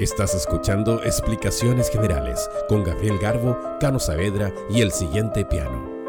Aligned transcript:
Estás 0.00 0.34
escuchando 0.34 1.02
Explicaciones 1.02 1.90
Generales 1.90 2.48
con 2.70 2.84
Gabriel 2.84 3.18
Garbo, 3.18 3.58
Cano 3.80 3.98
Saavedra 3.98 4.50
y 4.70 4.80
el 4.80 4.92
siguiente 4.92 5.44
piano. 5.44 5.99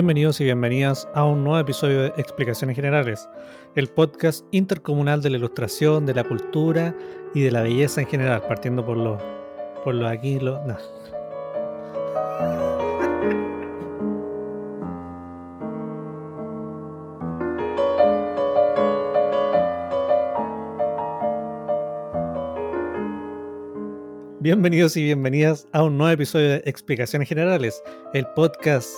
Bienvenidos 0.00 0.40
y 0.40 0.44
bienvenidas 0.44 1.06
a 1.12 1.26
un 1.26 1.44
nuevo 1.44 1.58
episodio 1.58 2.00
de 2.00 2.12
Explicaciones 2.16 2.74
Generales, 2.74 3.28
el 3.76 3.86
podcast 3.88 4.46
intercomunal 4.50 5.20
de 5.20 5.28
la 5.28 5.36
ilustración, 5.36 6.06
de 6.06 6.14
la 6.14 6.24
cultura 6.24 6.96
y 7.34 7.42
de 7.42 7.50
la 7.50 7.60
belleza 7.60 8.00
en 8.00 8.06
general, 8.06 8.40
partiendo 8.48 8.82
por 8.82 8.96
lo, 8.96 9.18
por 9.84 9.94
lo 9.94 10.08
aquí, 10.08 10.40
lo. 10.40 10.58
Bienvenidos 24.40 24.96
y 24.96 25.02
bienvenidas 25.02 25.68
a 25.72 25.82
un 25.82 25.98
nuevo 25.98 26.14
episodio 26.14 26.52
de 26.52 26.62
Explicaciones 26.64 27.28
Generales, 27.28 27.82
el 28.14 28.26
podcast 28.28 28.90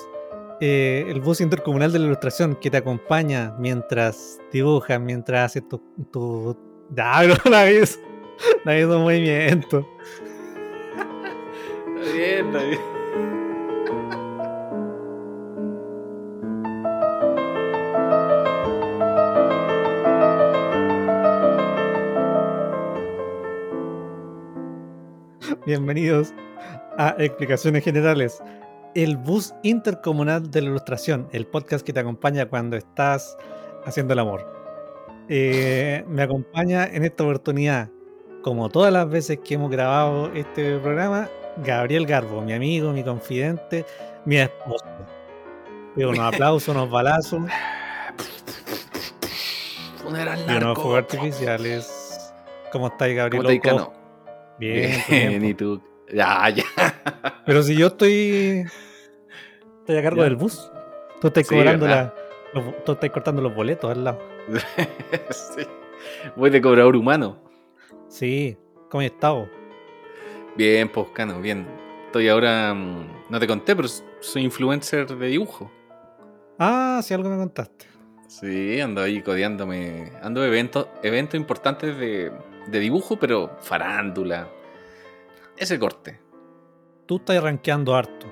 eh, 0.65 1.07
el 1.09 1.21
bus 1.21 1.41
intercomunal 1.41 1.91
de 1.91 1.99
la 1.99 2.05
ilustración 2.07 2.55
que 2.55 2.71
te 2.71 2.77
acompaña 2.77 3.53
mientras 3.59 4.39
dibujas, 4.53 5.01
mientras 5.01 5.47
haces 5.47 5.69
tu. 5.69 5.79
tu... 6.13 6.57
Ya, 6.91 7.23
no 7.27 7.51
la 7.51 7.65
ves. 7.65 7.99
Hay 8.65 8.85
un 8.85 9.03
movimiento. 9.03 9.85
Está 11.97 12.13
bien, 12.13 12.47
está 12.47 12.63
bien. 12.63 12.81
Bienvenidos 25.67 26.33
a 26.99 27.17
Explicaciones 27.19 27.83
Generales, 27.83 28.41
el 28.95 29.17
bus 29.17 29.55
intercomunal 29.63 30.51
de 30.51 30.63
la 30.63 30.69
ilustración, 30.69 31.29
el 31.33 31.47
podcast 31.47 31.85
que 31.85 31.93
te 31.93 32.01
acompaña 32.01 32.47
cuando 32.47 32.77
estás 32.77 33.37
haciendo 33.85 34.13
el 34.13 34.19
amor. 34.19 34.47
Eh, 35.29 36.05
me 36.09 36.23
acompaña 36.23 36.87
en 36.87 37.05
esta 37.05 37.25
oportunidad, 37.25 37.91
como 38.43 38.69
todas 38.69 38.93
las 38.93 39.09
veces 39.09 39.39
que 39.45 39.55
hemos 39.55 39.71
grabado 39.71 40.33
este 40.35 40.79
programa, 40.79 41.29
Gabriel 41.65 42.07
Garbo, 42.07 42.41
mi 42.41 42.53
amigo, 42.53 42.93
mi 42.93 43.05
confidente, 43.05 43.85
mi 44.25 44.37
esposo. 44.37 44.85
Pido 45.95 46.11
unos 46.11 46.21
aplausos, 46.35 46.69
unos 46.75 46.91
balazos 46.91 47.43
Funeral 50.03 50.45
unos 50.49 50.79
fuegos 50.79 50.99
artificiales. 50.99 52.33
¿Cómo 52.73 52.89
estáis, 52.89 53.17
Gabriel? 53.17 53.61
¿Cómo? 53.63 53.93
Bien, 54.59 55.03
Bien, 55.09 55.29
bien. 55.31 55.45
y 55.45 55.55
tú. 55.55 55.81
Ya, 56.13 56.49
ya. 56.51 56.65
Pero 57.47 57.63
si 57.63 57.77
yo 57.77 57.89
estoy. 57.89 58.65
Estoy 59.83 59.97
a 59.97 60.03
cargo 60.03 60.19
Ya. 60.19 60.25
del 60.25 60.37
bus. 60.37 60.71
Tú 61.21 61.29
estás 61.29 61.47
Sí, 61.47 61.55
cobrando 61.55 61.87
la. 61.87 62.15
los- 62.55 62.85
tú 62.85 62.93
estás 62.93 63.11
cortando 63.11 63.43
los 63.43 63.55
boletos 63.55 63.91
al 63.91 64.05
lado. 64.05 64.19
sí. 65.31 65.63
Voy 66.37 66.51
de 66.51 66.61
cobrador 66.61 66.97
humano. 66.97 67.39
Sí, 68.09 68.57
¿cómo 68.91 69.03
estado? 69.03 69.49
Bien, 70.57 70.89
pues, 70.89 71.09
Cano, 71.13 71.41
bien. 71.41 71.67
Estoy 72.07 72.29
ahora. 72.29 72.75
mm, 72.75 73.23
No 73.31 73.41
te 73.41 73.47
conté, 73.47 73.75
pero 73.75 73.89
soy 74.21 74.43
influencer 74.43 75.07
de 75.17 75.27
dibujo. 75.29 75.71
Ah, 76.59 77.01
sí, 77.03 77.15
algo 77.15 77.31
me 77.31 77.37
contaste. 77.39 77.87
Sí, 78.29 78.81
ando 78.81 79.01
ahí 79.03 79.23
codeándome. 79.23 80.13
Ando 80.23 80.45
eventos, 80.45 80.89
eventos 81.03 81.35
importantes 81.41 81.97
de, 81.99 82.31
de 82.67 82.79
dibujo, 82.79 83.19
pero 83.19 83.57
farándula. 83.61 84.49
Ese 85.57 85.79
corte. 85.79 86.21
Tú 87.07 87.17
estás 87.17 87.43
rankeando 87.43 87.95
harto. 87.95 88.32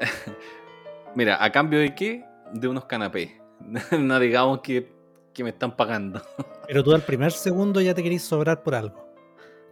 Mira, 1.14 1.42
¿a 1.42 1.50
cambio 1.50 1.78
de 1.78 1.94
qué? 1.94 2.24
De 2.52 2.68
unos 2.68 2.84
canapés. 2.84 3.30
no 3.98 4.18
digamos 4.18 4.60
que, 4.60 4.92
que 5.32 5.42
me 5.44 5.50
están 5.50 5.76
pagando. 5.76 6.22
Pero 6.66 6.84
tú 6.84 6.92
al 6.92 7.02
primer 7.02 7.32
segundo 7.32 7.80
ya 7.80 7.94
te 7.94 8.02
querís 8.02 8.22
sobrar 8.22 8.62
por 8.62 8.74
algo. 8.74 9.06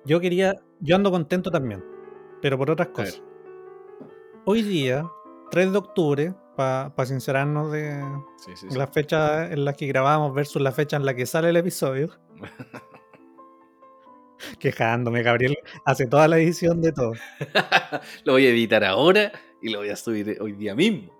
Yo 0.04 0.20
quería. 0.20 0.54
Yo 0.80 0.96
ando 0.96 1.10
contento 1.10 1.50
también. 1.50 1.84
Pero 2.42 2.58
por 2.58 2.70
otras 2.70 2.88
cosas. 2.88 3.22
Hoy 4.44 4.62
día, 4.62 5.06
3 5.50 5.72
de 5.72 5.78
octubre, 5.78 6.34
para 6.56 6.92
sincerarnos 7.06 7.72
de 7.72 8.04
Sí, 8.36 8.52
sí, 8.54 8.66
sí. 8.70 8.76
la 8.76 8.86
fecha 8.86 9.50
en 9.50 9.64
la 9.64 9.72
que 9.72 9.86
grabamos 9.86 10.34
versus 10.34 10.60
la 10.60 10.72
fecha 10.72 10.96
en 10.96 11.06
la 11.06 11.14
que 11.14 11.24
sale 11.24 11.48
el 11.48 11.56
episodio. 11.56 12.10
Quejándome, 14.58 15.22
Gabriel 15.22 15.56
hace 15.86 16.06
toda 16.06 16.28
la 16.28 16.36
edición 16.38 16.82
de 16.82 16.92
todo. 16.92 17.12
lo 18.24 18.32
voy 18.34 18.46
a 18.46 18.50
editar 18.50 18.84
ahora 18.84 19.32
y 19.64 19.70
lo 19.70 19.78
voy 19.78 19.88
a 19.88 19.96
subir 19.96 20.36
hoy 20.42 20.52
día 20.52 20.74
mismo. 20.74 21.10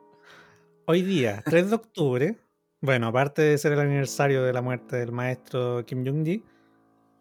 Hoy 0.84 1.00
día, 1.00 1.42
3 1.46 1.70
de 1.70 1.76
octubre, 1.76 2.36
bueno, 2.82 3.06
aparte 3.06 3.40
de 3.40 3.56
ser 3.56 3.72
el 3.72 3.80
aniversario 3.80 4.42
de 4.42 4.52
la 4.52 4.60
muerte 4.60 4.96
del 4.96 5.12
maestro 5.12 5.82
Kim 5.86 6.04
Jong-gi, 6.04 6.44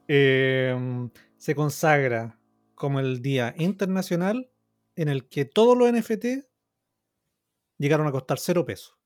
eh, 0.09 0.75
se 1.37 1.55
consagra 1.55 2.37
como 2.75 2.99
el 2.99 3.21
Día 3.21 3.55
Internacional 3.57 4.51
en 4.97 5.07
el 5.07 5.29
que 5.29 5.45
todos 5.45 5.77
los 5.77 5.89
NFT 5.93 6.45
llegaron 7.77 8.05
a 8.05 8.11
costar 8.11 8.37
cero 8.37 8.65
pesos. 8.65 8.97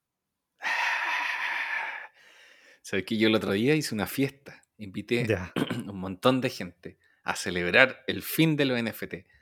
Sabes 2.81 3.06
que 3.06 3.19
yo 3.19 3.27
el 3.27 3.35
otro 3.35 3.51
día 3.51 3.75
hice 3.75 3.94
una 3.94 4.07
fiesta. 4.07 4.63
Invité 4.79 5.23
Ya. 5.27 5.53
un 5.88 6.00
montón 6.00 6.41
de 6.41 6.50
gente 6.50 6.97
a 7.23 7.35
celebrar 7.35 8.03
el 8.07 8.23
fin 8.23 8.56
de 8.56 8.66
los 8.66 8.81
NFT. 8.81 9.36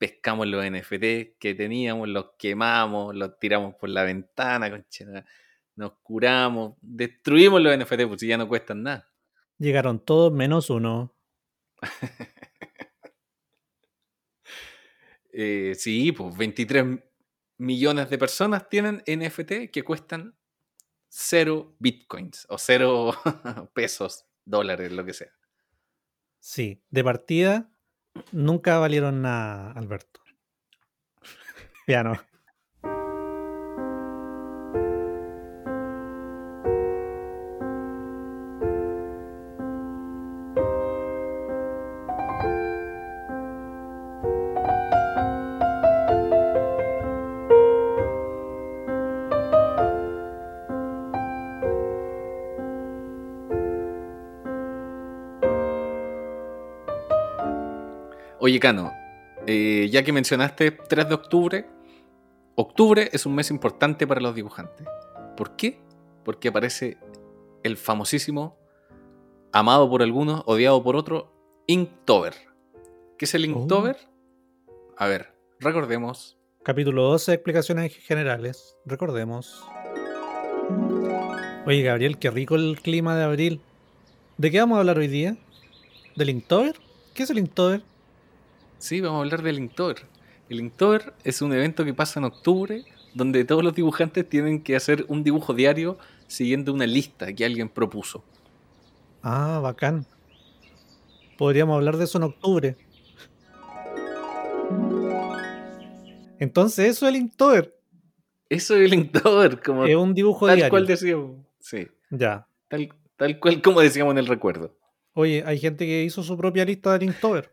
Pescamos 0.00 0.46
los 0.46 0.64
NFT 0.64 1.36
que 1.38 1.54
teníamos, 1.54 2.08
los 2.08 2.30
quemamos, 2.38 3.14
los 3.14 3.38
tiramos 3.38 3.74
por 3.74 3.90
la 3.90 4.02
ventana, 4.02 4.70
conchera, 4.70 5.26
nos 5.76 5.92
curamos, 6.02 6.78
destruimos 6.80 7.60
los 7.60 7.76
NFT, 7.76 8.06
pues 8.08 8.20
si 8.20 8.28
ya 8.28 8.38
no 8.38 8.48
cuestan 8.48 8.82
nada. 8.82 9.12
Llegaron 9.58 10.02
todos 10.02 10.32
menos 10.32 10.70
uno. 10.70 11.14
Eh, 15.32 15.76
sí, 15.78 16.10
pues 16.10 16.36
23 16.36 16.98
millones 17.58 18.10
de 18.10 18.18
personas 18.18 18.68
tienen 18.68 19.00
NFT 19.06 19.70
que 19.72 19.84
cuestan 19.84 20.34
cero 21.08 21.76
bitcoins 21.78 22.46
o 22.48 22.58
cero 22.58 23.12
pesos, 23.72 24.26
dólares, 24.44 24.90
lo 24.90 25.04
que 25.04 25.12
sea. 25.12 25.32
Sí, 26.40 26.82
de 26.90 27.04
partida 27.04 27.70
nunca 28.32 28.78
valieron 28.78 29.22
nada, 29.22 29.72
Alberto. 29.72 30.20
Piano. 31.86 32.12
Oye, 32.12 32.29
Eh, 59.46 59.88
ya 59.90 60.02
que 60.04 60.12
mencionaste 60.12 60.70
3 60.70 61.08
de 61.08 61.14
octubre, 61.14 61.66
octubre 62.54 63.08
es 63.12 63.24
un 63.26 63.34
mes 63.34 63.50
importante 63.50 64.06
para 64.06 64.20
los 64.20 64.34
dibujantes. 64.34 64.86
¿Por 65.36 65.56
qué? 65.56 65.80
Porque 66.24 66.48
aparece 66.48 66.98
el 67.62 67.76
famosísimo, 67.76 68.58
amado 69.52 69.88
por 69.88 70.02
algunos, 70.02 70.42
odiado 70.46 70.82
por 70.82 70.96
otros, 70.96 71.24
Inktober. 71.66 72.34
¿Qué 73.16 73.24
es 73.24 73.34
el 73.34 73.46
Inktober? 73.46 73.96
A 74.96 75.06
ver, 75.06 75.34
recordemos. 75.58 76.38
Capítulo 76.62 77.04
12, 77.04 77.32
explicaciones 77.32 77.96
generales. 77.96 78.76
Recordemos. 78.84 79.64
Oye, 81.66 81.82
Gabriel, 81.82 82.18
qué 82.18 82.30
rico 82.30 82.56
el 82.56 82.78
clima 82.82 83.16
de 83.16 83.24
abril. 83.24 83.60
¿De 84.36 84.50
qué 84.50 84.60
vamos 84.60 84.76
a 84.76 84.80
hablar 84.80 84.98
hoy 84.98 85.08
día? 85.08 85.36
¿Del 86.16 86.30
Inktober? 86.30 86.76
¿Qué 87.14 87.22
es 87.22 87.30
el 87.30 87.38
Inktober? 87.38 87.82
Sí, 88.80 89.00
vamos 89.00 89.18
a 89.18 89.22
hablar 89.22 89.42
del 89.42 89.58
Inktober. 89.58 90.06
El 90.48 90.58
Inktober 90.60 91.14
es 91.22 91.42
un 91.42 91.52
evento 91.52 91.84
que 91.84 91.94
pasa 91.94 92.18
en 92.18 92.24
octubre 92.24 92.84
donde 93.14 93.44
todos 93.44 93.62
los 93.62 93.74
dibujantes 93.74 94.28
tienen 94.28 94.62
que 94.62 94.74
hacer 94.74 95.04
un 95.08 95.22
dibujo 95.22 95.54
diario 95.54 95.98
siguiendo 96.26 96.72
una 96.72 96.86
lista 96.86 97.32
que 97.32 97.44
alguien 97.44 97.68
propuso. 97.68 98.24
Ah, 99.22 99.60
bacán. 99.62 100.06
Podríamos 101.36 101.76
hablar 101.76 101.96
de 101.96 102.04
eso 102.04 102.18
en 102.18 102.24
octubre. 102.24 102.76
Entonces, 106.38 106.86
eso 106.88 107.06
es 107.06 107.14
el 107.14 107.20
Inktober. 107.20 107.76
Eso 108.48 108.76
es 108.76 108.86
el 108.90 108.94
Inktober, 108.94 109.60
como 109.62 109.84
Es 109.84 109.94
un 109.96 110.14
dibujo 110.14 110.46
tal 110.46 110.56
diario. 110.56 110.70
cual 110.70 110.86
decíamos. 110.86 111.36
Sí, 111.60 111.86
Ya. 112.10 112.46
tal, 112.68 112.88
tal 113.16 113.38
cual 113.38 113.60
como 113.60 113.80
decíamos 113.80 114.12
en 114.12 114.18
el 114.18 114.26
recuerdo. 114.26 114.74
Oye, 115.12 115.42
hay 115.46 115.58
gente 115.58 115.84
que 115.86 116.02
hizo 116.02 116.22
su 116.22 116.36
propia 116.36 116.64
lista 116.64 116.92
del 116.94 117.02
Inktober. 117.04 117.52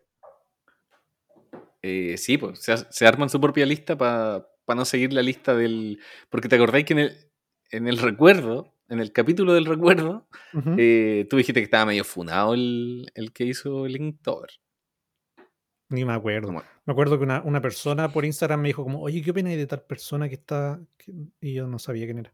Eh, 1.90 2.18
sí, 2.18 2.38
pues 2.38 2.60
se, 2.60 2.76
se 2.78 3.08
arman 3.08 3.30
su 3.30 3.40
propia 3.40 3.66
lista 3.66 3.98
para 3.98 4.46
no 4.76 4.84
seguir 4.84 5.14
la 5.14 5.22
lista 5.22 5.56
del. 5.56 6.00
Porque 6.30 6.50
te 6.50 6.56
acordáis 6.58 6.86
que 6.86 6.94
en 6.94 7.00
el, 7.00 7.18
en 7.72 7.88
el 7.88 7.98
recuerdo, 7.98 8.74
en 8.90 9.00
el 9.00 9.12
capítulo 9.14 9.54
del 9.54 9.66
recuerdo, 9.66 10.28
eh, 10.78 11.26
tú 11.30 11.38
dijiste 11.38 11.62
que 11.62 11.66
estaba 11.66 11.86
medio 11.86 12.04
funado 12.04 12.54
el, 12.54 13.10
el 13.16 13.32
que 13.32 13.46
hizo 13.46 13.86
el 13.86 13.96
Inktober. 13.96 14.50
Ni 15.90 16.04
me 16.04 16.14
acuerdo. 16.14 16.52
Me 16.52 16.92
acuerdo 16.92 17.18
que 17.18 17.24
una, 17.24 17.42
una 17.44 17.62
persona 17.62 18.12
por 18.12 18.26
Instagram 18.26 18.60
me 18.62 18.68
dijo 18.70 18.84
como, 18.84 19.02
oye, 19.02 19.22
¿qué 19.22 19.32
opinas 19.32 19.56
de 19.56 19.68
tal 19.68 19.84
persona 19.84 20.28
que 20.28 20.36
está...? 20.36 20.80
que-?" 20.98 21.14
Y 21.40 21.54
yo 21.54 21.68
no 21.68 21.80
sabía 21.80 22.06
quién 22.06 22.20
era. 22.20 22.34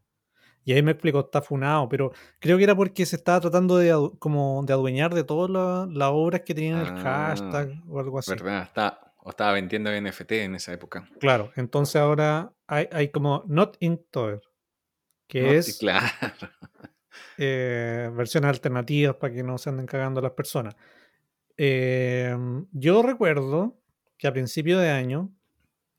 Y 0.64 0.72
ahí 0.72 0.82
me 0.82 0.92
explicó, 0.92 1.20
está 1.20 1.42
funado, 1.42 1.88
pero 1.88 2.10
creo 2.40 2.56
que 2.56 2.64
era 2.64 2.74
porque 2.74 3.04
se 3.06 3.16
estaba 3.16 3.38
tratando 3.40 3.76
de, 3.76 3.92
como 4.18 4.64
de 4.66 4.72
adueñar 4.72 5.14
de 5.14 5.22
todas 5.22 5.50
la- 5.50 5.86
las 5.90 6.08
obras 6.10 6.40
que 6.40 6.54
tenían 6.54 6.80
el 6.80 6.86
Ah, 6.88 7.28
hashtag 7.28 7.82
o 7.86 8.00
algo 8.00 8.18
así. 8.18 8.30
¿Verdad? 8.32 8.62
Está, 8.62 9.13
o 9.24 9.30
estaba 9.30 9.52
vendiendo 9.52 9.90
NFT 9.90 10.32
en 10.32 10.54
esa 10.54 10.74
época. 10.74 11.08
Claro, 11.18 11.50
entonces 11.56 11.96
ahora 11.96 12.52
hay, 12.66 12.88
hay 12.92 13.08
como 13.08 13.42
Not 13.46 13.78
Inktober, 13.80 14.42
que 15.26 15.42
¿no? 15.42 15.50
es 15.50 15.78
Claro. 15.78 16.06
eh, 17.38 18.10
versiones 18.12 18.50
alternativas 18.50 19.16
para 19.16 19.32
que 19.32 19.42
no 19.42 19.56
se 19.56 19.70
anden 19.70 19.86
cagando 19.86 20.20
las 20.20 20.32
personas. 20.32 20.76
Eh, 21.56 22.36
yo 22.72 23.02
recuerdo 23.02 23.80
que 24.18 24.26
a 24.26 24.32
principio 24.32 24.78
de 24.78 24.90
año 24.90 25.32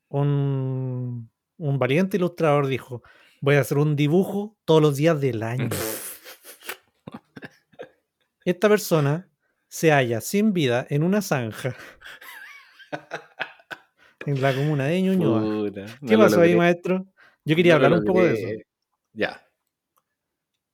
un, 0.08 1.28
un 1.56 1.78
valiente 1.80 2.18
ilustrador 2.18 2.68
dijo, 2.68 3.02
voy 3.40 3.56
a 3.56 3.62
hacer 3.62 3.78
un 3.78 3.96
dibujo 3.96 4.56
todos 4.64 4.80
los 4.80 4.94
días 4.94 5.20
del 5.20 5.42
año. 5.42 5.70
Esta 8.44 8.68
persona 8.68 9.28
se 9.66 9.90
halla 9.90 10.20
sin 10.20 10.52
vida 10.52 10.86
en 10.88 11.02
una 11.02 11.22
zanja 11.22 11.74
en 14.26 14.40
la 14.42 14.54
comuna 14.54 14.86
de 14.86 15.02
Ñuñoa. 15.02 15.70
¿Qué 16.06 16.16
no 16.16 16.22
pasó 16.24 16.40
ahí, 16.40 16.56
maestro? 16.56 17.06
Yo 17.44 17.54
quería 17.56 17.78
no 17.78 17.84
hablar 17.84 18.00
un 18.00 18.04
poco 18.04 18.22
de 18.24 18.32
eso. 18.34 18.48
Ya. 19.12 19.42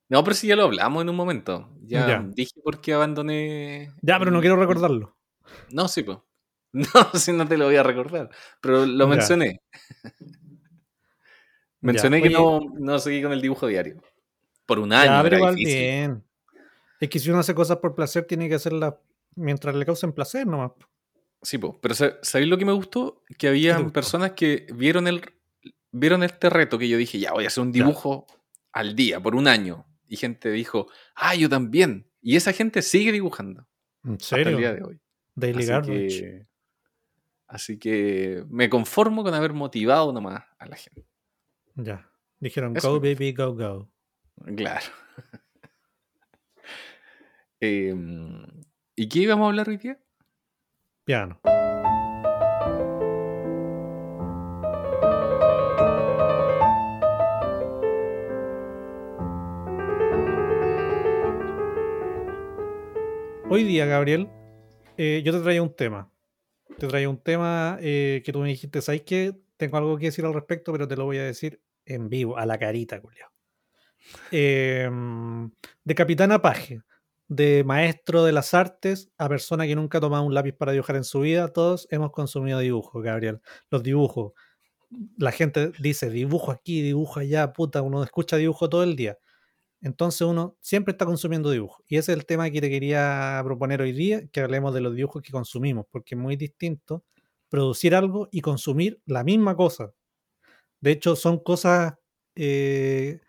No, 0.09 0.23
pero 0.25 0.35
sí 0.35 0.47
ya 0.47 0.57
lo 0.57 0.65
hablamos 0.65 1.03
en 1.03 1.09
un 1.09 1.17
momento. 1.17 1.71
Ya, 1.83 2.07
Ya. 2.07 2.25
dije 2.35 2.61
por 2.63 2.81
qué 2.81 2.93
abandoné. 2.95 3.93
Ya, 4.03 4.19
pero 4.19 4.31
no 4.31 4.41
quiero 4.41 4.57
recordarlo. 4.57 5.17
No, 5.71 5.89
sí, 5.89 6.03
pues. 6.03 6.19
No, 6.75 6.85
si 7.19 7.33
no 7.35 7.47
te 7.47 7.59
lo 7.59 7.67
voy 7.67 7.77
a 7.77 7.83
recordar. 7.83 8.31
Pero 8.63 8.87
lo 8.87 9.07
mencioné. 9.07 9.61
Mencioné 11.83 12.23
que 12.23 12.31
no, 12.31 12.61
no 12.79 12.99
seguí 12.99 13.23
con 13.23 13.33
el 13.33 13.43
dibujo 13.43 13.67
diario. 13.67 14.01
Por 14.67 14.79
un 14.79 14.93
año. 14.93 15.11
Ya, 15.13 15.23
pero 15.23 15.27
era 15.29 15.39
igual 15.39 15.55
difícil. 15.57 15.81
bien. 15.81 16.25
Es 17.01 17.11
que 17.11 17.19
si 17.19 17.29
uno 17.31 17.41
hace 17.41 17.55
cosas 17.55 17.79
por 17.79 17.95
placer, 17.95 18.25
tiene 18.25 18.49
que 18.49 18.55
hacerlas 18.55 18.95
mientras 19.35 19.75
le 19.75 19.85
causen 19.85 20.13
placer 20.13 20.47
nomás. 20.47 20.71
Sí, 21.43 21.59
po. 21.59 21.79
pero 21.81 21.95
sa- 21.95 22.19
¿sabéis 22.23 22.49
lo 22.49 22.57
que 22.59 22.65
me 22.65 22.73
gustó? 22.73 23.23
Que 23.39 23.49
había 23.49 23.77
personas 23.89 24.33
que 24.33 24.67
vieron 24.75 25.09
el 25.09 25.23
vieron 25.91 26.23
este 26.23 26.49
reto 26.49 26.79
que 26.79 26.89
yo 26.89 26.97
dije, 26.97 27.19
ya 27.19 27.33
voy 27.33 27.45
a 27.45 27.49
hacer 27.49 27.63
un 27.63 27.73
dibujo 27.73 28.27
al 28.73 28.95
día 28.97 29.21
por 29.21 29.35
un 29.35 29.47
año. 29.49 29.85
Y 30.07 30.17
gente 30.17 30.51
dijo, 30.51 30.89
ah, 31.15 31.35
yo 31.35 31.49
también. 31.49 32.09
Y 32.21 32.37
esa 32.37 32.53
gente 32.53 32.81
sigue 32.83 33.13
dibujando 33.13 33.67
¿En 34.05 34.15
hasta 34.15 34.37
el 34.39 34.45
día 34.57 34.71
serio? 34.71 34.75
de 34.75 34.83
hoy. 34.85 35.01
Daily 35.35 35.63
Así 35.71 35.83
que, 35.91 36.47
así 37.47 37.79
que 37.79 38.45
me 38.49 38.69
conformo 38.71 39.23
con 39.25 39.35
haber 39.35 39.53
motivado 39.53 40.13
nomás 40.13 40.45
a 40.59 40.67
la 40.67 40.77
gente. 40.77 41.05
Ya. 41.75 42.09
Dijeron, 42.39 42.77
Eso 42.77 42.91
go 42.93 43.01
baby, 43.01 43.33
go, 43.33 43.55
go. 43.55 43.91
Claro. 44.57 44.87
Em, 47.61 48.45
¿Y 48.97 49.09
qué 49.09 49.21
íbamos 49.21 49.45
a 49.45 49.49
hablar 49.49 49.69
hoy 49.69 49.77
día? 49.77 49.99
Piano. 51.05 51.41
Hoy 63.49 63.65
día, 63.65 63.85
Gabriel, 63.87 64.29
eh, 64.97 65.23
yo 65.25 65.33
te 65.33 65.41
traía 65.41 65.61
un 65.61 65.75
tema. 65.75 66.09
Te 66.79 66.87
traía 66.87 67.09
un 67.09 67.21
tema 67.21 67.79
eh, 67.81 68.23
que 68.25 68.33
tú 68.33 68.39
me 68.39 68.49
dijiste, 68.49 68.81
¿sabes 68.81 69.03
qué? 69.03 69.35
Tengo 69.57 69.79
algo 69.79 69.99
que 69.99 70.07
decir 70.07 70.25
al 70.25 70.35
respecto, 70.35 70.71
pero 70.71 70.87
te 70.87 70.97
lo 70.97 71.05
voy 71.05 71.19
a 71.19 71.25
decir 71.25 71.61
en 71.85 72.09
vivo, 72.09 72.39
a 72.39 72.47
la 72.47 72.59
carita, 72.59 73.01
Julio. 73.01 73.27
de 74.31 75.95
Capitán 75.97 76.31
Apaje, 76.31 76.81
de 77.35 77.65
maestro 77.65 78.25
de 78.25 78.33
las 78.33 78.53
artes 78.53 79.11
a 79.17 79.29
persona 79.29 79.67
que 79.67 79.75
nunca 79.75 79.99
ha 79.99 80.01
tomado 80.01 80.25
un 80.25 80.35
lápiz 80.35 80.53
para 80.53 80.73
dibujar 80.73 80.97
en 80.97 81.05
su 81.05 81.21
vida, 81.21 81.49
todos 81.49 81.89
hemos 81.91 82.13
consumido 82.13 82.59
dibujos, 82.59 83.03
Gabriel. 83.03 83.41
Los 83.71 83.83
dibujos. 83.83 84.33
La 85.17 85.33
gente 85.33 85.73
dice 85.81 86.11
dibujo 86.11 86.51
aquí, 86.53 86.83
dibujo 86.83 87.21
allá, 87.21 87.53
puta, 87.55 87.81
uno 87.81 88.05
escucha 88.05 88.37
dibujo 88.37 88.69
todo 88.69 88.83
el 88.83 88.97
día. 88.97 89.19
Entonces 89.81 90.23
uno 90.23 90.57
siempre 90.61 90.93
está 90.93 91.07
consumiendo 91.07 91.51
dibujos. 91.51 91.83
Y 91.89 91.97
ese 91.97 92.13
es 92.13 92.19
el 92.19 92.27
tema 92.27 92.51
que 92.51 92.61
te 92.61 92.69
quería 92.71 93.41
proponer 93.45 93.81
hoy 93.81 93.93
día, 93.93 94.27
que 94.29 94.41
hablemos 94.41 94.75
de 94.75 94.83
los 94.83 94.95
dibujos 94.95 95.23
que 95.23 95.33
consumimos, 95.33 95.87
porque 95.91 96.15
es 96.15 96.21
muy 96.21 96.37
distinto 96.37 97.05
producir 97.49 97.95
algo 97.95 98.29
y 98.31 98.43
consumir 98.43 99.01
la 99.07 99.25
misma 99.25 99.57
cosa. 99.57 99.93
De 100.81 100.93
hecho, 100.93 101.17
son 101.17 101.39
cosas 101.39 101.95
eh, 102.37 103.21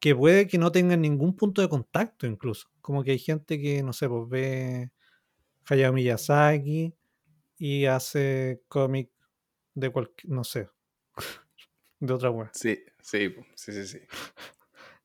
que 0.00 0.14
puede 0.14 0.46
que 0.46 0.58
no 0.58 0.72
tengan 0.72 1.00
ningún 1.02 1.36
punto 1.36 1.62
de 1.62 1.68
contacto 1.68 2.26
incluso. 2.26 2.68
Como 2.80 3.02
que 3.04 3.12
hay 3.12 3.18
gente 3.18 3.60
que, 3.60 3.82
no 3.82 3.92
sé, 3.92 4.08
pues 4.08 4.28
ve 4.28 4.90
Hayao 5.68 5.92
Miyazaki 5.92 6.94
y 7.58 7.86
hace 7.86 8.62
cómic 8.68 9.10
de 9.74 9.90
cualquier, 9.90 10.32
no 10.32 10.44
sé, 10.44 10.68
de 12.00 12.12
otra 12.14 12.30
web. 12.30 12.48
Sí, 12.52 12.78
sí, 13.00 13.34
sí, 13.56 13.72
sí, 13.72 13.86
sí. 13.86 13.98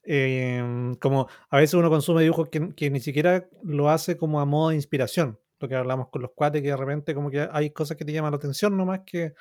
Eh, 0.06 0.94
como 1.00 1.28
a 1.50 1.58
veces 1.58 1.76
uno 1.76 1.90
consume 1.90 2.24
dibujos 2.24 2.50
que, 2.50 2.76
que 2.76 2.90
ni 2.90 3.00
siquiera 3.00 3.48
lo 3.64 3.90
hace 3.90 4.18
como 4.18 4.42
a 4.42 4.46
modo 4.46 4.70
de 4.70 4.76
inspiración. 4.76 5.40
Lo 5.60 5.70
que 5.70 5.76
hablamos 5.76 6.10
con 6.10 6.22
los 6.22 6.32
cuates, 6.36 6.62
que 6.62 6.70
de 6.70 6.78
repente 6.78 7.16
como 7.16 7.32
que 7.32 7.48
hay 7.50 7.72
cosas 7.72 7.96
que 7.96 8.04
te 8.04 8.12
llaman 8.12 8.32
la 8.32 8.38
atención 8.38 8.76
nomás 8.76 9.02
que 9.06 9.34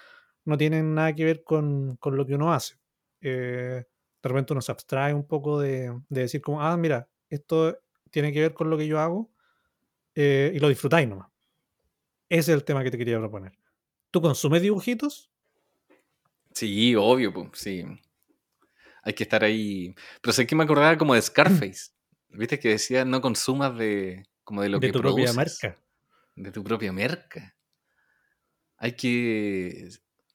no 0.44 0.56
tienen 0.56 0.94
nada 0.94 1.14
que 1.14 1.24
ver 1.24 1.42
con, 1.42 1.96
con 1.96 2.16
lo 2.16 2.26
que 2.26 2.34
uno 2.34 2.52
hace. 2.52 2.76
Eh, 3.20 3.84
de 4.22 4.28
repente 4.28 4.52
uno 4.52 4.62
se 4.62 4.72
abstrae 4.72 5.14
un 5.14 5.26
poco 5.26 5.60
de, 5.60 5.98
de 6.08 6.20
decir 6.20 6.40
como, 6.40 6.62
ah, 6.62 6.76
mira, 6.76 7.08
esto 7.28 7.78
tiene 8.10 8.32
que 8.32 8.40
ver 8.40 8.54
con 8.54 8.70
lo 8.70 8.78
que 8.78 8.86
yo 8.86 9.00
hago 9.00 9.30
eh, 10.14 10.52
y 10.54 10.58
lo 10.58 10.68
disfrutáis 10.68 11.08
nomás. 11.08 11.28
Ese 12.28 12.52
es 12.52 12.56
el 12.56 12.64
tema 12.64 12.84
que 12.84 12.90
te 12.90 12.98
quería 12.98 13.18
proponer. 13.18 13.52
¿Tú 14.10 14.20
consumes 14.20 14.62
dibujitos? 14.62 15.30
Sí, 16.52 16.94
obvio, 16.94 17.32
pues, 17.32 17.48
sí. 17.54 17.84
Hay 19.02 19.14
que 19.14 19.24
estar 19.24 19.42
ahí. 19.42 19.94
Pero 20.20 20.32
sé 20.32 20.46
que 20.46 20.54
me 20.54 20.64
acordaba 20.64 20.96
como 20.96 21.14
de 21.14 21.22
Scarface. 21.22 21.90
¿Viste? 22.28 22.58
Que 22.58 22.70
decía 22.70 23.04
no 23.04 23.20
consumas 23.20 23.76
de 23.76 24.26
como 24.44 24.62
de 24.62 24.68
lo 24.68 24.78
de 24.78 24.86
que 24.86 24.92
tu 24.92 25.00
produces. 25.00 25.34
propia 25.34 25.68
marca. 25.70 25.82
De 26.36 26.50
tu 26.50 26.64
propia 26.64 26.92
merca. 26.92 27.56
Hay 28.78 28.92
que. 28.92 29.88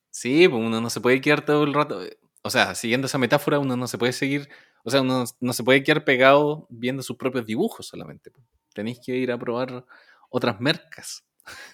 Sí, 0.10 0.48
pues 0.48 0.64
uno 0.64 0.80
no 0.80 0.90
se 0.90 1.02
puede 1.02 1.22
quedar 1.22 1.44
todo 1.44 1.64
el 1.64 1.74
rato. 1.74 2.02
O 2.42 2.50
sea, 2.50 2.76
siguiendo 2.76 3.08
esa 3.08 3.18
metáfora, 3.18 3.60
uno 3.60 3.76
no 3.76 3.88
se 3.88 3.98
puede 3.98 4.14
seguir. 4.14 4.50
O 4.84 4.90
sea, 4.90 5.02
uno 5.02 5.26
no 5.40 5.54
se 5.54 5.64
puede 5.64 5.84
quedar 5.84 6.06
pegado 6.06 6.68
viendo 6.70 7.04
sus 7.04 7.18
propios 7.18 7.46
dibujos 7.46 7.88
solamente. 7.88 8.32
Tenéis 8.74 9.00
que 9.04 9.16
ir 9.16 9.32
a 9.32 9.38
probar 9.38 9.86
otras 10.30 10.60
mercas. 10.62 11.26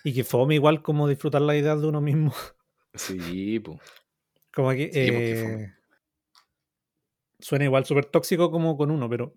Y 0.03 0.13
que 0.13 0.24
fome 0.24 0.55
igual 0.55 0.82
como 0.82 1.08
disfrutar 1.08 1.41
la 1.41 1.55
idea 1.55 1.75
de 1.75 1.88
uno 1.88 2.01
mismo. 2.01 2.34
Sí, 2.93 3.60
pues. 3.60 3.79
Como 4.53 4.70
que 4.72 4.91
Sí, 4.93 5.00
eh, 5.00 5.74
suena 7.39 7.65
igual 7.65 7.86
súper 7.86 8.05
tóxico 8.05 8.51
como 8.51 8.77
con 8.77 8.91
uno, 8.91 9.10
pero 9.10 9.34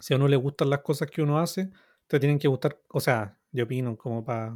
si 0.00 0.14
a 0.14 0.16
uno 0.16 0.26
le 0.26 0.36
gustan 0.36 0.70
las 0.70 0.80
cosas 0.80 1.10
que 1.10 1.22
uno 1.22 1.38
hace, 1.38 1.70
te 2.06 2.18
tienen 2.18 2.38
que 2.38 2.48
gustar, 2.48 2.80
o 2.88 3.00
sea, 3.00 3.38
yo 3.52 3.64
opino 3.64 3.96
como 3.96 4.24
para 4.24 4.54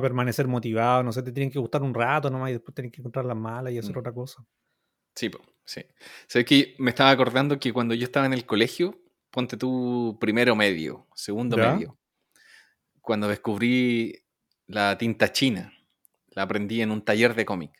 permanecer 0.00 0.46
motivado, 0.48 1.02
no 1.02 1.12
sé, 1.12 1.22
te 1.22 1.32
tienen 1.32 1.50
que 1.50 1.58
gustar 1.58 1.82
un 1.82 1.94
rato 1.94 2.30
nomás 2.30 2.50
y 2.50 2.54
después 2.54 2.74
tienen 2.74 2.90
que 2.90 3.00
encontrar 3.00 3.24
las 3.24 3.36
malas 3.36 3.72
y 3.72 3.78
hacer 3.78 3.94
Mm. 3.94 3.98
otra 3.98 4.12
cosa. 4.12 4.44
Sí, 5.14 5.28
po, 5.30 5.40
sí. 5.64 5.82
Sabes 6.26 6.46
que 6.46 6.74
me 6.78 6.90
estaba 6.90 7.10
acordando 7.10 7.58
que 7.58 7.72
cuando 7.72 7.94
yo 7.94 8.04
estaba 8.04 8.26
en 8.26 8.32
el 8.34 8.44
colegio, 8.46 9.00
ponte 9.30 9.56
tú 9.56 10.16
primero 10.20 10.54
medio, 10.56 11.06
segundo 11.14 11.56
¿Ya? 11.56 11.72
medio, 11.72 11.98
cuando 13.00 13.28
descubrí 13.28 14.22
la 14.66 14.98
tinta 14.98 15.32
china, 15.32 15.72
la 16.30 16.42
aprendí 16.42 16.82
en 16.82 16.90
un 16.90 17.02
taller 17.02 17.34
de 17.34 17.44
cómic. 17.46 17.72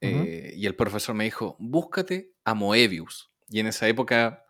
Eh, 0.00 0.52
y 0.56 0.66
el 0.66 0.76
profesor 0.76 1.14
me 1.14 1.24
dijo, 1.24 1.56
búscate 1.58 2.32
a 2.44 2.54
Moebius. 2.54 3.32
Y 3.48 3.60
en 3.60 3.66
esa 3.66 3.88
época 3.88 4.44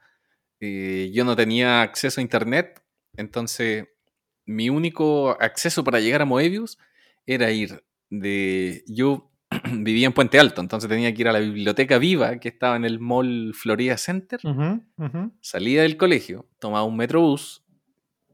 eh, 0.61 1.11
yo 1.15 1.25
no 1.25 1.35
tenía 1.37 1.83
acceso 1.83 2.21
a 2.21 2.23
internet, 2.23 2.83
entonces 3.17 3.89
mi 4.47 4.71
único 4.71 5.37
acceso 5.41 5.85
para 5.85 6.01
llegar 6.01 6.23
a 6.23 6.25
Moebius 6.25 6.79
era 7.27 7.51
ir 7.51 7.85
de... 8.09 8.85
Yo 8.87 9.31
vivía 9.73 10.07
en 10.07 10.13
Puente 10.13 10.39
Alto, 10.39 10.61
entonces 10.61 10.89
tenía 10.89 11.13
que 11.13 11.23
ir 11.23 11.29
a 11.29 11.33
la 11.33 11.41
biblioteca 11.41 11.99
viva 11.99 12.39
que 12.39 12.49
estaba 12.49 12.77
en 12.77 12.85
el 12.85 12.99
Mall 12.99 13.53
Florida 13.55 13.97
Center. 13.97 14.41
Salía 15.41 15.83
del 15.83 15.97
colegio, 15.97 16.49
tomaba 16.59 16.85
un 16.85 16.97
metrobús, 16.97 17.65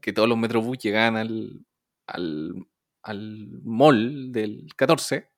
que 0.01 0.13
todos 0.13 0.29
los 0.29 0.37
metrobús 0.37 0.77
llegaban 0.77 1.17
al, 1.17 1.65
al, 2.07 2.67
al 3.01 3.47
mall 3.63 4.31
del 4.31 4.67
14, 4.75 5.29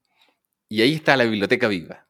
y 0.70 0.82
ahí 0.82 0.94
está 0.96 1.18
la 1.18 1.26
biblioteca 1.26 1.68
viva. 1.68 2.08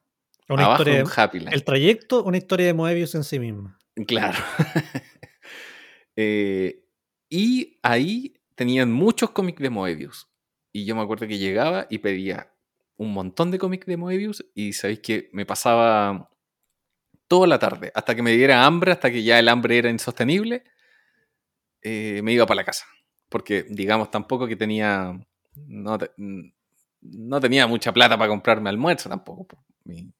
Una 0.48 0.66
Abajo 0.66 0.82
historia, 0.82 1.42
un 1.42 1.52
El 1.52 1.64
trayecto, 1.64 2.22
una 2.22 2.36
historia 2.36 2.66
de 2.66 2.74
Moebius 2.74 3.14
en 3.16 3.24
sí 3.24 3.38
misma. 3.38 3.78
Claro. 4.06 4.38
Eh, 6.18 6.82
y 7.28 7.78
ahí 7.82 8.40
tenían 8.56 8.92
muchos 8.92 9.30
cómics 9.30 9.62
de 9.62 9.70
Moebius. 9.70 10.28
Y 10.72 10.84
yo 10.84 10.96
me 10.96 11.02
acuerdo 11.02 11.28
que 11.28 11.38
llegaba 11.38 11.86
y 11.88 11.98
pedía 11.98 12.52
un 12.96 13.12
montón 13.12 13.50
de 13.50 13.58
cómics 13.58 13.86
de 13.86 13.96
Moebius 13.96 14.44
y 14.54 14.72
sabéis 14.72 15.00
que 15.00 15.30
me 15.32 15.46
pasaba 15.46 16.30
toda 17.28 17.46
la 17.46 17.58
tarde, 17.58 17.92
hasta 17.94 18.14
que 18.14 18.22
me 18.22 18.32
diera 18.32 18.64
hambre, 18.64 18.92
hasta 18.92 19.10
que 19.10 19.22
ya 19.22 19.38
el 19.38 19.48
hambre 19.48 19.78
era 19.78 19.90
insostenible, 19.90 20.64
eh, 21.82 22.20
me 22.22 22.32
iba 22.32 22.46
para 22.46 22.56
la 22.56 22.64
casa. 22.64 22.86
Porque 23.28 23.64
digamos 23.68 24.10
tampoco 24.10 24.46
que 24.46 24.56
tenía, 24.56 25.18
no, 25.66 25.98
no 27.00 27.40
tenía 27.40 27.66
mucha 27.66 27.92
plata 27.92 28.16
para 28.16 28.28
comprarme 28.28 28.70
almuerzo 28.70 29.08
tampoco. 29.08 29.64
Mi, 29.84 30.12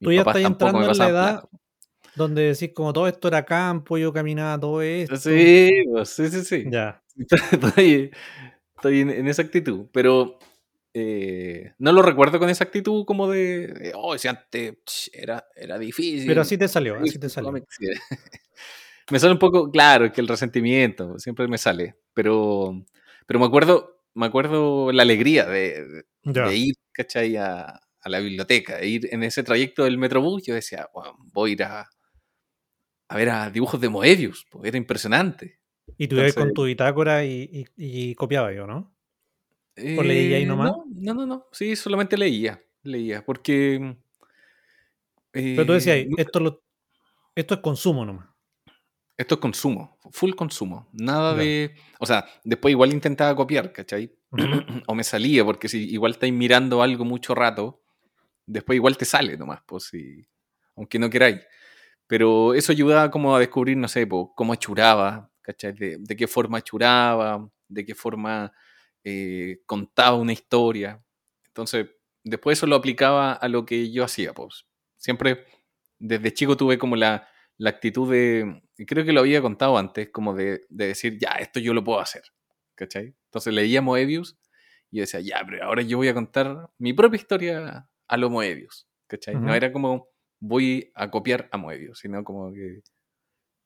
Tú 0.00 0.12
ya 0.12 0.20
estás 0.20 0.36
entrando 0.36 0.90
en 0.90 0.98
la 0.98 1.08
edad 1.08 1.48
donde 2.14 2.42
decís 2.42 2.72
como 2.74 2.92
todo 2.92 3.08
esto 3.08 3.28
era 3.28 3.44
campo, 3.44 3.96
yo 3.96 4.12
caminaba 4.12 4.58
todo 4.60 4.82
esto. 4.82 5.16
Sí, 5.16 5.70
pues, 5.90 6.10
sí, 6.10 6.28
sí, 6.28 6.44
sí. 6.44 6.64
Ya. 6.70 7.01
Estoy, 7.52 8.10
estoy 8.76 9.00
en, 9.00 9.28
esa 9.28 9.42
actitud, 9.42 9.86
pero 9.92 10.38
eh, 10.94 11.72
no 11.78 11.92
lo 11.92 12.02
recuerdo 12.02 12.38
con 12.38 12.50
esa 12.50 12.64
actitud 12.64 13.04
como 13.04 13.28
de, 13.30 13.92
oh, 13.94 14.14
ese 14.14 14.28
antes 14.28 15.10
era, 15.12 15.46
era 15.54 15.78
difícil. 15.78 16.26
Pero 16.26 16.42
así 16.42 16.58
te 16.58 16.68
salió, 16.68 16.96
así 16.96 17.18
te 17.18 17.28
salió. 17.28 17.52
me 19.10 19.18
sale 19.18 19.32
un 19.32 19.38
poco, 19.38 19.70
claro, 19.70 20.12
que 20.12 20.20
el 20.20 20.28
resentimiento 20.28 21.18
siempre 21.18 21.48
me 21.48 21.58
sale, 21.58 21.96
pero, 22.14 22.84
pero 23.26 23.40
me 23.40 23.46
acuerdo, 23.46 24.04
me 24.14 24.26
acuerdo 24.26 24.92
la 24.92 25.02
alegría 25.02 25.46
de, 25.46 26.04
ir, 26.52 26.74
¿cachai? 26.92 27.36
A, 27.36 27.80
a, 28.00 28.08
la 28.08 28.18
biblioteca, 28.18 28.78
de 28.78 28.86
ir 28.88 29.08
en 29.12 29.22
ese 29.22 29.42
trayecto 29.42 29.84
del 29.84 29.98
Metrobús, 29.98 30.42
yo 30.44 30.54
decía, 30.54 30.88
voy 31.32 31.50
a 31.50 31.52
ir 31.52 31.62
a, 31.62 31.88
a 33.08 33.16
ver 33.16 33.30
a 33.30 33.50
dibujos 33.50 33.80
de 33.80 33.88
Moebius, 33.88 34.46
porque 34.50 34.68
era 34.68 34.78
impresionante. 34.78 35.61
Y 35.98 36.08
tú 36.08 36.16
ibas 36.16 36.34
con 36.34 36.52
tu 36.52 36.64
bitácora 36.64 37.24
y, 37.24 37.66
y, 37.76 38.14
copiaba 38.14 38.52
yo, 38.52 38.66
¿no? 38.66 38.94
¿O 39.76 40.02
leía 40.02 40.36
ahí 40.36 40.42
eh, 40.42 40.46
nomás? 40.46 40.72
No, 40.94 41.14
no, 41.14 41.26
no, 41.26 41.46
sí, 41.52 41.76
solamente 41.76 42.16
leía, 42.16 42.62
leía, 42.82 43.24
porque... 43.24 43.96
Pero 45.30 45.66
tú 45.66 45.72
decías, 45.72 45.96
eh, 45.96 46.08
esto, 46.18 46.62
esto 47.34 47.54
es 47.54 47.60
consumo 47.60 48.04
nomás. 48.04 48.32
Esto 49.16 49.36
es 49.36 49.40
consumo, 49.40 49.98
full 50.10 50.32
consumo. 50.34 50.88
Nada 50.92 51.34
de. 51.34 51.74
O 52.00 52.06
sea, 52.06 52.26
después 52.44 52.72
igual 52.72 52.92
intentaba 52.92 53.36
copiar, 53.36 53.72
¿cachai? 53.72 54.12
o 54.86 54.94
me 54.94 55.04
salía, 55.04 55.44
porque 55.44 55.68
si 55.68 55.90
igual 55.90 56.12
estáis 56.12 56.32
mirando 56.32 56.82
algo 56.82 57.04
mucho 57.04 57.34
rato, 57.34 57.82
después 58.46 58.76
igual 58.76 58.96
te 58.96 59.04
sale 59.04 59.36
nomás, 59.36 59.60
pues 59.66 59.84
si. 59.84 60.26
Aunque 60.76 60.98
no 60.98 61.10
queráis. 61.10 61.40
Pero 62.06 62.54
eso 62.54 62.72
ayudaba 62.72 63.10
como 63.10 63.36
a 63.36 63.38
descubrir, 63.38 63.76
no 63.76 63.88
sé, 63.88 64.08
cómo 64.08 64.52
achuraba, 64.52 65.30
¿cachai? 65.42 65.72
De, 65.72 66.16
qué 66.16 66.26
forma 66.26 66.58
achuraba, 66.58 67.48
de 67.68 67.84
qué 67.84 67.94
forma 67.94 68.52
eh, 69.04 69.60
contaba 69.66 70.16
una 70.16 70.32
historia. 70.32 71.04
Entonces, 71.48 71.88
después 72.24 72.58
eso 72.58 72.66
lo 72.66 72.76
aplicaba 72.76 73.32
a 73.32 73.48
lo 73.48 73.66
que 73.66 73.90
yo 73.90 74.04
hacía, 74.04 74.32
pues. 74.32 74.64
Siempre, 74.96 75.44
desde 75.98 76.32
chico 76.32 76.56
tuve 76.56 76.78
como 76.78 76.96
la, 76.96 77.28
la 77.58 77.70
actitud 77.70 78.10
de, 78.10 78.62
creo 78.86 79.04
que 79.04 79.12
lo 79.12 79.20
había 79.20 79.42
contado 79.42 79.76
antes, 79.78 80.10
como 80.10 80.34
de, 80.34 80.64
decir, 80.68 81.18
ya, 81.18 81.32
esto 81.32 81.60
yo 81.60 81.74
lo 81.74 81.84
puedo 81.84 82.00
hacer, 82.00 82.22
¿cachai? 82.74 83.14
Entonces 83.26 83.52
leía 83.52 83.82
Moebius 83.82 84.38
y 84.90 85.00
decía, 85.00 85.20
ya, 85.20 85.42
pero 85.46 85.64
ahora 85.64 85.82
yo 85.82 85.96
voy 85.96 86.08
a 86.08 86.14
contar 86.14 86.70
mi 86.78 86.92
propia 86.92 87.18
historia 87.18 87.88
a 88.08 88.16
lo 88.16 88.30
Moebius, 88.30 88.88
¿cachai? 89.06 89.36
No 89.36 89.54
era 89.54 89.72
como 89.72 90.08
voy 90.40 90.90
a 90.94 91.10
copiar 91.10 91.48
a 91.52 91.56
Moebius, 91.56 92.00
sino 92.00 92.24
como 92.24 92.52
que 92.52 92.80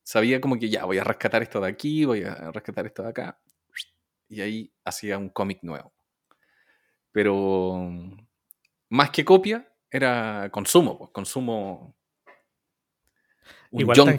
sabía 0.07 0.41
como 0.41 0.57
que 0.57 0.71
ya, 0.71 0.85
voy 0.85 0.99
a 0.99 1.05
rescatar 1.05 1.43
esto 1.43 1.61
de 1.61 1.69
aquí, 1.69 2.05
voy 2.05 2.23
a 2.23 2.53
rescatar 2.53 2.87
esto 2.87 3.03
de 3.03 3.09
acá, 3.09 3.41
y 4.29 4.41
ahí 4.41 4.73
hacía 4.85 5.19
un 5.19 5.31
cómic 5.31 5.59
nuevo. 5.63 5.93
Pero 7.11 7.91
más 8.89 9.11
que 9.11 9.25
copia, 9.25 9.69
era 9.91 10.49
consumo, 10.53 10.97
pues, 10.97 11.11
consumo 11.11 11.97
Igual 13.73 14.19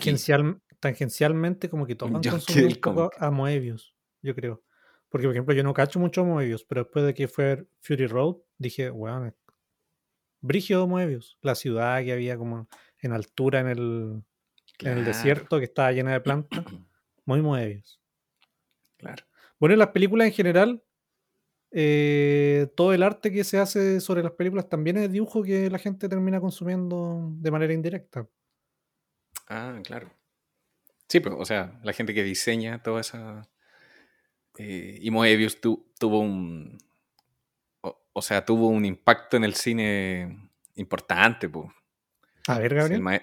tangencialmente 0.79 1.69
como 1.69 1.87
que 1.87 1.95
toman 1.95 2.21
consumir 2.21 2.65
un 2.65 2.81
poco 2.81 3.11
a 3.17 3.31
Moebius, 3.31 3.95
yo 4.21 4.35
creo. 4.35 4.63
Porque, 5.07 5.25
por 5.25 5.35
ejemplo, 5.35 5.55
yo 5.55 5.63
no 5.63 5.73
cacho 5.73 5.99
mucho 5.99 6.21
a 6.21 6.25
Moebius, 6.25 6.65
pero 6.65 6.83
después 6.83 7.05
de 7.05 7.13
que 7.13 7.29
fue 7.29 7.65
Fury 7.79 8.07
Road, 8.07 8.35
dije, 8.57 8.89
bueno, 8.89 9.33
Brigio 10.41 10.85
Moebius, 10.85 11.37
la 11.41 11.55
ciudad 11.55 12.03
que 12.03 12.11
había 12.11 12.37
como 12.37 12.67
en 12.99 13.13
altura 13.13 13.61
en 13.61 13.67
el, 13.67 14.23
en 14.79 14.97
el 14.97 15.05
desierto, 15.05 15.59
que 15.59 15.65
estaba 15.65 15.91
llena 15.91 16.11
de 16.11 16.21
plantas. 16.21 16.63
Muy 17.25 17.41
Moebius. 17.41 17.99
Claro. 18.97 19.23
Bueno, 19.59 19.73
en 19.73 19.79
las 19.79 19.89
películas 19.89 20.27
en 20.27 20.33
general, 20.33 20.83
eh, 21.71 22.67
todo 22.75 22.93
el 22.93 23.03
arte 23.03 23.31
que 23.31 23.43
se 23.43 23.59
hace 23.59 23.99
sobre 23.99 24.23
las 24.23 24.31
películas 24.31 24.69
también 24.69 24.97
es 24.97 25.11
dibujo 25.11 25.43
que 25.43 25.69
la 25.69 25.79
gente 25.79 26.07
termina 26.07 26.39
consumiendo 26.39 27.29
de 27.33 27.51
manera 27.51 27.73
indirecta. 27.73 28.27
Ah, 29.47 29.79
claro. 29.83 30.11
Sí, 31.07 31.19
pero, 31.19 31.37
o 31.37 31.45
sea, 31.45 31.79
la 31.83 31.93
gente 31.93 32.13
que 32.13 32.23
diseña 32.23 32.83
toda 32.83 33.01
esa. 33.01 33.49
Eh, 34.57 34.99
y 35.01 35.11
Moebius 35.11 35.59
tuvo 35.61 36.19
un. 36.19 36.77
O, 37.81 38.21
sea, 38.21 38.43
tuvo 38.43 38.67
un 38.67 38.83
impacto 38.83 39.37
en 39.37 39.43
el 39.43 39.53
cine 39.53 40.49
importante, 40.75 41.47
pues. 41.47 41.67
A 42.47 42.59
ver, 42.59 42.73
Gabriel. 42.73 43.01
El, 43.07 43.21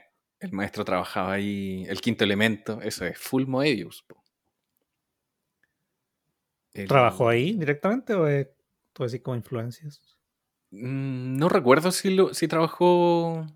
maestro 0.53 0.85
trabajaba 0.85 1.33
ahí. 1.33 1.85
El 1.89 2.01
quinto 2.01 2.25
elemento, 2.25 2.81
eso 2.83 3.05
es 3.05 3.19
full 3.19 3.47
Moebius. 3.47 4.05
¿Trabajó 6.89 7.29
ahí 7.29 7.53
directamente 7.53 8.15
o 8.15 8.27
es, 8.27 8.49
tú 8.93 9.05
decís 9.05 9.21
como 9.23 9.37
influencias? 9.37 10.03
Mm, 10.71 11.37
no 11.37 11.49
recuerdo 11.49 11.93
si, 11.93 12.11
lo, 12.11 12.35
si 12.35 12.49
trabajó 12.49 13.47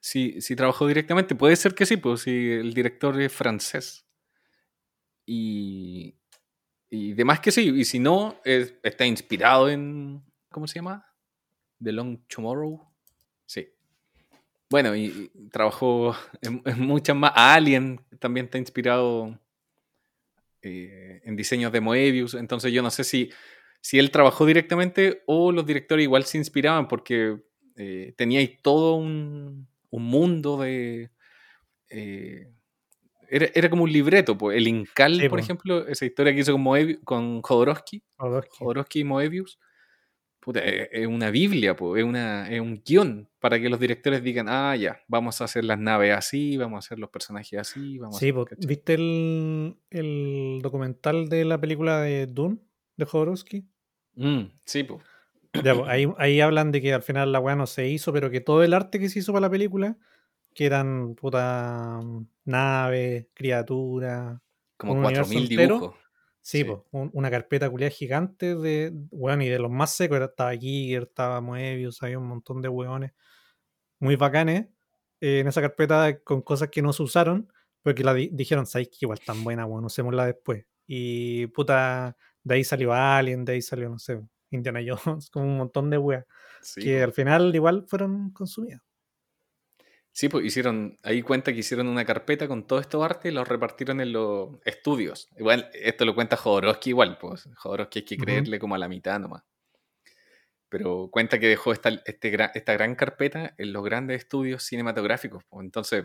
si, 0.00 0.40
si 0.40 0.56
trabajó 0.56 0.86
directamente, 0.86 1.34
puede 1.34 1.56
ser 1.56 1.74
que 1.74 1.84
sí, 1.84 1.98
pues 1.98 2.22
si 2.22 2.50
el 2.52 2.72
director 2.72 3.20
es 3.20 3.32
francés. 3.32 4.06
Y, 5.26 6.16
y 6.88 7.12
demás 7.12 7.40
que 7.40 7.52
sí, 7.52 7.68
y 7.68 7.84
si 7.84 7.98
no, 7.98 8.40
está 8.44 9.06
inspirado 9.06 9.68
en, 9.68 10.24
¿cómo 10.50 10.66
se 10.66 10.76
llama? 10.76 11.06
The 11.82 11.92
Long 11.92 12.26
Tomorrow. 12.26 12.90
Sí. 13.44 13.68
Bueno, 14.70 14.94
y, 14.94 15.30
trabajó 15.50 16.14
en, 16.42 16.62
muchas 16.78 17.16
más. 17.16 17.32
Alien 17.34 18.00
también 18.20 18.46
está 18.46 18.58
inspirado 18.58 19.38
eh, 20.62 21.20
en 21.24 21.36
diseños 21.36 21.72
de 21.72 21.80
Moebius. 21.80 22.34
Entonces 22.34 22.72
yo 22.72 22.80
no 22.80 22.90
sé 22.90 23.02
si, 23.02 23.30
si 23.80 23.98
él 23.98 24.12
trabajó 24.12 24.46
directamente 24.46 25.22
o 25.26 25.50
los 25.50 25.66
directores 25.66 26.04
igual 26.04 26.24
se 26.24 26.38
inspiraban 26.38 26.86
porque 26.86 27.38
eh, 27.76 28.14
teníais 28.16 28.62
todo 28.62 28.94
un, 28.94 29.66
un 29.90 30.04
mundo 30.04 30.58
de... 30.58 31.10
Eh, 31.88 32.52
era, 33.32 33.70
como 33.70 33.84
un 33.84 33.92
libreto, 33.92 34.36
pues. 34.36 34.56
El 34.56 34.66
Incal, 34.66 35.24
por 35.28 35.38
ejemplo, 35.38 35.86
esa 35.86 36.04
historia 36.04 36.34
que 36.34 36.40
hizo 36.40 36.52
con, 36.52 36.64
con 37.04 37.42
Jodorowsky, 37.42 38.02
Jodorowsky. 38.16 39.00
y 39.00 39.04
Moebius, 39.04 39.58
es 40.46 41.06
una 41.06 41.30
Biblia, 41.30 41.76
es, 41.78 42.04
una, 42.04 42.48
es 42.50 42.60
un 42.60 42.82
guion 42.84 43.28
para 43.38 43.60
que 43.60 43.68
los 43.68 43.78
directores 43.78 44.22
digan, 44.22 44.48
ah, 44.48 44.74
ya, 44.74 45.00
vamos 45.06 45.40
a 45.40 45.44
hacer 45.44 45.64
las 45.64 45.78
naves 45.78 46.16
así, 46.16 46.56
vamos 46.56 46.76
a 46.76 46.86
hacer 46.86 46.98
los 46.98 47.10
personajes 47.10 47.58
así. 47.58 47.98
Vamos 47.98 48.18
sí, 48.18 48.32
¿viste 48.66 48.94
el, 48.94 50.60
documental 50.62 51.28
de 51.28 51.44
la 51.44 51.60
película 51.60 52.00
de 52.00 52.26
Dune, 52.26 52.58
de 52.96 53.04
Jodorowsky? 53.04 53.66
Mm, 54.14 54.44
sí, 54.64 54.84
pues. 54.84 55.02
ahí, 56.18 56.40
hablan 56.40 56.72
de 56.72 56.80
que 56.80 56.94
al 56.94 57.02
final 57.02 57.32
la 57.32 57.40
weá 57.40 57.56
no 57.56 57.66
se 57.66 57.88
hizo, 57.88 58.12
pero 58.12 58.30
que 58.30 58.40
todo 58.40 58.62
el 58.62 58.72
arte 58.72 58.98
que 58.98 59.08
se 59.08 59.18
hizo 59.18 59.32
para 59.32 59.46
la 59.46 59.50
película, 59.50 59.98
que 60.54 60.64
eran 60.66 61.14
puta 61.16 62.00
naves, 62.44 63.26
criaturas. 63.34 64.40
Como 64.76 65.02
4.000 65.02 65.48
dibujos. 65.48 65.99
Sí, 66.42 66.58
Sí. 66.58 66.64
po, 66.64 66.86
un- 66.92 67.10
una 67.14 67.30
carpeta 67.30 67.68
culiada 67.70 67.90
gigante 67.90 68.54
de, 68.56 68.92
weón, 69.10 69.42
y 69.42 69.48
de 69.48 69.58
los 69.58 69.70
más 69.70 69.94
secos, 69.94 70.20
estaba 70.20 70.52
Giger, 70.56 71.04
estaba 71.04 71.40
Moebius, 71.40 72.02
había 72.02 72.18
un 72.18 72.26
montón 72.28 72.62
de 72.62 72.68
weones 72.68 73.12
muy 74.00 74.16
bacanes 74.16 74.68
eh, 75.20 75.40
en 75.40 75.48
esa 75.48 75.60
carpeta 75.60 76.20
con 76.20 76.42
cosas 76.42 76.70
que 76.70 76.80
no 76.82 76.92
se 76.94 77.02
usaron, 77.02 77.52
porque 77.82 78.02
la 78.04 78.14
di- 78.14 78.30
dijeron, 78.32 78.66
sabéis 78.66 78.88
que 78.90 78.98
igual 79.02 79.20
tan 79.20 79.44
buena, 79.44 79.66
weón, 79.66 79.84
usémosla 79.84 80.26
después. 80.26 80.64
Y 80.86 81.46
puta, 81.48 82.16
de 82.42 82.54
ahí 82.54 82.64
salió 82.64 82.92
Alien, 82.94 83.44
de 83.44 83.52
ahí 83.54 83.62
salió, 83.62 83.88
no 83.90 83.98
sé, 83.98 84.20
Indiana 84.50 84.80
Jones, 85.20 85.30
como 85.30 85.46
un 85.46 85.58
montón 85.58 85.90
de 85.90 85.98
weas, 85.98 86.24
Sí, 86.62 86.80
que 86.82 86.98
po. 86.98 87.04
al 87.04 87.12
final 87.12 87.54
igual 87.54 87.84
fueron 87.86 88.30
consumidas. 88.32 88.80
Sí, 90.12 90.28
pues 90.28 90.44
hicieron, 90.44 90.98
ahí 91.02 91.22
cuenta 91.22 91.52
que 91.52 91.60
hicieron 91.60 91.86
una 91.88 92.04
carpeta 92.04 92.48
con 92.48 92.66
todo 92.66 92.80
esto 92.80 93.02
arte 93.02 93.28
y 93.28 93.32
los 93.32 93.46
repartieron 93.46 94.00
en 94.00 94.12
los 94.12 94.56
estudios. 94.64 95.28
Igual, 95.36 95.70
esto 95.72 96.04
lo 96.04 96.14
cuenta 96.14 96.36
Jodorowsky 96.36 96.90
igual, 96.90 97.16
pues 97.18 97.48
Jodorowsky 97.56 98.00
hay 98.00 98.04
que 98.04 98.18
creerle 98.18 98.58
como 98.58 98.74
a 98.74 98.78
la 98.78 98.88
mitad 98.88 99.18
nomás. 99.20 99.42
Pero 100.70 101.08
cuenta 101.10 101.38
que 101.38 101.48
dejó 101.48 101.72
esta, 101.72 101.90
este, 102.06 102.34
esta 102.54 102.72
gran 102.72 102.94
carpeta 102.94 103.54
en 103.58 103.72
los 103.72 103.84
grandes 103.84 104.22
estudios 104.22 104.62
cinematográficos. 104.62 105.44
pues. 105.48 105.64
Entonces, 105.64 106.04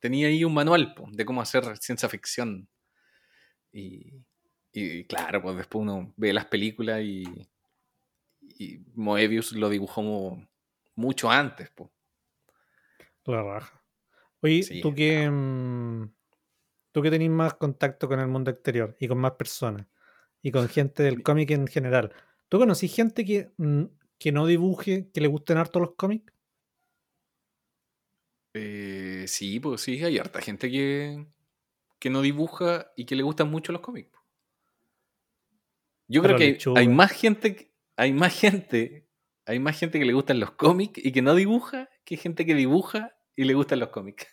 tenía 0.00 0.26
ahí 0.28 0.44
un 0.44 0.52
manual 0.54 0.94
pues, 0.94 1.12
de 1.12 1.24
cómo 1.24 1.40
hacer 1.40 1.76
ciencia 1.78 2.08
ficción. 2.08 2.68
Y, 3.72 4.12
y 4.72 5.04
claro, 5.04 5.42
pues 5.42 5.56
después 5.56 5.82
uno 5.82 6.12
ve 6.16 6.32
las 6.32 6.46
películas 6.46 7.00
y, 7.02 7.24
y 8.40 8.78
Moebius 8.94 9.52
lo 9.52 9.68
dibujó 9.68 10.02
mu- 10.02 10.46
mucho 10.94 11.30
antes. 11.30 11.70
Pues. 11.70 11.90
La 13.24 13.42
raja. 13.42 13.82
Oye, 14.40 14.62
Sí, 14.62 14.80
tú 14.80 14.94
que 14.94 15.30
mm, 15.30 16.12
tú 16.92 17.02
que 17.02 17.10
tenés 17.10 17.30
más 17.30 17.54
contacto 17.54 18.08
con 18.08 18.18
el 18.20 18.26
mundo 18.28 18.50
exterior 18.50 18.96
y 18.98 19.08
con 19.08 19.18
más 19.18 19.32
personas 19.32 19.86
y 20.42 20.50
con 20.50 20.68
gente 20.68 21.02
del 21.04 21.22
cómic 21.22 21.50
en 21.52 21.66
general, 21.68 22.12
¿tú 22.48 22.58
conocís 22.58 22.94
gente 22.94 23.24
que, 23.24 23.52
mm, 23.56 23.84
que 24.18 24.32
no 24.32 24.46
dibuje, 24.46 25.08
que 25.12 25.20
le 25.20 25.28
gusten 25.28 25.58
harto 25.58 25.78
los 25.80 25.94
cómics? 25.94 26.32
Eh, 28.54 29.24
sí, 29.28 29.60
pues 29.60 29.80
sí, 29.80 30.02
hay 30.04 30.18
harta 30.18 30.40
gente 30.42 30.70
que, 30.70 31.26
que 31.98 32.10
no 32.10 32.20
dibuja 32.20 32.92
y 32.96 33.06
que 33.06 33.16
le 33.16 33.22
gustan 33.22 33.50
mucho 33.50 33.72
los 33.72 33.80
cómics. 33.80 34.10
Yo 36.08 36.20
Pero 36.20 36.34
creo 36.34 36.38
que 36.38 36.44
hay- 36.44 36.52
lechuga. 36.52 36.80
hay 36.80 36.88
más 36.88 37.12
gente, 37.12 37.72
hay 37.96 38.12
más 38.12 38.38
gente, 38.38 39.06
hay 39.46 39.58
más 39.58 39.78
gente 39.78 39.98
que 39.98 40.04
le 40.04 40.12
gustan 40.12 40.40
los 40.40 40.50
cómics 40.52 41.00
y 41.02 41.12
que 41.12 41.22
no 41.22 41.34
dibuja 41.34 41.88
que 42.04 42.16
gente 42.16 42.44
que 42.46 42.54
dibuja 42.54 43.16
y 43.36 43.44
le 43.44 43.54
gustan 43.54 43.80
los 43.80 43.88
cómics. 43.90 44.26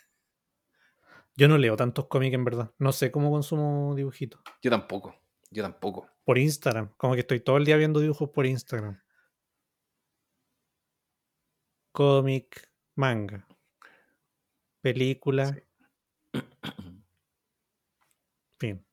Yo 1.36 1.48
no 1.48 1.58
leo 1.58 1.76
tantos 1.78 2.08
cómics 2.08 2.34
en 2.34 2.44
verdad. 2.44 2.72
No 2.80 2.92
sé 2.92 3.12
cómo 3.12 3.32
consumo 3.32 3.96
dibujitos. 3.96 4.42
Yo 4.62 4.70
tampoco, 4.70 5.16
yo 5.52 5.64
tampoco. 5.64 6.10
Por 6.26 6.38
Instagram. 6.38 6.94
Como 6.98 7.14
que 7.14 7.22
estoy 7.22 7.40
todo 7.40 7.58
el 7.58 7.66
día 7.66 7.78
viendo 7.78 8.00
dibujos 8.00 8.30
por 8.30 8.46
Instagram. 8.46 9.00
Cómic, 11.92 12.70
manga, 12.96 13.48
película, 14.82 15.54
Sí. 15.54 15.64
fin. 18.60 18.86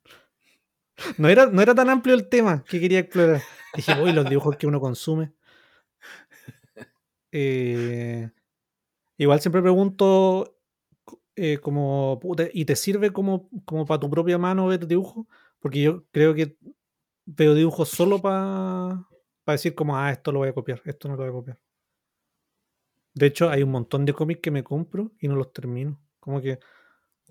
No 1.18 1.28
era, 1.28 1.46
no 1.46 1.60
era 1.60 1.74
tan 1.74 1.90
amplio 1.90 2.14
el 2.14 2.28
tema 2.28 2.64
que 2.64 2.80
quería 2.80 3.00
explorar. 3.00 3.42
Dije, 3.74 4.00
uy, 4.00 4.12
los 4.12 4.28
dibujos 4.28 4.56
que 4.56 4.66
uno 4.66 4.80
consume. 4.80 5.32
Eh, 7.32 8.30
igual 9.18 9.40
siempre 9.40 9.62
pregunto 9.62 10.56
eh, 11.36 11.58
como, 11.58 12.18
¿y 12.52 12.64
te 12.64 12.76
sirve 12.76 13.12
como, 13.12 13.50
como 13.64 13.84
para 13.84 14.00
tu 14.00 14.10
propia 14.10 14.38
mano 14.38 14.66
ver 14.66 14.86
dibujos? 14.86 15.26
Porque 15.60 15.82
yo 15.82 16.04
creo 16.10 16.34
que 16.34 16.56
veo 17.26 17.54
dibujos 17.54 17.90
solo 17.90 18.20
para 18.22 19.06
decir 19.46 19.74
como, 19.74 19.96
ah, 19.96 20.10
esto 20.10 20.32
lo 20.32 20.40
voy 20.40 20.48
a 20.48 20.54
copiar, 20.54 20.80
esto 20.84 21.08
no 21.08 21.16
lo 21.16 21.22
voy 21.22 21.30
a 21.30 21.32
copiar. 21.32 21.58
De 23.14 23.26
hecho, 23.26 23.50
hay 23.50 23.62
un 23.62 23.70
montón 23.70 24.04
de 24.04 24.12
cómics 24.12 24.40
que 24.42 24.50
me 24.50 24.64
compro 24.64 25.12
y 25.18 25.28
no 25.28 25.36
los 25.36 25.52
termino. 25.52 26.00
Como 26.20 26.40
que 26.40 26.58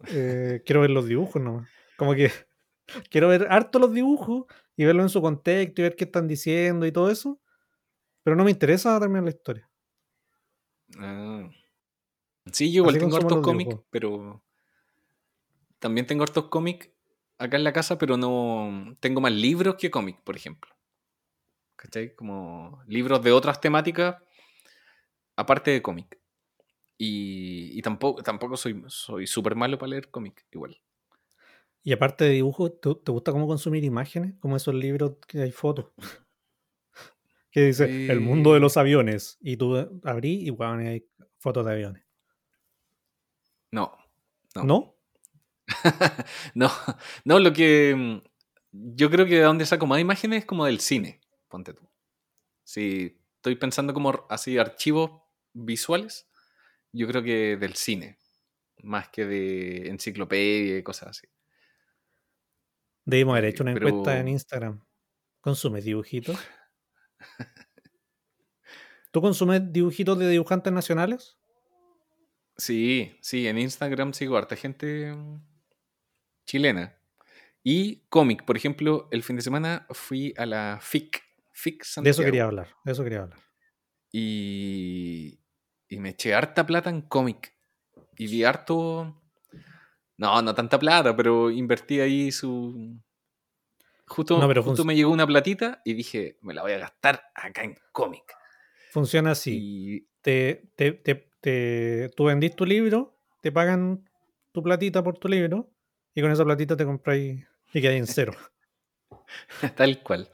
eh, 0.07 0.61
quiero 0.65 0.81
ver 0.81 0.89
los 0.89 1.07
dibujos 1.07 1.41
nomás. 1.41 1.69
Como 1.97 2.13
que 2.13 2.31
quiero 3.09 3.27
ver 3.29 3.47
harto 3.49 3.79
los 3.79 3.93
dibujos 3.93 4.45
y 4.75 4.85
verlo 4.85 5.03
en 5.03 5.09
su 5.09 5.21
contexto 5.21 5.81
y 5.81 5.83
ver 5.83 5.95
qué 5.95 6.05
están 6.05 6.27
diciendo 6.27 6.85
y 6.85 6.91
todo 6.91 7.09
eso. 7.09 7.39
Pero 8.23 8.35
no 8.35 8.43
me 8.43 8.51
interesa 8.51 8.99
terminar 8.99 9.23
la 9.23 9.29
historia. 9.29 9.69
Ah. 10.97 11.49
Sí, 12.51 12.71
yo 12.71 12.81
igual 12.81 12.95
Así 12.95 13.03
tengo 13.03 13.17
hartos 13.17 13.41
cómics, 13.41 13.75
pero 13.89 14.43
también 15.79 16.05
tengo 16.05 16.23
hartos 16.23 16.45
cómics 16.45 16.89
acá 17.37 17.57
en 17.57 17.63
la 17.63 17.73
casa, 17.73 17.97
pero 17.97 18.17
no 18.17 18.95
tengo 18.99 19.21
más 19.21 19.31
libros 19.31 19.75
que 19.75 19.91
cómics, 19.91 20.21
por 20.21 20.35
ejemplo. 20.35 20.71
¿Cachai? 21.75 22.15
Como 22.15 22.81
libros 22.87 23.21
de 23.21 23.31
otras 23.31 23.59
temáticas 23.59 24.15
aparte 25.35 25.71
de 25.71 25.81
cómic. 25.81 26.19
Y, 26.97 27.77
y 27.77 27.81
tampoco, 27.81 28.23
tampoco 28.23 28.55
soy 28.55 28.81
soy 28.87 29.27
súper 29.27 29.55
malo 29.55 29.77
para 29.77 29.89
leer 29.89 30.09
cómic, 30.09 30.45
igual. 30.51 30.79
Y 31.83 31.91
aparte 31.93 32.25
de 32.25 32.31
dibujos, 32.31 32.79
¿te, 32.79 32.95
te 32.95 33.11
gusta 33.11 33.31
cómo 33.31 33.47
consumir 33.47 33.83
imágenes? 33.83 34.33
Como 34.39 34.55
esos 34.55 34.73
libros 34.73 35.17
que 35.27 35.41
hay 35.41 35.51
fotos. 35.51 35.91
que 37.51 37.61
dice 37.67 38.11
el 38.11 38.21
mundo 38.21 38.53
de 38.53 38.59
los 38.59 38.77
aviones. 38.77 39.37
Y 39.39 39.57
tú 39.57 39.75
abrí 40.03 40.47
y 40.47 40.49
bueno, 40.49 40.77
hay 40.77 41.05
fotos 41.37 41.65
de 41.65 41.73
aviones. 41.73 42.04
No. 43.75 43.97
No. 44.55 44.63
¿No? 44.63 44.95
no, 46.55 46.71
no, 47.25 47.39
lo 47.39 47.51
que. 47.53 47.93
mm, 47.95 48.21
Yo 48.71 49.09
creo 49.09 49.25
que 49.25 49.35
de 49.35 49.41
donde 49.41 49.65
saco 49.65 49.85
más 49.87 49.99
imágenes 49.99 50.39
es 50.39 50.45
como 50.45 50.65
del 50.65 50.79
cine, 50.79 51.21
ponte 51.49 51.73
tú. 51.73 51.89
Si 52.63 53.19
estoy 53.37 53.55
pensando 53.55 53.93
como 53.93 54.25
así 54.29 54.57
archivos 54.57 55.21
visuales, 55.53 56.27
yo 56.91 57.07
creo 57.07 57.21
que 57.23 57.57
del 57.57 57.75
cine, 57.75 58.17
más 58.83 59.09
que 59.09 59.25
de 59.25 59.89
enciclopedia 59.89 60.77
y 60.77 60.83
cosas 60.83 61.09
así. 61.09 61.27
Debimos 63.05 63.33
haber 63.33 63.45
Eh, 63.45 63.49
hecho 63.49 63.63
una 63.63 63.73
pero- 63.73 63.87
encuesta 63.89 64.19
en 64.19 64.27
Instagram. 64.29 64.81
¿Consumes 65.41 65.83
dibujitos? 65.85 66.37
¿Tú 69.11 69.21
consumes 69.21 69.61
dibujitos 69.71 70.17
de 70.19 70.29
dibujantes 70.29 70.73
nacionales? 70.73 71.37
Sí, 72.57 73.17
sí, 73.21 73.47
en 73.47 73.57
Instagram 73.57 74.13
sigo 74.13 74.37
harta 74.37 74.55
gente 74.55 75.13
mm, 75.13 75.41
chilena. 76.45 76.97
Y 77.63 78.05
cómic, 78.09 78.45
por 78.45 78.55
ejemplo, 78.57 79.07
el 79.11 79.23
fin 79.23 79.35
de 79.35 79.41
semana 79.41 79.87
fui 79.89 80.33
a 80.37 80.45
la 80.45 80.79
FIC, 80.81 81.21
FIC 81.51 81.79
De 81.79 81.85
Santiago. 81.85 82.11
eso 82.11 82.23
quería 82.23 82.43
hablar. 82.45 82.69
De 82.83 82.91
eso 82.91 83.03
quería 83.03 83.21
hablar. 83.23 83.39
y, 84.11 85.39
y 85.89 85.99
me 85.99 86.09
eché 86.09 86.33
harta 86.33 86.65
plata 86.65 86.89
en 86.89 87.01
cómic. 87.01 87.53
Y 88.17 88.27
vi 88.27 88.43
harto. 88.43 89.21
No, 90.17 90.41
no 90.41 90.55
tanta 90.55 90.79
plata, 90.79 91.15
pero 91.15 91.49
invertí 91.51 91.99
ahí 91.99 92.31
su. 92.31 92.97
Justo, 94.07 94.37
No, 94.39 94.47
pero 94.47 94.63
justo 94.63 94.85
me 94.85 94.95
llegó 94.95 95.11
una 95.11 95.25
platita 95.27 95.81
y 95.83 95.93
dije, 95.95 96.37
me 96.41 96.53
la 96.53 96.61
voy 96.61 96.73
a 96.73 96.77
gastar 96.77 97.23
acá 97.33 97.63
en 97.63 97.75
cómic. 97.91 98.23
Funciona 98.91 99.31
así. 99.31 99.57
Y 99.57 100.07
Te, 100.21 100.71
te, 100.75 100.93
te, 100.93 101.15
te- 101.45 102.09
tú 102.15 102.23
vendís 102.25 102.55
tu 102.55 102.65
libro, 102.65 103.15
te 103.41 103.51
pagan 103.51 104.09
tu 104.51 104.63
platita 104.63 105.03
por 105.03 105.19
tu 105.19 105.27
libro 105.27 105.69
y 106.15 106.21
con 106.21 106.31
esa 106.31 106.43
platita 106.43 106.75
te 106.75 106.85
compráis 106.85 107.45
y 107.71 107.81
quedáis 107.81 107.99
en 107.99 108.07
cero. 108.07 108.33
tal 109.77 110.01
cual. 110.01 110.31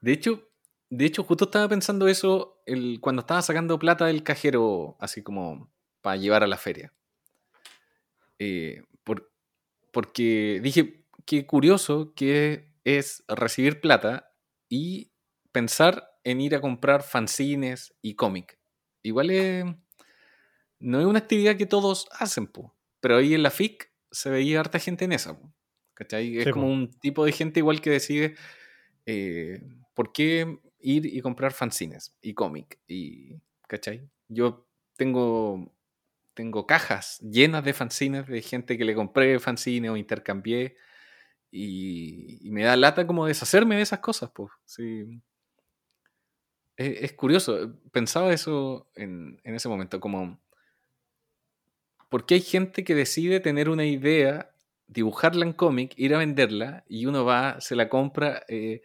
De 0.00 0.10
hecho, 0.12 0.48
de 0.90 1.04
hecho, 1.04 1.22
justo 1.22 1.44
estaba 1.44 1.68
pensando 1.68 2.08
eso 2.08 2.60
cuando 3.00 3.20
estaba 3.20 3.40
sacando 3.40 3.78
plata 3.78 4.06
del 4.06 4.24
cajero, 4.24 4.96
así 4.98 5.22
como 5.22 5.70
para 6.00 6.16
llevar 6.16 6.42
a 6.42 6.48
la 6.48 6.56
feria. 6.56 6.92
Eh, 8.40 8.82
por- 9.04 9.30
porque 9.92 10.58
dije, 10.60 11.04
qué 11.24 11.46
curioso 11.46 12.14
que 12.16 12.72
es 12.82 13.22
recibir 13.28 13.80
plata 13.80 14.32
y 14.68 15.12
pensar 15.52 16.08
en 16.24 16.40
ir 16.40 16.56
a 16.56 16.60
comprar 16.60 17.04
fanzines 17.04 17.94
y 18.02 18.14
cómic. 18.16 18.58
Igual 19.04 19.30
es- 19.30 19.64
no 20.82 21.00
es 21.00 21.06
una 21.06 21.20
actividad 21.20 21.56
que 21.56 21.66
todos 21.66 22.08
hacen, 22.12 22.46
po. 22.46 22.74
pero 23.00 23.16
ahí 23.16 23.34
en 23.34 23.42
la 23.42 23.50
FIC 23.50 23.90
se 24.10 24.30
veía 24.30 24.60
harta 24.60 24.78
gente 24.78 25.04
en 25.04 25.12
esa. 25.12 25.38
po. 25.38 25.52
¿cachai? 25.94 26.38
Es 26.38 26.44
Sí, 26.44 26.50
como 26.50 26.66
po. 26.66 26.72
un 26.72 26.90
tipo 27.00 27.24
de 27.24 27.32
gente 27.32 27.60
igual 27.60 27.80
que 27.80 27.90
decide 27.90 28.34
eh, 29.06 29.62
por 29.94 30.12
qué 30.12 30.58
ir 30.80 31.06
y 31.06 31.20
comprar 31.20 31.52
fanzines 31.52 32.16
y 32.20 32.34
cómic. 32.34 32.78
Y, 32.88 33.40
¿cachai? 33.68 34.08
Yo 34.28 34.66
tengo, 34.96 35.72
tengo 36.34 36.66
cajas 36.66 37.18
llenas 37.20 37.64
de 37.64 37.72
fanzines 37.72 38.26
de 38.26 38.42
gente 38.42 38.76
que 38.78 38.84
le 38.84 38.94
compré 38.94 39.38
fanzines 39.38 39.90
o 39.90 39.96
intercambié. 39.96 40.76
Y, 41.50 42.38
y 42.46 42.50
me 42.50 42.64
da 42.64 42.76
lata 42.76 43.06
como 43.06 43.26
deshacerme 43.26 43.76
de 43.76 43.82
esas 43.82 44.00
cosas, 44.00 44.30
pues. 44.34 44.50
Sí. 44.64 45.20
Es, 46.76 47.02
es 47.02 47.12
curioso, 47.12 47.78
pensaba 47.92 48.32
eso 48.32 48.88
en, 48.94 49.40
en 49.44 49.54
ese 49.54 49.68
momento, 49.68 50.00
como... 50.00 50.40
¿Por 52.12 52.26
qué 52.26 52.34
hay 52.34 52.42
gente 52.42 52.84
que 52.84 52.94
decide 52.94 53.40
tener 53.40 53.70
una 53.70 53.86
idea 53.86 54.52
dibujarla 54.86 55.46
en 55.46 55.54
cómic, 55.54 55.94
ir 55.96 56.14
a 56.14 56.18
venderla 56.18 56.84
y 56.86 57.06
uno 57.06 57.24
va, 57.24 57.58
se 57.58 57.74
la 57.74 57.88
compra. 57.88 58.44
eh, 58.48 58.82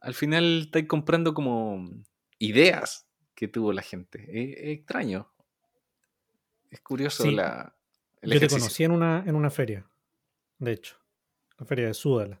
al 0.00 0.14
final 0.14 0.62
estáis 0.62 0.88
comprando 0.88 1.34
como 1.34 1.90
ideas 2.38 3.06
que 3.34 3.48
tuvo 3.48 3.74
la 3.74 3.82
gente. 3.82 4.22
Es, 4.30 4.56
es 4.56 4.78
extraño. 4.78 5.30
Es 6.70 6.80
curioso 6.80 7.24
Sí, 7.24 7.32
la, 7.32 7.76
el 8.22 8.32
Yo 8.32 8.40
te 8.40 8.48
conocí 8.48 8.82
en 8.82 8.92
una, 8.92 9.22
en 9.26 9.34
una 9.34 9.50
feria, 9.50 9.86
de 10.58 10.72
hecho, 10.72 10.96
la 11.58 11.66
feria 11.66 11.88
de 11.88 11.92
Súdala. 11.92 12.40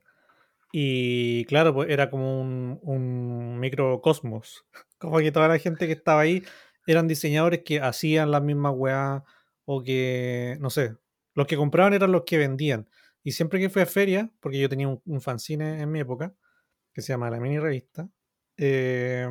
Y 0.72 1.44
claro, 1.44 1.74
pues 1.74 1.90
era 1.90 2.08
como 2.08 2.40
un, 2.40 2.80
un 2.80 3.60
microcosmos. 3.60 4.64
Como 4.96 5.18
que 5.18 5.32
toda 5.32 5.48
la 5.48 5.58
gente 5.58 5.86
que 5.86 5.92
estaba 5.92 6.22
ahí 6.22 6.42
eran 6.86 7.08
diseñadores 7.08 7.60
que 7.62 7.78
hacían 7.78 8.30
las 8.30 8.42
mismas 8.42 8.72
weas 8.74 9.22
o 9.64 9.82
que, 9.82 10.56
no 10.60 10.70
sé, 10.70 10.96
los 11.34 11.46
que 11.46 11.56
compraban 11.56 11.94
eran 11.94 12.12
los 12.12 12.22
que 12.24 12.38
vendían. 12.38 12.88
Y 13.22 13.32
siempre 13.32 13.60
que 13.60 13.70
fui 13.70 13.82
a 13.82 13.86
feria, 13.86 14.30
porque 14.40 14.58
yo 14.58 14.68
tenía 14.68 14.88
un, 14.88 15.00
un 15.04 15.20
fanzine 15.20 15.80
en 15.80 15.90
mi 15.90 16.00
época, 16.00 16.34
que 16.92 17.02
se 17.02 17.12
llama 17.12 17.30
La 17.30 17.40
Mini 17.40 17.58
Revista, 17.58 18.08
eh, 18.56 19.28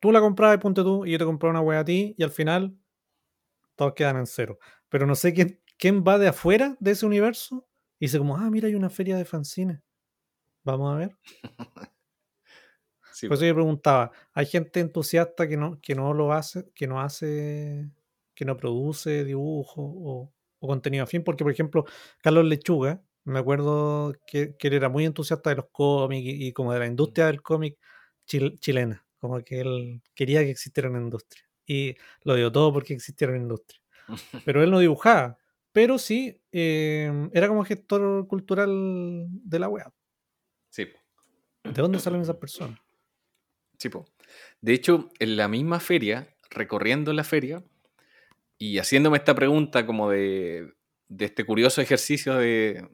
tú 0.00 0.12
la 0.12 0.20
comprabas, 0.20 0.58
ponte 0.58 0.82
tú, 0.82 1.06
y 1.06 1.12
yo 1.12 1.18
te 1.18 1.24
compraba 1.24 1.52
una 1.52 1.60
wea 1.60 1.80
a 1.80 1.84
ti, 1.84 2.14
y 2.18 2.22
al 2.22 2.30
final 2.30 2.76
todos 3.76 3.94
quedan 3.94 4.16
en 4.16 4.26
cero. 4.26 4.58
Pero 4.88 5.06
no 5.06 5.14
sé 5.14 5.32
quién, 5.34 5.60
quién 5.78 6.04
va 6.06 6.18
de 6.18 6.28
afuera 6.28 6.76
de 6.80 6.92
ese 6.92 7.06
universo 7.06 7.66
y 7.98 8.06
dice 8.06 8.18
como, 8.18 8.36
ah, 8.36 8.50
mira, 8.50 8.68
hay 8.68 8.74
una 8.74 8.90
feria 8.90 9.16
de 9.16 9.24
fanzines. 9.24 9.80
Vamos 10.64 10.94
a 10.94 10.98
ver. 10.98 11.16
Sí, 13.12 13.28
Por 13.28 13.36
eso 13.36 13.46
yo 13.46 13.54
preguntaba, 13.54 14.10
¿hay 14.32 14.44
gente 14.44 14.80
entusiasta 14.80 15.46
que 15.46 15.56
no, 15.56 15.80
que 15.80 15.94
no 15.94 16.12
lo 16.14 16.32
hace, 16.32 16.68
que 16.74 16.88
no 16.88 17.00
hace, 17.00 17.88
que 18.34 18.44
no 18.44 18.56
produce 18.56 19.24
dibujo 19.24 19.82
o, 19.82 20.32
o 20.60 20.66
contenido 20.68 21.04
afín? 21.04 21.24
Porque, 21.24 21.44
por 21.44 21.52
ejemplo, 21.52 21.84
Carlos 22.22 22.44
Lechuga, 22.46 23.02
me 23.24 23.38
acuerdo 23.38 24.14
que, 24.26 24.56
que 24.56 24.68
él 24.68 24.74
era 24.74 24.88
muy 24.88 25.04
entusiasta 25.04 25.50
de 25.50 25.56
los 25.56 25.66
cómics 25.72 26.26
y, 26.26 26.48
y 26.48 26.52
como 26.52 26.72
de 26.72 26.78
la 26.80 26.86
industria 26.86 27.26
del 27.26 27.42
cómic 27.42 27.78
chil- 28.26 28.58
chilena, 28.60 29.06
como 29.18 29.40
que 29.42 29.60
él 29.60 30.02
quería 30.14 30.40
que 30.44 30.50
existiera 30.50 30.90
una 30.90 31.00
industria. 31.00 31.44
Y 31.66 31.96
lo 32.22 32.34
dio 32.34 32.52
todo 32.52 32.72
porque 32.72 32.92
existiera 32.94 33.32
una 33.32 33.42
industria. 33.42 33.80
Pero 34.44 34.62
él 34.62 34.70
no 34.70 34.78
dibujaba, 34.80 35.38
pero 35.72 35.98
sí 35.98 36.40
eh, 36.52 37.10
era 37.32 37.48
como 37.48 37.64
gestor 37.64 38.26
cultural 38.28 39.26
de 39.28 39.58
la 39.58 39.68
web. 39.68 39.92
sí, 40.70 40.86
¿De 41.64 41.82
dónde 41.82 41.98
salen 41.98 42.22
esas 42.22 42.36
personas? 42.36 42.78
sí, 43.78 43.88
po. 43.88 44.06
De 44.60 44.72
hecho, 44.74 45.10
en 45.18 45.36
la 45.36 45.48
misma 45.48 45.80
feria, 45.80 46.36
recorriendo 46.50 47.12
la 47.12 47.24
feria 47.24 47.64
y 48.64 48.78
haciéndome 48.78 49.18
esta 49.18 49.34
pregunta 49.34 49.84
como 49.84 50.08
de, 50.08 50.72
de 51.08 51.24
este 51.26 51.44
curioso 51.44 51.82
ejercicio 51.82 52.36
de, 52.36 52.88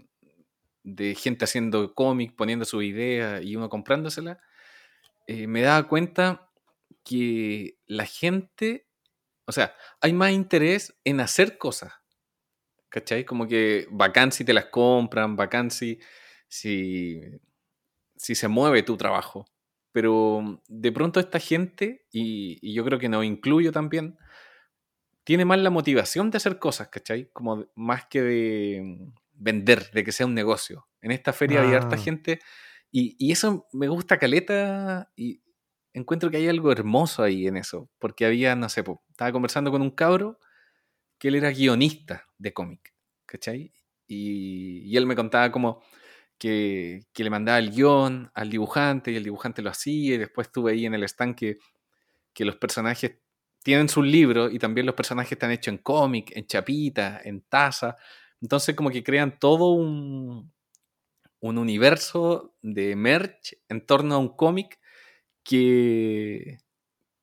de 0.82 1.14
gente 1.14 1.44
haciendo 1.44 1.94
cómic, 1.94 2.34
poniendo 2.34 2.64
su 2.64 2.82
idea 2.82 3.40
y 3.40 3.54
uno 3.54 3.68
comprándosela, 3.68 4.40
eh, 5.28 5.46
me 5.46 5.62
daba 5.62 5.86
cuenta 5.86 6.50
que 7.04 7.78
la 7.86 8.04
gente, 8.04 8.88
o 9.46 9.52
sea, 9.52 9.76
hay 10.00 10.12
más 10.12 10.32
interés 10.32 10.98
en 11.04 11.20
hacer 11.20 11.56
cosas, 11.56 11.92
¿cachai? 12.88 13.24
Como 13.24 13.46
que 13.46 13.86
bacán 13.92 14.32
si 14.32 14.44
te 14.44 14.52
las 14.52 14.66
compran, 14.66 15.36
bacán 15.36 15.70
si, 15.70 16.00
si, 16.48 17.20
si 18.16 18.34
se 18.34 18.48
mueve 18.48 18.82
tu 18.82 18.96
trabajo. 18.96 19.46
Pero 19.92 20.62
de 20.66 20.90
pronto 20.90 21.20
esta 21.20 21.38
gente, 21.38 22.06
y, 22.10 22.58
y 22.60 22.74
yo 22.74 22.84
creo 22.84 22.98
que 22.98 23.08
nos 23.08 23.24
incluyo 23.24 23.70
también, 23.70 24.18
tiene 25.24 25.44
más 25.44 25.58
la 25.58 25.70
motivación 25.70 26.30
de 26.30 26.38
hacer 26.38 26.58
cosas, 26.58 26.88
¿cachai? 26.88 27.30
Como 27.32 27.66
más 27.74 28.06
que 28.06 28.22
de 28.22 28.82
mm, 28.82 29.12
vender, 29.34 29.90
de 29.92 30.04
que 30.04 30.12
sea 30.12 30.26
un 30.26 30.34
negocio. 30.34 30.86
En 31.02 31.10
esta 31.12 31.32
feria 31.32 31.60
había 31.60 31.76
harta 31.78 31.96
Ah. 31.96 31.98
gente 31.98 32.40
y, 32.90 33.16
y 33.18 33.32
eso 33.32 33.68
me 33.72 33.88
gusta 33.88 34.18
caleta 34.18 35.10
y 35.16 35.42
encuentro 35.92 36.30
que 36.30 36.38
hay 36.38 36.48
algo 36.48 36.72
hermoso 36.72 37.22
ahí 37.22 37.46
en 37.46 37.56
eso, 37.56 37.90
porque 37.98 38.26
había, 38.26 38.54
no 38.56 38.68
sé, 38.68 38.82
po, 38.84 39.02
estaba 39.10 39.32
conversando 39.32 39.70
con 39.70 39.82
un 39.82 39.90
cabro 39.90 40.38
que 41.18 41.28
él 41.28 41.36
era 41.36 41.50
guionista 41.50 42.26
de 42.38 42.52
cómic, 42.52 42.94
¿cachai? 43.26 43.72
Y, 44.06 44.80
y 44.90 44.96
él 44.96 45.06
me 45.06 45.16
contaba 45.16 45.52
como 45.52 45.82
que, 46.38 47.06
que 47.12 47.24
le 47.24 47.30
mandaba 47.30 47.58
el 47.58 47.70
guion 47.70 48.30
al 48.34 48.50
dibujante 48.50 49.12
y 49.12 49.16
el 49.16 49.24
dibujante 49.24 49.62
lo 49.62 49.70
hacía 49.70 50.14
y 50.14 50.18
después 50.18 50.48
estuve 50.48 50.72
ahí 50.72 50.86
en 50.86 50.94
el 50.94 51.04
stand 51.04 51.36
que, 51.36 51.58
que 52.34 52.44
los 52.44 52.56
personajes 52.56 53.18
tienen 53.62 53.88
sus 53.88 54.06
libros 54.06 54.52
y 54.52 54.58
también 54.58 54.86
los 54.86 54.94
personajes 54.94 55.32
están 55.32 55.50
hechos 55.50 55.72
en 55.72 55.78
cómic, 55.78 56.32
en 56.34 56.46
chapita, 56.46 57.20
en 57.24 57.42
taza. 57.42 57.96
Entonces 58.40 58.74
como 58.74 58.90
que 58.90 59.02
crean 59.02 59.38
todo 59.38 59.72
un, 59.72 60.52
un 61.40 61.58
universo 61.58 62.54
de 62.62 62.96
merch 62.96 63.56
en 63.68 63.84
torno 63.84 64.14
a 64.14 64.18
un 64.18 64.36
cómic 64.36 64.78
que, 65.42 66.58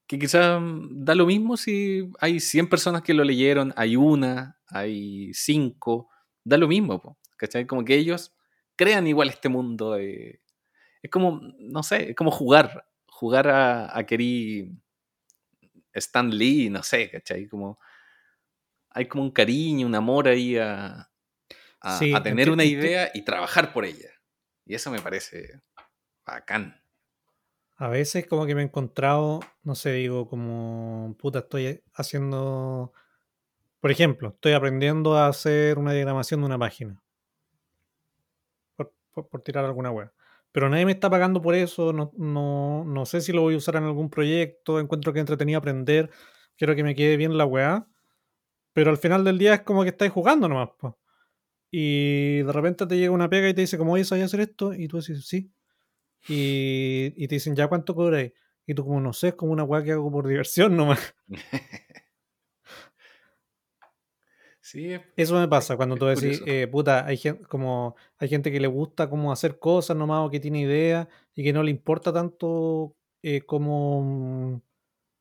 que 0.07 0.19
quizás 0.19 0.61
da 0.91 1.15
lo 1.15 1.25
mismo 1.25 1.57
si 1.57 2.09
hay 2.19 2.39
100 2.39 2.69
personas 2.69 3.01
que 3.01 3.13
lo 3.13 3.23
leyeron, 3.23 3.73
hay 3.75 3.95
una, 3.95 4.59
hay 4.67 5.33
5, 5.33 6.09
da 6.43 6.57
lo 6.57 6.67
mismo, 6.67 7.01
po, 7.01 7.17
¿cachai? 7.37 7.65
Como 7.65 7.83
que 7.85 7.95
ellos 7.95 8.33
crean 8.75 9.07
igual 9.07 9.29
este 9.29 9.49
mundo. 9.49 9.97
Es 9.97 11.11
como, 11.11 11.41
no 11.59 11.83
sé, 11.83 12.11
es 12.11 12.15
como 12.15 12.31
jugar, 12.31 12.85
jugar 13.07 13.47
a, 13.49 13.97
a 13.97 14.05
querer 14.05 14.69
Stan 15.99 16.29
Lee, 16.29 16.69
no 16.69 16.83
sé, 16.83 17.09
¿cachai? 17.11 17.47
Como, 17.47 17.79
hay 18.89 19.07
como 19.07 19.23
un 19.23 19.31
cariño, 19.31 19.85
un 19.87 19.95
amor 19.95 20.27
ahí 20.27 20.57
a, 20.57 21.09
a, 21.81 21.99
Sí, 21.99 22.13
a 22.15 22.23
tener 22.23 22.49
una 22.49 22.63
idea 22.63 23.11
y 23.13 23.23
trabajar 23.23 23.73
por 23.73 23.85
ella. 23.85 24.09
Y 24.65 24.75
eso 24.75 24.91
me 24.91 25.01
parece 25.01 25.61
bacán. 26.25 26.81
A 27.77 27.89
veces 27.89 28.27
como 28.27 28.45
que 28.45 28.55
me 28.55 28.61
he 28.61 28.65
encontrado, 28.65 29.39
no 29.63 29.75
sé, 29.75 29.91
digo 29.93 30.27
como, 30.27 31.15
puta, 31.19 31.39
estoy 31.39 31.83
haciendo, 31.93 32.91
por 33.81 33.91
ejemplo, 33.91 34.29
estoy 34.29 34.53
aprendiendo 34.53 35.15
a 35.17 35.27
hacer 35.27 35.79
una 35.79 35.93
diagramación 35.93 36.41
de 36.41 36.47
una 36.47 36.59
página, 36.59 37.03
por, 38.75 38.93
por- 39.11 39.27
por 39.29 39.41
tirar 39.41 39.65
alguna 39.65 39.91
web. 39.91 40.11
Pero 40.51 40.69
nadie 40.69 40.85
me 40.85 40.93
está 40.93 41.09
pagando 41.09 41.41
por 41.41 41.55
eso, 41.55 41.93
no, 41.93 42.11
no, 42.17 42.83
no 42.85 43.05
sé 43.05 43.21
si 43.21 43.31
lo 43.31 43.41
voy 43.41 43.55
a 43.55 43.57
usar 43.57 43.75
en 43.75 43.83
algún 43.83 44.09
proyecto, 44.09 44.79
encuentro 44.79 45.13
que 45.13 45.19
entretenido 45.19 45.59
aprender, 45.59 46.09
quiero 46.57 46.75
que 46.75 46.83
me 46.83 46.95
quede 46.95 47.17
bien 47.17 47.37
la 47.37 47.45
weá, 47.45 47.87
pero 48.73 48.91
al 48.91 48.97
final 48.97 49.23
del 49.23 49.37
día 49.37 49.55
es 49.55 49.61
como 49.61 49.83
que 49.83 49.89
estáis 49.89 50.11
jugando 50.11 50.47
nomás, 50.49 50.69
po. 50.79 50.99
Y 51.71 52.39
de 52.39 52.51
repente 52.53 52.87
te 52.87 52.97
llega 52.97 53.11
una 53.11 53.29
pega 53.29 53.49
y 53.49 53.53
te 53.53 53.61
dice, 53.61 53.77
como, 53.77 53.93
oye, 53.93 54.05
¿sabes 54.05 54.25
hacer 54.25 54.41
esto? 54.41 54.73
Y 54.73 54.87
tú 54.87 54.97
dices, 54.97 55.25
sí. 55.27 55.51
Y, 56.27 57.13
y 57.17 57.27
te 57.27 57.35
dicen, 57.35 57.55
¿ya 57.55 57.67
cuánto 57.67 57.95
cobráis? 57.95 58.33
Y 58.65 58.73
tú 58.75 58.85
como, 58.85 59.01
no 59.01 59.13
sé, 59.13 59.29
es 59.29 59.35
como 59.35 59.53
una 59.53 59.63
weá 59.63 59.83
que 59.83 59.93
hago 59.93 60.11
por 60.11 60.27
diversión 60.27 60.77
nomás. 60.77 61.15
Sí, 64.67 64.91
es- 64.93 65.01
Eso 65.15 65.39
me 65.39 65.47
pasa 65.47 65.77
cuando 65.77 65.95
tú 65.95 66.05
decís, 66.07 66.41
eh, 66.45 66.67
puta, 66.69 67.05
hay 67.05 67.15
gente, 67.15 67.41
como, 67.45 67.95
hay 68.17 68.27
gente 68.27 68.51
que 68.51 68.59
le 68.59 68.67
gusta 68.67 69.09
como 69.09 69.31
hacer 69.31 69.59
cosas 69.59 69.95
nomás 69.95 70.27
o 70.27 70.29
que 70.29 70.41
tiene 70.41 70.59
ideas 70.61 71.07
y 71.33 71.41
que 71.43 71.53
no 71.53 71.63
le 71.63 71.71
importa 71.71 72.11
tanto 72.11 72.93
eh, 73.23 73.41
como 73.43 74.61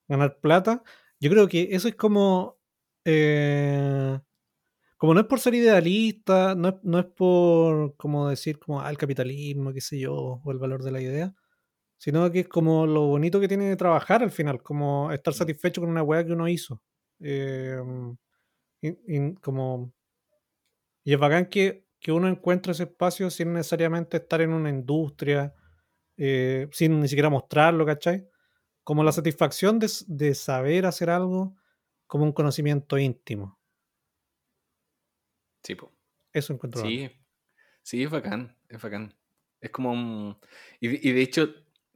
ganar 0.09 0.39
plata. 0.41 0.83
Yo 1.21 1.31
creo 1.31 1.49
que 1.49 1.69
eso 1.73 1.89
es 1.89 1.95
como, 1.97 2.59
eh, 3.05 4.19
como 4.99 5.15
no 5.15 5.21
es 5.21 5.27
por 5.27 5.41
ser 5.41 5.55
idealista, 5.55 6.55
no 6.57 6.69
es, 6.71 6.75
no 6.83 6.99
es 7.01 7.07
por 7.07 7.97
como 7.97 8.29
decir 8.29 8.59
como 8.59 8.81
ah, 8.83 8.91
el 8.91 8.99
capitalismo, 8.99 9.73
qué 9.73 9.81
sé 9.81 10.01
yo, 10.01 10.15
o 10.45 10.53
el 10.53 10.59
valor 10.59 10.83
de 10.85 10.93
la 10.93 11.01
idea, 11.03 11.35
sino 11.99 12.31
que 12.33 12.41
es 12.41 12.49
como 12.49 12.87
lo 12.87 13.07
bonito 13.09 13.41
que 13.41 13.49
tiene 13.49 13.67
de 13.71 13.77
trabajar 13.77 14.23
al 14.23 14.31
final, 14.33 14.63
como 14.63 15.13
estar 15.13 15.35
Mm. 15.35 15.37
satisfecho 15.39 15.81
con 15.83 15.91
una 15.91 16.03
weá 16.05 16.25
que 16.27 16.33
uno 16.33 16.49
hizo. 16.49 16.83
Eh, 17.21 17.79
como, 19.41 19.93
y 21.05 21.13
es 21.15 21.19
bacán 21.19 21.47
que, 21.47 21.87
que 22.01 22.13
uno 22.13 22.29
encuentre 22.29 22.73
ese 22.73 22.85
espacio 22.85 23.31
sin 23.31 23.53
necesariamente 23.53 24.19
estar 24.19 24.41
en 24.41 24.53
una 24.53 24.71
industria, 24.71 25.55
eh, 26.17 26.69
sin 26.73 27.01
ni 27.01 27.09
siquiera 27.09 27.31
mostrarlo, 27.31 27.85
¿cachai? 27.87 28.29
Como 28.85 29.03
la 29.03 29.13
satisfacción 29.13 29.79
de, 29.79 29.91
de 30.07 30.35
saber 30.35 30.87
hacer 30.87 31.11
algo 31.11 31.57
como 32.07 32.25
un 32.25 32.33
conocimiento 32.33 32.99
íntimo. 32.99 33.59
Sí, 35.63 35.75
po. 35.75 35.93
Eso 36.33 36.53
encuentro 36.53 36.83
bacán. 36.83 36.93
Sí, 36.97 37.11
sí, 37.83 38.03
es 38.05 38.11
bacán, 38.11 38.57
es 38.69 38.81
bacán. 38.81 39.15
Es 39.61 39.71
como 39.71 39.91
un... 39.93 40.39
Y, 40.81 40.89
de- 40.89 41.01
y 41.03 41.13
de 41.13 41.23
hecho, 41.23 41.49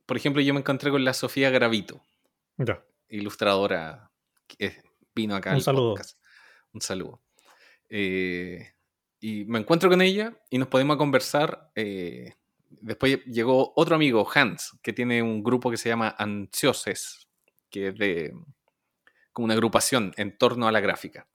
por 0.06 0.16
ejemplo, 0.16 0.42
yo 0.42 0.52
me 0.54 0.60
encontré 0.60 0.90
con 0.90 1.04
la 1.04 1.12
Sofía 1.12 1.50
Gravito, 1.50 2.02
Ya. 2.56 2.84
ilustradora, 3.08 4.10
que 4.48 4.82
vino 5.14 5.36
acá 5.36 5.50
Un 5.50 5.56
al 5.56 5.62
saludo. 5.62 5.90
podcast. 5.94 6.18
Un 6.72 6.80
saludo. 6.80 7.20
Eh, 7.88 8.72
y 9.20 9.44
me 9.46 9.58
encuentro 9.58 9.90
con 9.90 10.00
ella 10.02 10.36
y 10.50 10.58
nos 10.58 10.68
podemos 10.68 10.96
conversar. 10.96 11.70
eh, 11.74 12.34
después 12.68 13.24
llegó 13.24 13.72
otro 13.76 13.96
amigo, 13.96 14.26
Hans, 14.32 14.78
que 14.82 14.92
tiene 14.92 15.22
un 15.22 15.42
grupo 15.42 15.70
que 15.70 15.76
se 15.76 15.88
llama 15.88 16.14
Ansioses, 16.18 17.28
que 17.70 17.88
es 17.88 17.94
de 17.96 18.32
como 19.32 19.44
una 19.46 19.54
agrupación 19.54 20.12
en 20.16 20.36
torno 20.38 20.68
a 20.68 20.72
la 20.72 20.80
gráfica. 20.80 21.28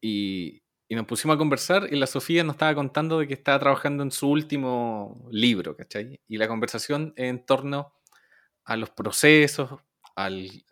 Y, 0.00 0.62
y 0.88 0.94
nos 0.94 1.06
pusimos 1.06 1.36
a 1.36 1.38
conversar 1.38 1.88
y 1.90 1.96
la 1.96 2.06
Sofía 2.06 2.44
nos 2.44 2.54
estaba 2.54 2.74
contando 2.74 3.18
de 3.18 3.26
que 3.28 3.34
estaba 3.34 3.58
trabajando 3.58 4.02
en 4.02 4.10
su 4.10 4.28
último 4.28 5.26
libro, 5.30 5.76
¿cachai? 5.76 6.20
Y 6.28 6.36
la 6.38 6.48
conversación 6.48 7.14
en 7.16 7.46
torno 7.46 7.94
a 8.64 8.76
los 8.76 8.90
procesos, 8.90 9.80
al, 10.14 10.64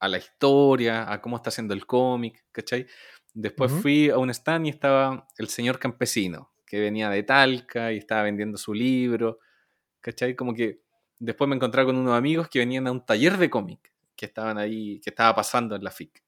a, 0.00 0.08
la 0.08 0.18
historia, 0.18 1.12
a 1.12 1.20
cómo 1.20 1.36
está 1.36 1.50
haciendo 1.50 1.74
el 1.74 1.86
cómic, 1.86 2.44
¿cachai? 2.50 2.86
Después 3.32 3.70
fui 3.70 4.10
a 4.10 4.18
un 4.18 4.30
stand 4.30 4.66
y 4.66 4.70
estaba 4.70 5.28
el 5.38 5.48
señor 5.48 5.78
campesino, 5.78 6.52
que 6.66 6.80
venía 6.80 7.08
de 7.08 7.22
Talca 7.22 7.92
y 7.92 7.98
estaba 7.98 8.24
vendiendo 8.24 8.58
su 8.58 8.74
libro, 8.74 9.38
¿cachai? 10.00 10.34
Como 10.34 10.54
que 10.54 10.82
después 11.18 11.48
me 11.48 11.56
encontré 11.56 11.84
con 11.84 11.96
unos 11.96 12.14
amigos 12.14 12.48
que 12.48 12.58
venían 12.58 12.86
a 12.86 12.92
un 12.92 13.04
taller 13.04 13.36
de 13.36 13.50
cómic 13.50 13.92
que 14.16 14.26
estaban 14.26 14.58
ahí, 14.58 15.00
que 15.00 15.10
estaba 15.10 15.34
pasando 15.34 15.76
en 15.76 15.84
la 15.84 15.90
FIC. 15.90 16.22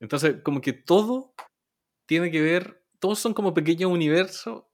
Entonces, 0.00 0.36
como 0.42 0.60
que 0.60 0.72
todo 0.72 1.34
tiene 2.06 2.30
que 2.30 2.40
ver, 2.40 2.82
todos 2.98 3.18
son 3.18 3.34
como 3.34 3.54
pequeños 3.54 3.90
universos 3.90 4.64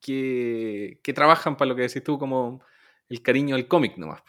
que, 0.00 1.00
que 1.02 1.12
trabajan 1.12 1.56
para 1.56 1.68
lo 1.68 1.76
que 1.76 1.82
decís 1.82 2.02
tú, 2.02 2.18
como 2.18 2.62
el 3.08 3.22
cariño 3.22 3.56
al 3.56 3.66
cómic 3.66 3.96
nomás. 3.96 4.22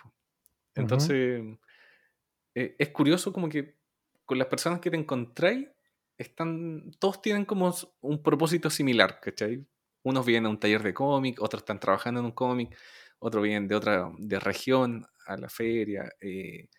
Entonces, 0.76 1.44
eh, 2.56 2.76
es 2.78 2.90
curioso 2.90 3.32
como 3.34 3.50
que 3.50 3.78
con 4.26 4.38
las 4.38 4.48
personas 4.48 4.80
que 4.80 4.90
te 4.90 4.98
encontráis, 4.98 5.68
están, 6.18 6.92
todos 7.00 7.22
tienen 7.22 7.46
como 7.46 7.74
un 8.02 8.24
propósito 8.24 8.70
similar, 8.70 9.20
¿cachai? 9.20 9.66
Unos 10.04 10.26
vienen 10.26 10.46
a 10.46 10.50
un 10.50 10.60
taller 10.60 10.84
de 10.84 10.94
cómic, 10.94 11.42
otros 11.42 11.64
están 11.64 11.80
trabajando 11.80 12.20
en 12.20 12.28
un 12.28 12.32
cómic, 12.32 12.78
otros 13.20 13.44
vienen 13.44 13.68
de 13.68 13.76
otra 13.76 14.12
de 14.18 14.40
región 14.40 15.06
a 15.26 15.38
la 15.38 15.50
feria. 15.50 16.10
Eh, 16.20 16.70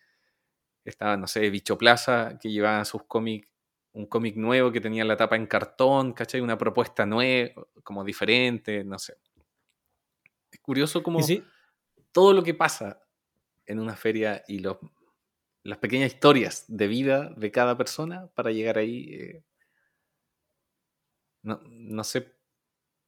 estaba, 0.83 1.17
no 1.17 1.27
sé, 1.27 1.49
Bicho 1.49 1.77
Plaza, 1.77 2.37
que 2.41 2.49
llevaba 2.49 2.83
sus 2.85 3.03
cómics 3.03 3.49
un 3.93 4.07
cómic 4.07 4.35
nuevo 4.35 4.71
que 4.71 4.81
tenía 4.81 5.05
la 5.05 5.15
tapa 5.15 5.35
en 5.35 5.45
cartón, 5.45 6.13
¿cachai? 6.13 6.41
Una 6.41 6.57
propuesta 6.57 7.05
nueva, 7.05 7.51
como 7.83 8.03
diferente, 8.03 8.83
no 8.83 8.97
sé. 8.97 9.17
Es 10.51 10.59
curioso 10.59 11.03
como 11.03 11.19
todo 12.11 12.33
lo 12.33 12.43
que 12.43 12.55
pasa 12.55 12.99
en 13.65 13.79
una 13.79 13.95
feria 13.95 14.43
y 14.47 14.59
los, 14.59 14.77
las 15.63 15.77
pequeñas 15.77 16.13
historias 16.13 16.65
de 16.67 16.87
vida 16.87 17.33
de 17.37 17.51
cada 17.51 17.77
persona 17.77 18.27
para 18.35 18.51
llegar 18.51 18.77
ahí. 18.77 19.13
Eh, 19.13 19.43
no, 21.43 22.03
sé. 22.03 22.33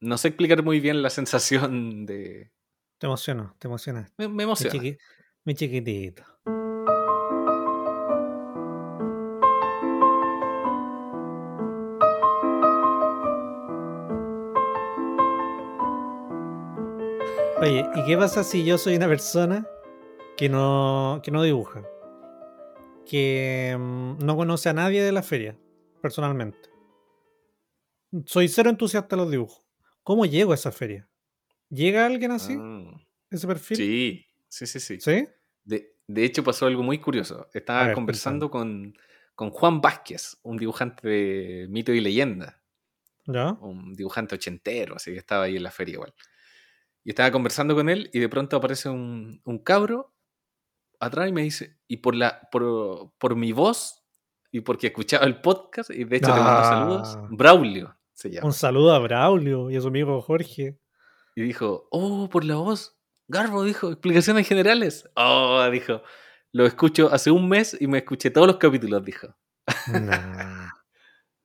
No 0.00 0.18
sé 0.18 0.28
explicar 0.28 0.62
muy 0.62 0.80
bien 0.80 1.02
la 1.02 1.10
sensación 1.10 2.06
de. 2.06 2.52
Te 2.98 3.06
emociono, 3.06 3.54
te 3.58 3.68
emociona. 3.68 4.10
Me, 4.16 4.24
emociona. 4.24 4.96
mi 5.44 5.54
chiquitito. 5.54 6.24
Oye, 17.58 17.86
¿y 17.96 18.04
qué 18.04 18.16
pasa 18.16 18.44
si 18.44 18.64
yo 18.64 18.78
soy 18.78 18.96
una 18.96 19.08
persona 19.08 19.66
que 20.36 20.48
no, 20.48 21.20
que 21.22 21.30
no 21.30 21.42
dibuja? 21.42 21.82
Que 23.08 23.76
mm, 23.78 24.18
no 24.24 24.36
conoce 24.36 24.68
a 24.68 24.72
nadie 24.72 25.02
de 25.02 25.12
la 25.12 25.22
feria, 25.22 25.56
personalmente. 26.02 26.68
Soy 28.24 28.48
cero 28.48 28.70
entusiasta 28.70 29.16
de 29.16 29.22
los 29.22 29.30
dibujos. 29.30 29.64
¿Cómo 30.02 30.26
llego 30.26 30.52
a 30.52 30.54
esa 30.54 30.72
feria? 30.72 31.08
¿Llega 31.68 32.06
alguien 32.06 32.30
así? 32.30 32.56
Ah. 32.58 33.00
¿Ese 33.30 33.46
perfil? 33.46 33.76
Sí, 33.76 34.26
sí, 34.48 34.66
sí, 34.66 34.80
sí. 34.80 35.00
¿Sí? 35.00 35.28
De, 36.08 36.24
hecho, 36.24 36.44
pasó 36.44 36.66
algo 36.66 36.84
muy 36.84 36.98
curioso. 36.98 37.48
Estaba 37.52 37.92
conversando 37.92 38.48
con, 38.48 38.96
con, 39.34 39.50
Juan 39.50 39.80
Vázquez, 39.80 40.38
un 40.42 40.56
dibujante 40.56 41.08
de 41.08 41.66
mito 41.68 41.92
y 41.92 42.00
leyenda. 42.00 42.62
¿Ya? 43.26 43.52
Un 43.60 43.94
dibujante 43.94 44.36
ochentero, 44.36 44.94
así 44.94 45.12
que 45.12 45.18
estaba 45.18 45.44
ahí 45.44 45.56
en 45.56 45.64
la 45.64 45.72
feria 45.72 45.94
igual. 45.94 46.14
Y 47.02 47.10
estaba 47.10 47.32
conversando 47.32 47.74
con 47.74 47.88
él 47.88 48.08
y 48.12 48.20
de 48.20 48.28
pronto 48.28 48.56
aparece 48.56 48.88
un, 48.88 49.40
un 49.44 49.58
cabro 49.58 50.15
atrás 51.00 51.28
y 51.28 51.32
me 51.32 51.42
dice, 51.42 51.78
y 51.88 51.98
por, 51.98 52.14
la, 52.14 52.48
por, 52.50 53.12
por, 53.18 53.36
mi 53.36 53.52
voz 53.52 54.04
y 54.50 54.60
porque 54.60 54.88
escuchaba 54.88 55.26
el 55.26 55.40
podcast, 55.40 55.90
y 55.90 56.04
de 56.04 56.16
hecho 56.16 56.32
te 56.32 56.40
mando 56.40 56.64
saludos, 56.64 57.16
ah. 57.16 57.28
Braulio 57.30 57.96
se 58.12 58.30
llama. 58.30 58.46
Un 58.46 58.52
saludo 58.52 58.94
a 58.94 58.98
Braulio 58.98 59.70
y 59.70 59.76
a 59.76 59.80
su 59.80 59.88
amigo 59.88 60.20
Jorge. 60.22 60.78
Y 61.34 61.42
dijo, 61.42 61.86
oh, 61.90 62.28
por 62.30 62.44
la 62.44 62.56
voz. 62.56 62.98
Garbo 63.28 63.64
dijo, 63.64 63.90
explicaciones 63.90 64.48
generales. 64.48 65.08
Oh, 65.16 65.68
dijo, 65.70 66.02
lo 66.52 66.64
escucho 66.64 67.12
hace 67.12 67.30
un 67.30 67.48
mes 67.48 67.76
y 67.78 67.86
me 67.86 67.98
escuché 67.98 68.30
todos 68.30 68.46
los 68.46 68.56
capítulos, 68.56 69.04
dijo. 69.04 69.36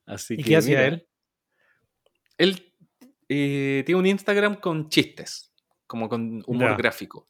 Así 0.05 0.35
¿Y 0.37 0.43
qué 0.43 0.57
hacía 0.57 0.85
él? 0.85 1.07
Él 2.37 2.73
eh, 3.27 3.83
tiene 3.85 3.99
un 3.99 4.05
Instagram 4.05 4.55
con 4.55 4.89
chistes 4.89 5.51
como 5.91 6.07
con 6.07 6.41
humor 6.47 6.77
gráfico. 6.77 7.27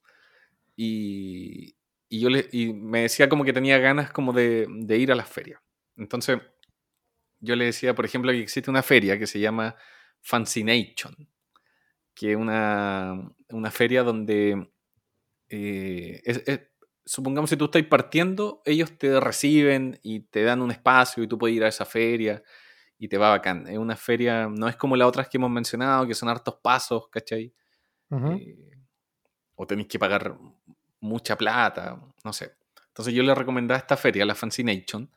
Y, 0.76 1.76
y 2.12 2.20
yo 2.20 2.30
le, 2.30 2.50
y 2.52 2.74
me 2.74 3.04
decía 3.04 3.30
como 3.30 3.46
que 3.46 3.54
tenía 3.54 3.80
ganas 3.80 4.12
como 4.12 4.34
de, 4.34 4.68
de 4.70 4.98
ir 4.98 5.14
a 5.14 5.16
las 5.16 5.30
ferias. 5.30 5.62
Entonces, 5.96 6.42
yo 7.40 7.56
le 7.56 7.64
decía, 7.64 7.96
por 7.96 8.04
ejemplo, 8.04 8.34
que 8.34 8.42
existe 8.42 8.70
una 8.70 8.84
feria 8.84 9.18
que 9.18 9.28
se 9.28 9.40
llama 9.40 9.78
Fancination, 10.20 11.16
que 12.14 12.32
es 12.32 12.38
una, 12.38 13.34
una 13.52 13.72
feria 13.72 14.04
donde, 14.04 14.74
eh, 15.48 16.22
supongamos 17.06 17.50
si 17.50 17.56
tú 17.56 17.66
estás 17.66 17.82
partiendo, 17.84 18.62
ellos 18.66 18.98
te 18.98 19.18
reciben 19.22 19.98
y 20.04 20.20
te 20.20 20.44
dan 20.44 20.62
un 20.62 20.72
espacio 20.72 21.24
y 21.24 21.28
tú 21.28 21.38
puedes 21.38 21.56
ir 21.56 21.64
a 21.64 21.70
esa 21.70 21.86
feria 21.86 22.44
y 22.98 23.08
te 23.08 23.18
va 23.18 23.30
bacán. 23.30 23.70
Es 23.70 23.78
una 23.78 23.96
feria, 23.96 24.50
no 24.50 24.68
es 24.68 24.76
como 24.76 24.98
las 24.98 25.08
otras 25.08 25.30
que 25.30 25.38
hemos 25.38 25.50
mencionado, 25.50 26.06
que 26.06 26.14
son 26.14 26.28
hartos 26.28 26.56
pasos, 26.62 27.08
¿cachai? 27.10 27.54
Eh, 28.12 28.84
o 29.56 29.66
tenéis 29.66 29.88
que 29.88 29.98
pagar 29.98 30.36
mucha 31.02 31.38
plata, 31.38 32.00
no 32.24 32.34
sé. 32.34 32.56
Entonces 32.88 33.14
yo 33.14 33.24
le 33.24 33.36
recomendaba 33.36 33.78
esta 33.78 33.98
feria, 33.98 34.26
la 34.26 34.36
Fancination, 34.36 35.10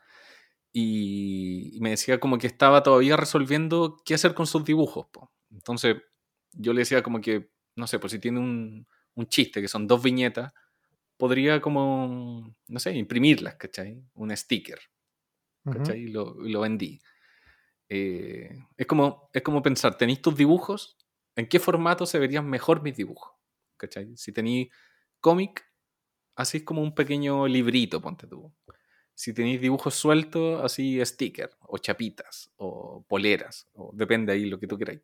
y, 0.71 1.77
me 1.79 1.91
decía 1.91 2.19
como 2.19 2.37
que 2.37 2.47
estaba 2.47 2.83
todavía 2.83 3.15
resolviendo 3.15 3.97
qué 4.05 4.15
hacer 4.15 4.33
con 4.33 4.47
sus 4.47 4.65
dibujos. 4.65 5.07
Entonces 5.51 5.97
yo 6.51 6.73
le 6.73 6.81
decía 6.81 7.01
como 7.01 7.21
que, 7.21 7.51
no 7.75 7.87
sé, 7.87 7.99
pues 7.99 8.11
si 8.11 8.19
tiene 8.19 8.39
un, 8.39 8.87
chiste, 9.27 9.61
que 9.61 9.69
son 9.69 9.87
dos 9.87 10.03
viñetas, 10.03 10.53
podría 11.17 11.61
como, 11.61 12.53
no 12.67 12.79
sé, 12.79 12.93
imprimirlas, 12.93 13.55
¿cachai? 13.55 14.03
Un 14.15 14.35
sticker, 14.35 14.79
¿cachai? 15.63 15.99
y, 16.01 16.07
lo, 16.07 16.35
vendí. 16.59 16.99
Eh, 17.87 18.49
es, 18.75 18.85
como, 18.85 19.29
es 19.31 19.41
como 19.41 19.61
pensar, 19.61 19.97
tenéis 19.97 20.21
tus 20.21 20.35
dibujos 20.35 20.97
¿En 21.35 21.47
qué 21.47 21.59
formato 21.59 22.05
se 22.05 22.19
verían 22.19 22.49
mejor 22.49 22.81
mis 22.81 22.95
dibujos? 22.95 23.33
¿Cachai? 23.77 24.15
Si 24.15 24.31
tenéis 24.31 24.69
cómic, 25.19 25.65
así 26.35 26.57
es 26.57 26.63
como 26.63 26.81
un 26.81 26.93
pequeño 26.93 27.47
librito, 27.47 28.01
ponte 28.01 28.27
tú. 28.27 28.53
Si 29.13 29.33
tenéis 29.33 29.61
dibujos 29.61 29.95
sueltos, 29.95 30.63
así 30.63 31.03
sticker, 31.05 31.51
o 31.61 31.77
chapitas, 31.77 32.51
o 32.57 33.05
poleras, 33.07 33.69
o 33.73 33.91
depende 33.93 34.33
ahí 34.33 34.45
lo 34.45 34.59
que 34.59 34.67
tú 34.67 34.77
queráis. 34.77 35.01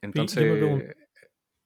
Entonces, 0.00 0.94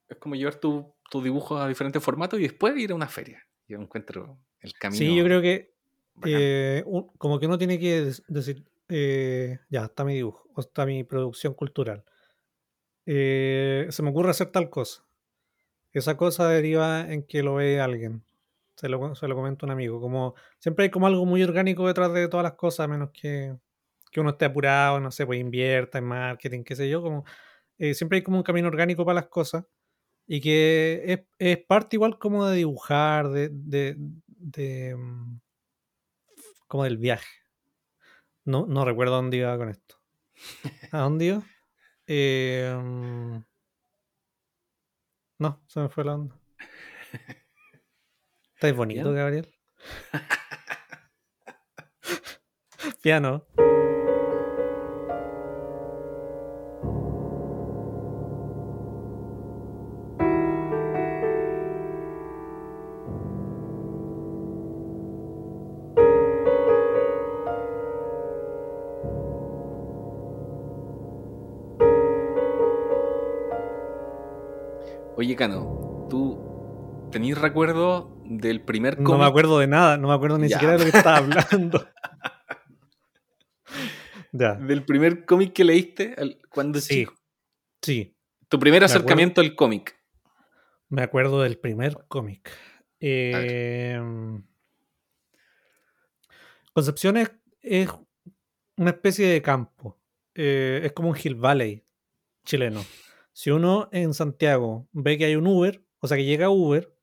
es 0.08 0.16
como 0.18 0.34
llevar 0.34 0.56
tus 0.56 0.84
tu 1.10 1.20
dibujos 1.20 1.60
a 1.60 1.68
diferentes 1.68 2.02
formatos 2.02 2.38
y 2.38 2.44
después 2.44 2.76
ir 2.78 2.92
a 2.92 2.94
una 2.94 3.08
feria. 3.08 3.44
Yo 3.66 3.78
encuentro 3.78 4.38
el 4.60 4.72
camino. 4.74 4.98
Sí, 4.98 5.14
yo 5.14 5.24
creo 5.24 5.42
que 5.42 5.74
eh, 6.24 6.84
como 7.18 7.38
que 7.38 7.46
uno 7.46 7.58
tiene 7.58 7.78
que 7.78 8.12
decir, 8.28 8.64
eh, 8.88 9.58
ya, 9.68 9.84
está 9.86 10.04
mi 10.04 10.14
dibujo, 10.14 10.48
o 10.54 10.60
está 10.60 10.86
mi 10.86 11.04
producción 11.04 11.52
cultural. 11.54 12.04
Eh, 13.06 13.88
se 13.90 14.02
me 14.02 14.10
ocurre 14.10 14.30
hacer 14.30 14.52
tal 14.52 14.70
cosa. 14.70 15.04
Esa 15.92 16.16
cosa 16.16 16.48
deriva 16.48 17.10
en 17.12 17.24
que 17.24 17.42
lo 17.42 17.56
ve 17.56 17.80
alguien. 17.80 18.24
Se 18.76 18.88
lo, 18.88 19.14
se 19.14 19.28
lo 19.28 19.34
comenta 19.34 19.66
un 19.66 19.72
amigo. 19.72 20.00
Como, 20.00 20.34
siempre 20.58 20.84
hay 20.84 20.90
como 20.90 21.06
algo 21.06 21.26
muy 21.26 21.42
orgánico 21.42 21.86
detrás 21.86 22.12
de 22.12 22.28
todas 22.28 22.44
las 22.44 22.54
cosas, 22.54 22.88
menos 22.88 23.10
que, 23.12 23.56
que 24.10 24.20
uno 24.20 24.30
esté 24.30 24.46
apurado, 24.46 25.00
no 25.00 25.10
sé, 25.10 25.26
pues 25.26 25.40
invierta 25.40 25.98
en 25.98 26.04
marketing, 26.04 26.64
qué 26.64 26.76
sé 26.76 26.88
yo. 26.88 27.02
Como, 27.02 27.24
eh, 27.78 27.94
siempre 27.94 28.18
hay 28.18 28.22
como 28.22 28.38
un 28.38 28.42
camino 28.44 28.68
orgánico 28.68 29.04
para 29.04 29.16
las 29.16 29.28
cosas. 29.28 29.64
Y 30.26 30.40
que 30.40 31.02
es, 31.06 31.20
es 31.38 31.58
parte 31.66 31.96
igual 31.96 32.18
como 32.18 32.46
de 32.46 32.56
dibujar, 32.58 33.30
de, 33.30 33.50
de, 33.52 33.96
de 34.26 34.96
mm, 34.96 35.40
como 36.68 36.84
del 36.84 36.98
viaje. 36.98 37.26
No, 38.44 38.66
no 38.66 38.84
recuerdo 38.84 39.16
dónde 39.16 39.38
iba 39.38 39.56
con 39.58 39.68
esto. 39.68 39.96
¿A 40.92 41.00
dónde 41.00 41.24
iba? 41.26 41.42
Em, 42.06 43.44
no, 45.40 45.60
se 45.66 45.80
me 45.80 45.88
fue 45.88 46.04
la 46.04 46.14
onda. 46.14 46.38
¿Estáis 48.54 48.76
bonito, 48.76 49.12
Gabriel? 49.12 49.48
Piano. 53.02 53.46
¿Tú 75.48 77.08
tenés 77.12 77.38
recuerdo 77.38 78.20
del 78.26 78.62
primer 78.62 78.96
cómic? 78.96 79.08
No 79.10 79.18
me 79.18 79.24
acuerdo 79.24 79.58
de 79.58 79.66
nada, 79.66 79.96
no 79.96 80.08
me 80.08 80.14
acuerdo 80.14 80.38
ni 80.38 80.48
Ya. 80.48 80.56
siquiera 80.56 80.76
de 80.76 80.84
lo 80.84 80.90
que 80.90 80.96
estaba 80.98 81.16
hablando. 81.18 81.88
ya, 84.32 84.54
Del 84.54 84.84
primer 84.84 85.24
cómic 85.24 85.52
que 85.52 85.64
leíste 85.64 86.14
cuando 86.50 86.80
Sí. 86.80 87.00
chico. 87.00 87.14
sí, 87.82 88.16
Tu 88.48 88.58
primer 88.58 88.84
acercamiento 88.84 89.40
al 89.40 89.54
cómic. 89.54 89.96
me 90.88 91.02
acuerdo 91.02 91.42
del 91.42 91.58
primer 91.58 91.96
cómic. 92.08 92.50
Eh, 93.00 93.98
Concepción 96.72 97.16
es, 97.16 97.30
es 97.62 97.88
una 98.76 98.90
especie 98.90 99.26
de 99.26 99.42
campo. 99.42 99.98
Eh, 100.34 100.80
es 100.84 100.92
como 100.92 101.10
un 101.10 101.16
Hill 101.22 101.34
Valley 101.34 101.84
chileno. 102.44 102.84
Si 103.40 103.50
uno 103.50 103.88
en 103.90 104.12
Santiago 104.12 104.86
ve 104.92 105.16
que 105.16 105.24
hay 105.24 105.34
un 105.34 105.46
Uber, 105.46 105.82
o 106.00 106.06
sea 106.06 106.18
que 106.18 106.26
llega 106.26 106.50
Uber, 106.50 106.94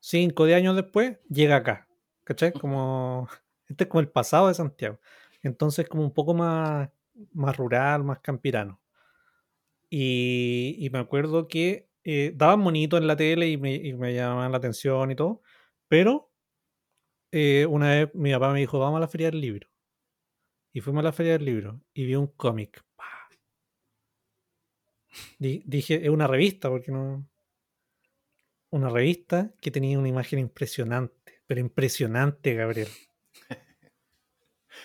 5 0.00 0.42
o 0.42 0.44
10 0.44 0.58
años 0.58 0.76
después, 0.76 1.18
llega 1.30 1.56
acá. 1.56 1.88
¿Cachai? 2.24 2.52
Como, 2.52 3.26
este 3.66 3.84
es 3.84 3.88
como 3.88 4.00
el 4.02 4.10
pasado 4.10 4.48
de 4.48 4.54
Santiago. 4.54 5.00
Entonces 5.40 5.88
como 5.88 6.02
un 6.02 6.12
poco 6.12 6.34
más, 6.34 6.90
más 7.32 7.56
rural, 7.56 8.04
más 8.04 8.20
campirano. 8.20 8.82
Y, 9.88 10.76
y 10.78 10.90
me 10.90 10.98
acuerdo 10.98 11.48
que 11.48 11.88
eh, 12.04 12.32
daban 12.36 12.60
monito 12.60 12.98
en 12.98 13.06
la 13.06 13.16
tele 13.16 13.48
y 13.48 13.56
me, 13.56 13.76
y 13.76 13.94
me 13.94 14.12
llamaban 14.12 14.52
la 14.52 14.58
atención 14.58 15.10
y 15.10 15.16
todo, 15.16 15.40
pero 15.88 16.30
eh, 17.32 17.64
una 17.64 17.88
vez 17.88 18.14
mi 18.14 18.30
papá 18.30 18.52
me 18.52 18.60
dijo, 18.60 18.78
vamos 18.78 18.98
a 18.98 19.00
la 19.00 19.08
feria 19.08 19.30
del 19.30 19.40
libro. 19.40 19.70
Y 20.74 20.82
fuimos 20.82 21.00
a 21.00 21.04
la 21.04 21.12
feria 21.12 21.32
del 21.32 21.46
libro 21.46 21.80
y 21.94 22.04
vi 22.04 22.14
un 22.14 22.26
cómic. 22.26 22.85
Dije, 25.38 26.04
es 26.04 26.08
una 26.10 26.26
revista, 26.26 26.68
porque 26.68 26.90
no. 26.92 27.28
Una 28.70 28.88
revista 28.88 29.54
que 29.60 29.70
tenía 29.70 29.98
una 29.98 30.08
imagen 30.08 30.38
impresionante, 30.38 31.40
pero 31.46 31.60
impresionante, 31.60 32.54
Gabriel. 32.54 32.88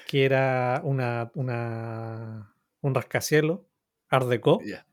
Que 0.07 0.25
era 0.25 0.81
una, 0.83 1.31
una, 1.35 2.55
un 2.81 2.95
rascacielos, 2.95 3.61
Art 4.09 4.27
Deco, 4.27 4.59
Ya. 4.63 4.85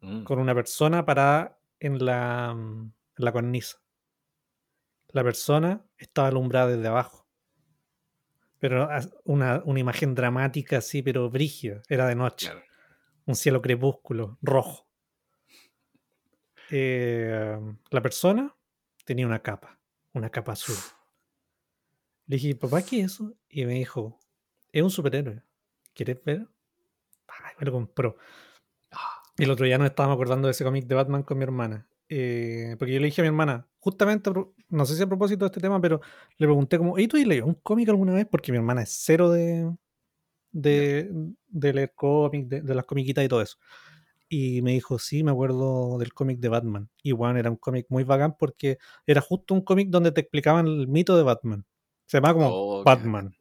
Mm. 0.00 0.24
con 0.24 0.38
una 0.38 0.54
persona 0.54 1.04
parada 1.04 1.58
en 1.80 2.04
la, 2.04 2.50
en 2.52 2.92
la 3.16 3.32
cornisa. 3.32 3.78
La 5.08 5.22
persona 5.22 5.84
estaba 5.96 6.28
alumbrada 6.28 6.68
desde 6.68 6.88
abajo. 6.88 7.26
Pero 8.58 8.88
una, 9.24 9.62
una 9.64 9.80
imagen 9.80 10.14
dramática 10.14 10.78
así, 10.78 11.02
pero 11.02 11.30
brígida. 11.30 11.82
Era 11.88 12.06
de 12.06 12.14
noche. 12.14 12.48
Claro. 12.50 12.64
Un 13.26 13.34
cielo 13.34 13.60
crepúsculo, 13.60 14.38
rojo. 14.40 14.86
Eh, 16.70 17.58
la 17.90 18.02
persona 18.02 18.54
tenía 19.04 19.26
una 19.26 19.42
capa, 19.42 19.78
una 20.12 20.30
capa 20.30 20.52
azul. 20.52 20.76
Le 22.26 22.36
dije, 22.36 22.54
papá, 22.56 22.82
¿qué 22.82 23.00
es 23.00 23.12
eso? 23.12 23.34
Y 23.48 23.64
me 23.66 23.74
dijo, 23.74 24.18
es 24.72 24.82
un 24.82 24.90
superhéroe. 24.90 25.42
¿Quieres 25.94 26.22
ver? 26.24 26.46
Ay, 27.28 27.54
me 27.58 27.66
lo 27.66 27.72
compró. 27.72 28.16
Y 29.38 29.44
el 29.44 29.50
otro 29.50 29.66
día 29.66 29.78
nos 29.78 29.88
estábamos 29.88 30.14
acordando 30.14 30.48
de 30.48 30.52
ese 30.52 30.64
cómic 30.64 30.86
de 30.86 30.94
Batman 30.94 31.22
con 31.22 31.38
mi 31.38 31.44
hermana. 31.44 31.86
Eh, 32.08 32.76
porque 32.78 32.94
yo 32.94 33.00
le 33.00 33.06
dije 33.06 33.20
a 33.20 33.24
mi 33.24 33.28
hermana, 33.28 33.68
justamente, 33.80 34.30
no 34.68 34.86
sé 34.86 34.96
si 34.96 35.02
a 35.02 35.06
propósito 35.06 35.44
de 35.44 35.48
este 35.48 35.60
tema, 35.60 35.80
pero 35.80 36.00
le 36.38 36.46
pregunté 36.46 36.78
como, 36.78 36.98
¿y 36.98 37.08
tú 37.08 37.16
has 37.16 37.26
leído 37.26 37.46
un 37.46 37.54
cómic 37.54 37.88
alguna 37.88 38.14
vez? 38.14 38.26
Porque 38.30 38.52
mi 38.52 38.58
hermana 38.58 38.82
es 38.82 38.90
cero 38.90 39.30
de, 39.30 39.70
de, 40.60 41.10
de 41.48 41.72
leer 41.72 41.92
cómics, 41.94 42.48
de, 42.48 42.62
de 42.62 42.74
las 42.74 42.84
comiquitas 42.84 43.24
y 43.24 43.28
todo 43.28 43.42
eso. 43.42 43.58
Y 44.28 44.62
me 44.62 44.72
dijo, 44.72 44.98
sí, 44.98 45.22
me 45.22 45.30
acuerdo 45.30 45.98
del 45.98 46.12
cómic 46.12 46.40
de 46.40 46.48
Batman. 46.48 46.90
Y 47.02 47.12
bueno, 47.12 47.38
era 47.38 47.50
un 47.50 47.56
cómic 47.56 47.86
muy 47.90 48.04
bacán 48.04 48.36
porque 48.38 48.78
era 49.06 49.20
justo 49.20 49.54
un 49.54 49.60
cómic 49.62 49.88
donde 49.90 50.12
te 50.12 50.20
explicaban 50.22 50.66
el 50.66 50.88
mito 50.88 51.16
de 51.16 51.22
Batman. 51.22 51.64
Se 52.06 52.18
llamaba 52.18 52.34
como 52.34 52.48
Oh, 52.50 52.84
Batman. 52.84 53.34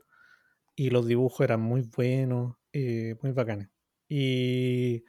Y 0.76 0.90
los 0.92 1.08
dibujos 1.08 1.42
eran 1.42 1.62
muy 1.62 1.82
buenos, 1.84 2.56
eh, 2.74 3.16
muy 3.22 3.32
bacanes. 3.32 3.70
Y 4.10 5.04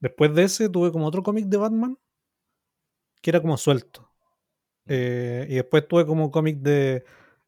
después 0.00 0.34
de 0.34 0.44
ese 0.44 0.68
tuve 0.68 0.92
como 0.92 1.06
otro 1.06 1.22
cómic 1.22 1.46
de 1.46 1.56
Batman 1.58 1.98
que 3.22 3.30
era 3.30 3.40
como 3.40 3.56
suelto. 3.56 4.10
Eh, 4.86 5.46
y 5.48 5.54
después 5.56 5.86
tuve 5.88 6.06
como 6.06 6.30
cómic 6.30 6.58
de 6.58 7.04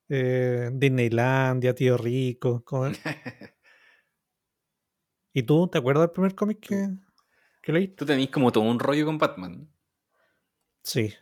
eh, 0.09 0.71
Disneylandia, 0.75 1.75
Tío 1.75 1.97
Rico. 1.97 2.63
como- 2.65 2.87
¿Y 5.33 5.43
tú 5.45 5.69
te 5.69 5.79
acuerdas 5.79 6.03
del 6.03 6.11
primer 6.11 6.35
cómic 6.35 6.61
que, 6.61 6.89
que 7.63 7.73
leíste? 7.73 7.97
Tú 7.97 8.07
tenés 8.07 8.29
como 8.31 8.53
todo 8.53 8.65
un 8.65 8.79
rollo 8.79 9.07
con 9.07 9.19
Batman. 9.19 9.69
Sí. 10.83 11.15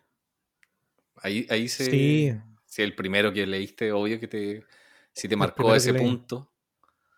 Ahí, 1.17 1.47
ahí 1.51 1.69
se. 1.69 1.85
Sí. 1.85 2.35
Si 2.67 2.83
el 2.83 2.95
primero 2.95 3.33
que 3.33 3.47
leíste, 3.47 3.93
obvio 3.93 4.19
que 4.19 4.29
te. 4.29 4.65
Si 5.13 5.29
te 5.29 5.35
El 5.35 5.39
marcó 5.39 5.75
ese 5.75 5.95
punto. 5.95 6.53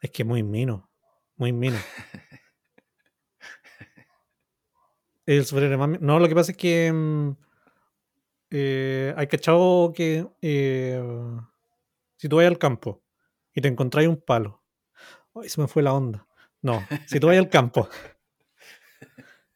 Es 0.00 0.10
que 0.10 0.24
muy 0.24 0.42
mino. 0.42 0.90
Muy 1.36 1.52
mino. 1.52 1.78
El 5.24 5.44
superhéroe 5.46 5.76
más 5.76 6.00
No, 6.00 6.18
lo 6.18 6.28
que 6.28 6.34
pasa 6.34 6.50
es 6.52 6.56
que. 6.58 6.92
mm, 6.92 7.30
eh, 8.50 9.14
hay 9.16 9.26
cachado 9.28 9.92
que. 9.94 10.26
eh, 10.42 11.00
si 12.16 12.28
tú 12.28 12.36
vas 12.36 12.46
al 12.46 12.58
campo 12.58 13.02
y 13.54 13.60
te 13.60 13.68
encontráis 13.68 14.08
un 14.08 14.20
palo. 14.20 14.62
Ay, 15.34 15.48
se 15.48 15.60
me 15.60 15.68
fue 15.68 15.82
la 15.82 15.92
onda. 15.92 16.26
No, 16.62 16.86
si 17.06 17.18
tú 17.20 17.26
vas 17.26 17.36
al 17.36 17.48
campo, 17.50 17.88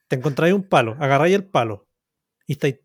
te 0.08 0.16
encontráis 0.16 0.54
un 0.54 0.64
palo, 0.68 0.96
agarráis 1.00 1.34
el 1.34 1.44
palo 1.44 1.88
y 2.46 2.52
estáis 2.54 2.80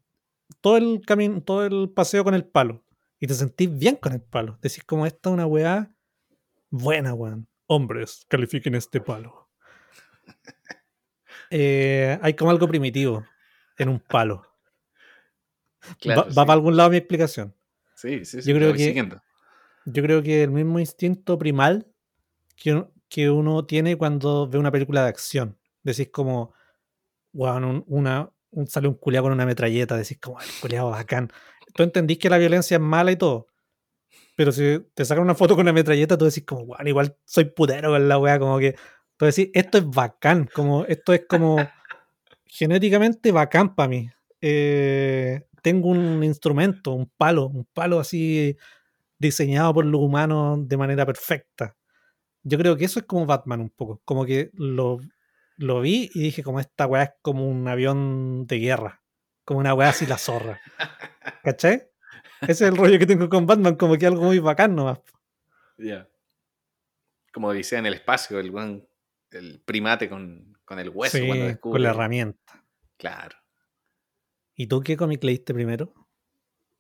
todo 0.62 0.78
el 0.78 1.02
camino, 1.06 1.42
todo 1.42 1.66
el 1.66 1.90
paseo 1.90 2.24
con 2.24 2.34
el 2.36 2.46
palo 2.46 2.84
y 3.20 3.28
te 3.28 3.34
sentís 3.34 3.76
bien 3.78 3.96
con 3.96 4.14
el 4.14 4.22
palo. 4.22 4.58
Decís 4.62 4.84
como 4.84 5.06
esta 5.06 5.30
es 5.30 5.34
una 5.34 5.46
weá 5.48 5.92
buena, 6.70 7.14
weón. 7.14 7.48
Hombres, 7.68 8.26
califiquen 8.28 8.76
este 8.76 9.02
palo. 9.02 9.50
Eh, 11.54 12.18
hay 12.22 12.34
como 12.34 12.50
algo 12.50 12.66
primitivo 12.66 13.26
en 13.78 13.90
un 13.90 14.00
palo. 14.00 14.46
Claro, 16.00 16.28
va, 16.30 16.46
para 16.46 16.54
algún 16.54 16.78
lado 16.78 16.92
mi 16.92 16.96
explicación. 16.98 17.54
Sí, 17.94 18.24
sí, 18.24 18.42
sí. 18.42 18.50
yo 18.50 18.56
creo 18.56 18.72
que- 18.72 18.80
siguiendo. 18.86 19.22
Yo 19.86 20.02
creo 20.02 20.24
que 20.24 20.44
el 20.44 20.52
mismo 20.52 20.80
instinto 20.80 21.38
primal 21.38 21.88
que, 22.56 22.86
que 23.12 23.30
uno 23.30 23.66
tiene 23.68 23.98
cuando 23.98 24.48
ve 24.50 24.58
una 24.58 24.72
película 24.72 25.04
de 25.04 25.10
acción. 25.10 25.60
Decís 25.84 26.10
como, 26.12 26.54
un- 27.34 27.84
una, 27.88 28.32
un, 28.52 28.68
sale 28.68 28.88
un 28.88 28.96
culiado 28.96 29.26
con 29.26 29.34
una 29.34 29.46
metralleta, 29.46 29.98
decís 29.98 30.20
como, 30.22 30.40
el 30.42 30.48
culiado 30.62 30.92
bacán. 30.92 31.30
Tú 31.76 31.84
entendís 31.84 32.20
que 32.20 32.30
la 32.30 32.38
violencia 32.40 32.76
es 32.78 32.82
mala 32.82 33.12
y 33.12 33.18
todo. 33.18 33.48
Pero 34.36 34.52
si 34.52 34.80
te 34.94 35.06
sacan 35.06 35.24
una 35.24 35.36
foto 35.36 35.56
con 35.56 35.64
una 35.64 35.74
metralleta, 35.74 36.18
tú 36.18 36.26
decís 36.26 36.46
como, 36.46 36.62
weón, 36.64 36.88
igual 36.88 37.18
soy 37.26 37.46
putero 37.46 37.92
con 37.92 38.08
la 38.10 38.18
weá, 38.18 38.40
como 38.40 38.60
que. 38.60 38.76
Tú 39.18 39.26
decís, 39.26 39.50
esto 39.54 39.78
es 39.78 39.90
bacán, 39.90 40.50
como, 40.54 40.86
esto 40.86 41.14
es 41.14 41.26
como 41.28 41.58
genéticamente 42.46 43.32
bacán 43.32 43.76
para 43.76 43.90
mí. 43.90 44.10
Eh, 44.42 45.44
tengo 45.62 45.90
un 45.90 46.24
instrumento, 46.24 46.92
un 46.94 47.12
palo, 47.18 47.48
un 47.48 47.66
palo 47.74 48.00
así 48.00 48.58
diseñado 49.20 49.74
por 49.74 49.86
los 49.86 50.02
humanos 50.02 50.68
de 50.68 50.78
manera 50.78 51.06
perfecta. 51.06 51.76
Yo 52.44 52.58
creo 52.58 52.76
que 52.78 52.86
eso 52.86 53.00
es 53.00 53.06
como 53.06 53.26
Batman 53.26 53.62
un 53.62 53.70
poco. 53.70 54.02
Como 54.06 54.26
que 54.26 54.50
lo, 54.54 55.00
lo 55.58 55.82
vi 55.82 56.10
y 56.14 56.22
dije, 56.22 56.44
como 56.44 56.60
esta 56.60 56.88
weá 56.88 57.04
es 57.04 57.12
como 57.22 57.48
un 57.48 57.68
avión 57.68 58.46
de 58.48 58.60
guerra. 58.60 59.02
Como 59.46 59.60
una 59.60 59.74
weá 59.74 59.90
así 59.90 60.06
la 60.06 60.18
zorra. 60.18 60.60
¿Cachai? 61.44 61.84
Ese 62.42 62.52
es 62.52 62.62
el 62.62 62.78
rollo 62.78 62.98
que 62.98 63.06
tengo 63.06 63.30
con 63.30 63.46
Batman, 63.46 63.76
como 63.76 63.96
que 63.98 64.08
algo 64.08 64.24
muy 64.24 64.40
bacán 64.40 64.76
nomás. 64.76 65.00
Ya. 65.78 66.08
Como 67.34 67.52
dice 67.54 67.78
en 67.78 67.86
el 67.86 67.94
espacio, 67.94 68.40
el, 68.40 68.52
buen- 68.52 68.88
el 69.32 69.62
primate 69.64 70.10
con, 70.10 70.58
con 70.66 70.80
el 70.80 70.90
hueso 70.90 71.18
Sí, 71.18 71.26
cuando 71.28 71.44
con 71.46 71.52
descubre. 71.54 71.82
la 71.84 71.90
herramienta. 71.92 72.64
Claro. 72.98 73.38
¿Y 74.56 74.68
tú 74.68 74.82
qué 74.82 74.98
cómic 74.98 75.24
leíste 75.24 75.54
primero? 75.54 75.94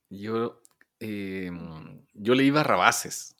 Yo, 0.09 0.61
eh, 0.99 1.49
yo 2.13 2.35
leí 2.35 2.49
Barrabases. 2.51 3.35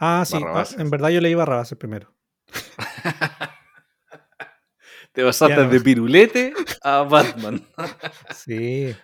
Ah, 0.00 0.24
sí. 0.26 0.38
ah, 0.44 0.64
en 0.78 0.88
verdad 0.90 1.10
yo 1.10 1.20
leí 1.20 1.34
Barrabases 1.34 1.76
primero. 1.78 2.12
Te 5.12 5.24
pasaste 5.24 5.56
no. 5.56 5.68
de 5.68 5.80
pirulete 5.80 6.54
a 6.82 7.02
Batman. 7.10 7.64
Sí. 8.34 8.94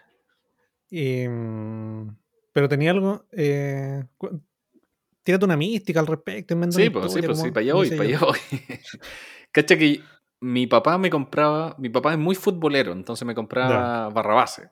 Y, 0.90 1.24
pero 2.53 2.68
tenía 2.68 2.92
algo. 2.92 3.26
Eh, 3.32 4.05
tírate 5.22 5.44
una 5.44 5.57
mística 5.57 6.01
al 6.01 6.07
respecto. 6.07 6.55
Sí, 6.70 6.90
pues 6.90 7.12
sí, 7.12 7.22
pues 7.22 7.40
sí, 7.40 7.51
para 7.51 7.61
allá 7.62 7.72
no 7.72 7.78
voy, 7.78 7.90
para 7.90 8.03
allá 8.05 8.18
voy. 8.20 8.38
Cacha 9.53 9.76
que 9.76 10.01
mi 10.40 10.66
papá 10.66 10.97
me 10.97 11.11
compraba, 11.11 11.74
mi 11.78 11.88
papá 11.88 12.12
es 12.12 12.18
muy 12.18 12.34
futbolero, 12.36 12.92
entonces 12.92 13.26
me 13.26 13.34
compraba 13.34 14.09
Barrabase. 14.11 14.70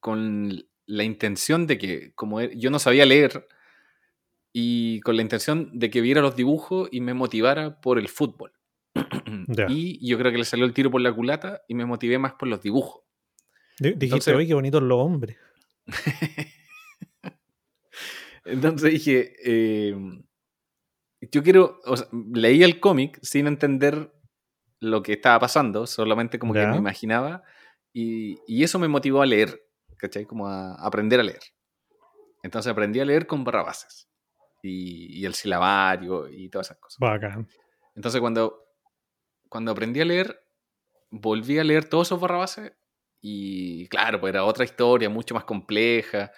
Con 0.00 0.64
la 0.86 1.02
intención 1.02 1.66
de 1.66 1.78
que, 1.78 2.12
como 2.14 2.40
él- 2.40 2.52
yo 2.58 2.70
no 2.70 2.78
sabía 2.78 3.06
leer, 3.06 3.48
y 4.56 5.00
con 5.00 5.16
la 5.16 5.22
intención 5.22 5.68
de 5.78 5.90
que 5.90 6.00
viera 6.00 6.22
los 6.22 6.36
dibujos 6.36 6.88
y 6.92 7.00
me 7.00 7.12
motivara 7.12 7.80
por 7.80 7.98
el 7.98 8.08
fútbol. 8.08 8.52
Ya. 9.48 9.66
Y 9.68 10.06
yo 10.08 10.16
creo 10.16 10.32
que 10.32 10.38
le 10.38 10.44
salió 10.46 10.64
el 10.64 10.72
tiro 10.72 10.90
por 10.90 11.00
la 11.02 11.12
culata 11.12 11.60
y 11.68 11.74
me 11.74 11.84
motivé 11.84 12.18
más 12.18 12.32
por 12.34 12.48
los 12.48 12.62
dibujos. 12.62 13.02
Di- 13.78 13.88
Dijiste, 13.90 14.04
Entonces- 14.06 14.34
oye, 14.36 14.46
qué 14.46 14.54
bonitos 14.54 14.82
los 14.82 14.98
hombres. 14.98 15.36
Entonces 18.44 18.90
dije, 18.92 19.34
eh, 19.44 19.94
yo 21.32 21.42
quiero, 21.42 21.80
o 21.84 21.96
sea, 21.96 22.06
leí 22.32 22.62
el 22.62 22.78
cómic 22.80 23.18
sin 23.22 23.46
entender 23.46 24.12
lo 24.80 25.02
que 25.02 25.14
estaba 25.14 25.38
pasando, 25.40 25.86
solamente 25.86 26.38
como 26.38 26.52
que 26.52 26.60
Ya. 26.60 26.70
me 26.70 26.76
imaginaba 26.76 27.42
y, 27.92 28.38
y 28.46 28.62
eso 28.64 28.78
me 28.78 28.88
motivó 28.88 29.22
a 29.22 29.26
leer, 29.26 29.62
¿cachai? 29.96 30.26
Como 30.26 30.46
a 30.48 30.74
aprender 30.74 31.20
a 31.20 31.22
leer. 31.22 31.40
Entonces 32.42 32.70
aprendí 32.70 33.00
a 33.00 33.04
leer 33.06 33.26
con 33.26 33.44
barrabases 33.44 34.08
y, 34.64 35.20
y 35.20 35.24
el 35.26 35.34
silabario 35.34 36.28
y 36.28 36.48
todas 36.48 36.68
esas 36.68 36.78
cosas. 36.78 36.98
Bacán. 36.98 37.48
Entonces 37.94 38.20
cuando, 38.20 38.64
cuando 39.48 39.72
aprendí 39.72 40.00
a 40.00 40.04
leer, 40.04 40.40
volví 41.10 41.58
a 41.58 41.64
leer 41.64 41.84
todos 41.88 42.08
esos 42.08 42.20
barrabases 42.20 42.72
y 43.20 43.86
claro, 43.88 44.20
pues 44.20 44.32
era 44.32 44.44
otra 44.44 44.64
historia 44.64 45.08
mucho 45.08 45.34
más 45.34 45.44
compleja 45.44 46.32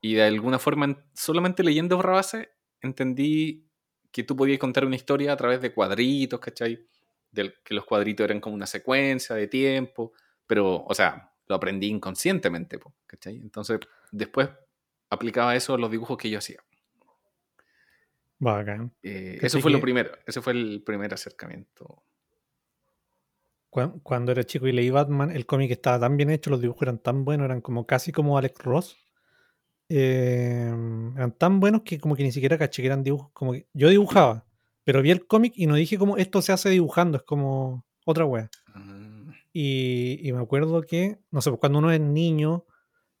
y 0.00 0.14
de 0.14 0.22
alguna 0.24 0.58
forma 0.58 0.84
en- 0.86 1.04
solamente 1.14 1.62
leyendo 1.62 1.96
barrabases 1.96 2.48
entendí 2.80 3.68
que 4.10 4.22
tú 4.24 4.36
podías 4.36 4.58
contar 4.58 4.84
una 4.84 4.96
historia 4.96 5.32
a 5.32 5.36
través 5.36 5.62
de 5.62 5.72
cuadritos, 5.72 6.38
¿cachai? 6.40 6.86
Del, 7.30 7.54
que 7.64 7.72
los 7.74 7.86
cuadritos 7.86 8.24
eran 8.24 8.40
como 8.40 8.54
una 8.54 8.66
secuencia 8.66 9.34
de 9.36 9.46
tiempo, 9.48 10.12
pero, 10.46 10.84
o 10.84 10.94
sea, 10.94 11.32
lo 11.46 11.54
aprendí 11.54 11.86
inconscientemente, 11.86 12.78
¿cachai? 13.06 13.36
Entonces 13.36 13.80
después 14.10 14.50
aplicaba 15.08 15.56
eso 15.56 15.74
a 15.74 15.78
los 15.78 15.90
dibujos 15.90 16.18
que 16.18 16.28
yo 16.28 16.38
hacía. 16.38 16.62
Bacán. 18.44 18.92
Eh, 19.02 19.34
¿Cachai 19.40 19.46
eso 19.46 19.60
fue 19.60 19.70
lo 19.70 19.80
primero, 19.80 20.10
ese 20.26 20.40
fue 20.42 20.52
el 20.52 20.82
primer 20.84 21.14
acercamiento. 21.14 22.04
Cuan- 23.70 24.00
Cuando 24.00 24.32
era 24.32 24.44
chico 24.44 24.66
y 24.66 24.72
leí 24.72 24.90
Batman, 24.90 25.30
el 25.30 25.46
cómic 25.46 25.70
estaba 25.70 25.98
tan 26.00 26.16
bien 26.16 26.30
hecho, 26.30 26.50
los 26.50 26.60
dibujos 26.60 26.82
eran 26.82 26.98
tan 26.98 27.24
buenos, 27.24 27.46
eran 27.46 27.60
como 27.60 27.86
casi 27.86 28.12
como 28.12 28.36
Alex 28.36 28.62
Ross. 28.62 28.96
Eh, 29.88 30.68
eran 31.16 31.32
tan 31.38 31.60
buenos 31.60 31.82
que 31.82 31.98
como 31.98 32.16
que 32.16 32.22
ni 32.22 32.32
siquiera 32.32 32.58
caché 32.58 32.82
que 32.82 32.86
eran 32.88 33.02
dibujos. 33.02 33.30
Como 33.32 33.52
que 33.52 33.66
yo 33.72 33.88
dibujaba, 33.88 34.46
pero 34.84 35.02
vi 35.02 35.10
el 35.10 35.26
cómic 35.26 35.54
y 35.56 35.66
no 35.66 35.74
dije 35.74 35.98
como 35.98 36.16
esto 36.16 36.42
se 36.42 36.52
hace 36.52 36.70
dibujando, 36.70 37.18
es 37.18 37.24
como 37.24 37.84
otra 38.04 38.24
wea. 38.26 38.50
Ah, 38.74 39.32
Y, 39.52 40.18
y 40.26 40.32
me 40.32 40.40
acuerdo 40.42 40.82
que, 40.82 41.18
no 41.30 41.40
sé, 41.42 41.50
pues 41.50 41.60
cuando 41.60 41.78
uno 41.78 41.92
es 41.92 42.00
niño, 42.00 42.66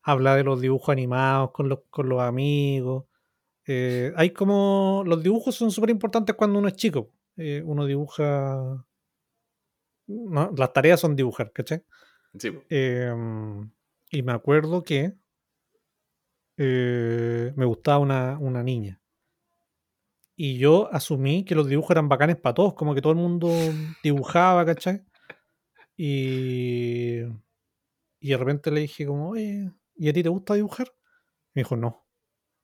habla 0.02 0.36
de 0.36 0.44
los 0.44 0.60
dibujos 0.60 0.88
animados 0.90 1.52
con 1.52 1.68
los, 1.68 1.80
con 1.90 2.08
los 2.08 2.20
amigos. 2.22 3.04
Eh, 3.66 4.12
hay 4.16 4.30
como. 4.30 5.02
Los 5.06 5.22
dibujos 5.22 5.54
son 5.54 5.70
súper 5.70 5.90
importantes 5.90 6.34
cuando 6.34 6.58
uno 6.58 6.68
es 6.68 6.74
chico. 6.74 7.12
Eh, 7.36 7.62
uno 7.64 7.86
dibuja. 7.86 8.84
no, 10.06 10.52
las 10.56 10.72
tareas 10.72 11.00
son 11.00 11.16
dibujar, 11.16 11.52
¿cachai? 11.52 11.84
Sí. 12.38 12.50
Eh, 12.70 13.12
y 14.10 14.22
me 14.22 14.32
acuerdo 14.32 14.82
que 14.82 15.14
eh, 16.56 17.52
me 17.56 17.64
gustaba 17.64 17.98
una, 17.98 18.38
una 18.38 18.62
niña. 18.62 19.00
Y 20.36 20.58
yo 20.58 20.88
asumí 20.92 21.44
que 21.44 21.54
los 21.54 21.68
dibujos 21.68 21.90
eran 21.92 22.08
bacanes 22.08 22.36
para 22.36 22.54
todos, 22.54 22.74
como 22.74 22.94
que 22.94 23.02
todo 23.02 23.12
el 23.12 23.18
mundo 23.18 23.50
dibujaba, 24.02 24.64
¿cachai? 24.64 25.02
Y, 25.96 27.20
y 28.20 28.30
de 28.30 28.36
repente 28.36 28.70
le 28.70 28.80
dije 28.80 29.06
como, 29.06 29.30
oye, 29.30 29.70
¿y 29.94 30.08
a 30.08 30.12
ti 30.12 30.22
te 30.22 30.28
gusta 30.28 30.54
dibujar? 30.54 30.88
Me 31.54 31.60
dijo, 31.62 31.76
no. 31.76 32.06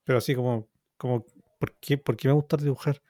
Pero 0.05 0.19
así 0.19 0.35
como, 0.35 0.69
como 0.99 1.25
¿por 1.59 1.73
qué, 1.81 1.97
por 1.99 2.17
qué 2.17 2.29
me 2.29 2.35
gusta 2.35 2.57
dibujar? 2.59 3.01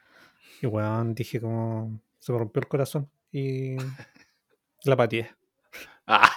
Y 0.62 0.66
weón, 0.66 1.14
dije 1.14 1.40
como, 1.40 2.00
se 2.18 2.32
me 2.32 2.38
rompió 2.38 2.60
el 2.60 2.68
corazón. 2.68 3.10
Y 3.32 3.76
la 4.84 4.96
pateé. 4.96 5.30
Ah. 6.06 6.30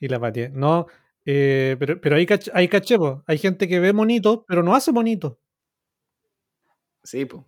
Y 0.00 0.08
la 0.08 0.18
pateé. 0.20 0.48
No, 0.50 0.86
eh, 1.24 1.76
pero, 1.78 2.00
pero 2.00 2.16
hay, 2.16 2.26
cach- 2.26 2.50
hay 2.54 2.68
caché, 2.68 2.96
po. 2.98 3.22
Hay 3.26 3.38
gente 3.38 3.68
que 3.68 3.80
ve 3.80 3.92
bonito, 3.92 4.44
pero 4.48 4.62
no 4.62 4.74
hace 4.74 4.90
bonito. 4.92 5.38
Sí, 7.02 7.24
pues. 7.24 7.42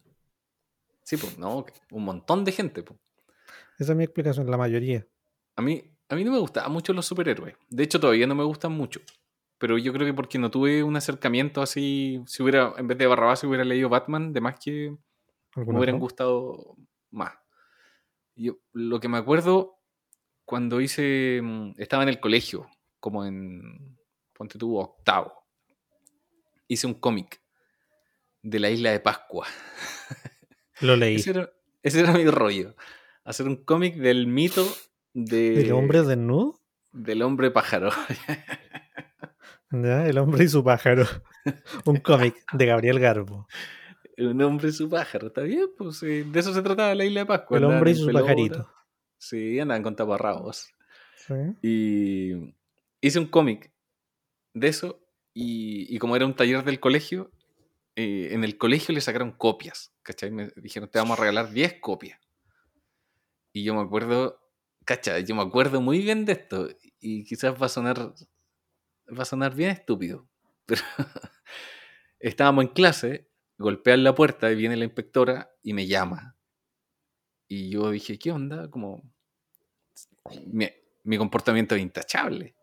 Sí, 1.02 1.16
pues, 1.16 1.38
no, 1.38 1.64
un 1.90 2.04
montón 2.04 2.44
de 2.44 2.52
gente, 2.52 2.82
po. 2.82 2.96
Esa 3.78 3.92
es 3.92 3.96
mi 3.98 4.04
explicación, 4.04 4.50
la 4.50 4.56
mayoría. 4.56 5.06
A 5.56 5.62
mí, 5.62 5.82
a 6.08 6.14
mí 6.14 6.24
no 6.24 6.32
me 6.32 6.38
gustaban 6.38 6.70
mucho 6.72 6.92
los 6.92 7.06
superhéroes. 7.06 7.54
De 7.68 7.82
hecho, 7.84 7.98
todavía 7.98 8.26
no 8.26 8.34
me 8.34 8.44
gustan 8.44 8.72
mucho. 8.72 9.00
Pero 9.60 9.76
yo 9.76 9.92
creo 9.92 10.06
que 10.06 10.14
porque 10.14 10.38
no 10.38 10.50
tuve 10.50 10.82
un 10.82 10.96
acercamiento 10.96 11.60
así, 11.60 12.22
si 12.26 12.42
hubiera, 12.42 12.72
en 12.78 12.86
vez 12.86 12.96
de 12.96 13.06
Barrabás, 13.06 13.40
si 13.40 13.46
hubiera 13.46 13.62
leído 13.62 13.90
Batman, 13.90 14.32
de 14.32 14.40
más 14.40 14.58
que 14.58 14.96
me 15.54 15.76
hubieran 15.76 15.96
no. 15.96 16.00
gustado 16.00 16.76
más. 17.10 17.34
Yo, 18.34 18.56
lo 18.72 19.00
que 19.00 19.08
me 19.08 19.18
acuerdo 19.18 19.78
cuando 20.46 20.80
hice, 20.80 21.40
mm, 21.42 21.74
estaba 21.76 22.02
en 22.02 22.08
el 22.08 22.20
colegio, 22.20 22.70
como 23.00 23.26
en, 23.26 23.98
ponte 24.32 24.58
tú, 24.58 24.78
octavo. 24.78 25.34
Hice 26.66 26.86
un 26.86 26.94
cómic 26.94 27.42
de 28.40 28.60
la 28.60 28.70
isla 28.70 28.92
de 28.92 29.00
Pascua. 29.00 29.46
Lo 30.80 30.96
leí. 30.96 31.16
Ese 31.16 31.30
era, 31.32 31.52
ese 31.82 32.00
era 32.00 32.14
mi 32.14 32.24
rollo. 32.24 32.76
Hacer 33.24 33.46
un 33.46 33.56
cómic 33.56 33.96
del 33.96 34.26
mito 34.26 34.66
de, 35.12 35.60
¿El 35.60 35.72
hombre 35.72 36.02
desnudo? 36.02 36.58
del 36.92 37.20
hombre 37.20 37.50
pájaro. 37.50 37.90
Ya, 39.70 40.06
El 40.06 40.18
hombre 40.18 40.44
y 40.44 40.48
su 40.48 40.64
pájaro. 40.64 41.04
Un 41.86 41.96
cómic 41.98 42.34
de 42.52 42.66
Gabriel 42.66 42.98
Garbo. 42.98 43.46
un 44.18 44.42
hombre 44.42 44.68
y 44.68 44.72
su 44.72 44.88
pájaro. 44.90 45.28
Está 45.28 45.42
bien, 45.42 45.68
pues 45.78 46.00
de 46.00 46.30
eso 46.34 46.52
se 46.52 46.62
trataba 46.62 46.94
la 46.94 47.04
isla 47.04 47.20
de 47.20 47.26
Pascua. 47.26 47.58
El 47.58 47.64
hombre 47.64 47.92
y 47.92 47.94
su 47.94 48.06
pelota. 48.06 48.24
pajarito. 48.24 48.70
Sí, 49.18 49.58
andaban 49.60 49.82
con 49.82 49.96
taparrabos. 49.96 50.68
Sí. 51.16 51.34
Y 51.62 52.54
hice 53.00 53.18
un 53.18 53.26
cómic 53.26 53.72
de 54.54 54.68
eso. 54.68 55.00
Y, 55.32 55.94
y 55.94 55.98
como 55.98 56.16
era 56.16 56.26
un 56.26 56.34
taller 56.34 56.64
del 56.64 56.80
colegio, 56.80 57.30
eh, 57.96 58.28
en 58.32 58.42
el 58.44 58.58
colegio 58.58 58.92
le 58.94 59.00
sacaron 59.00 59.32
copias. 59.32 59.92
¿Cachai? 60.02 60.30
Me 60.30 60.50
dijeron, 60.56 60.88
te 60.90 60.98
vamos 60.98 61.16
a 61.18 61.20
regalar 61.22 61.50
10 61.50 61.80
copias. 61.80 62.18
Y 63.52 63.62
yo 63.64 63.74
me 63.74 63.80
acuerdo, 63.82 64.40
¿cachai? 64.84 65.24
Yo 65.24 65.34
me 65.34 65.42
acuerdo 65.42 65.80
muy 65.80 66.00
bien 66.00 66.24
de 66.24 66.32
esto. 66.32 66.68
Y 67.00 67.24
quizás 67.24 67.54
va 67.60 67.66
a 67.66 67.68
sonar, 67.70 68.12
va 69.18 69.22
a 69.22 69.26
sonar 69.26 69.54
bien 69.54 69.70
estúpido. 69.70 70.26
Pero 70.66 70.82
estábamos 72.18 72.64
en 72.64 72.70
clase, 72.70 73.28
golpean 73.58 74.04
la 74.04 74.14
puerta 74.14 74.50
y 74.50 74.54
viene 74.56 74.76
la 74.76 74.84
inspectora 74.84 75.50
y 75.62 75.72
me 75.72 75.86
llama. 75.86 76.36
Y 77.48 77.70
yo 77.70 77.90
dije, 77.90 78.18
¿qué 78.18 78.30
onda? 78.30 78.70
Como 78.70 79.02
mi, 80.46 80.68
mi 81.04 81.18
comportamiento 81.18 81.74
es 81.74 81.82
intachable. 81.82 82.54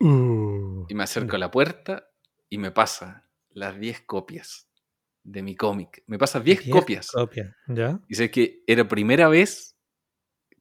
Uh, 0.00 0.86
Y 0.88 0.94
me 0.94 1.02
acerco 1.02 1.36
a 1.36 1.38
la 1.38 1.50
puerta 1.50 2.08
y 2.48 2.58
me 2.58 2.70
pasa 2.70 3.28
las 3.50 3.78
10 3.78 4.02
copias 4.02 4.68
de 5.24 5.42
mi 5.42 5.56
cómic. 5.56 6.02
Me 6.06 6.18
pasa 6.18 6.40
10 6.40 6.64
diez 6.64 6.74
copias. 6.74 7.10
copias. 7.10 7.54
¿Ya? 7.68 8.00
Y 8.08 8.14
sé 8.14 8.30
que 8.30 8.62
era 8.66 8.86
primera 8.88 9.28
vez 9.28 9.76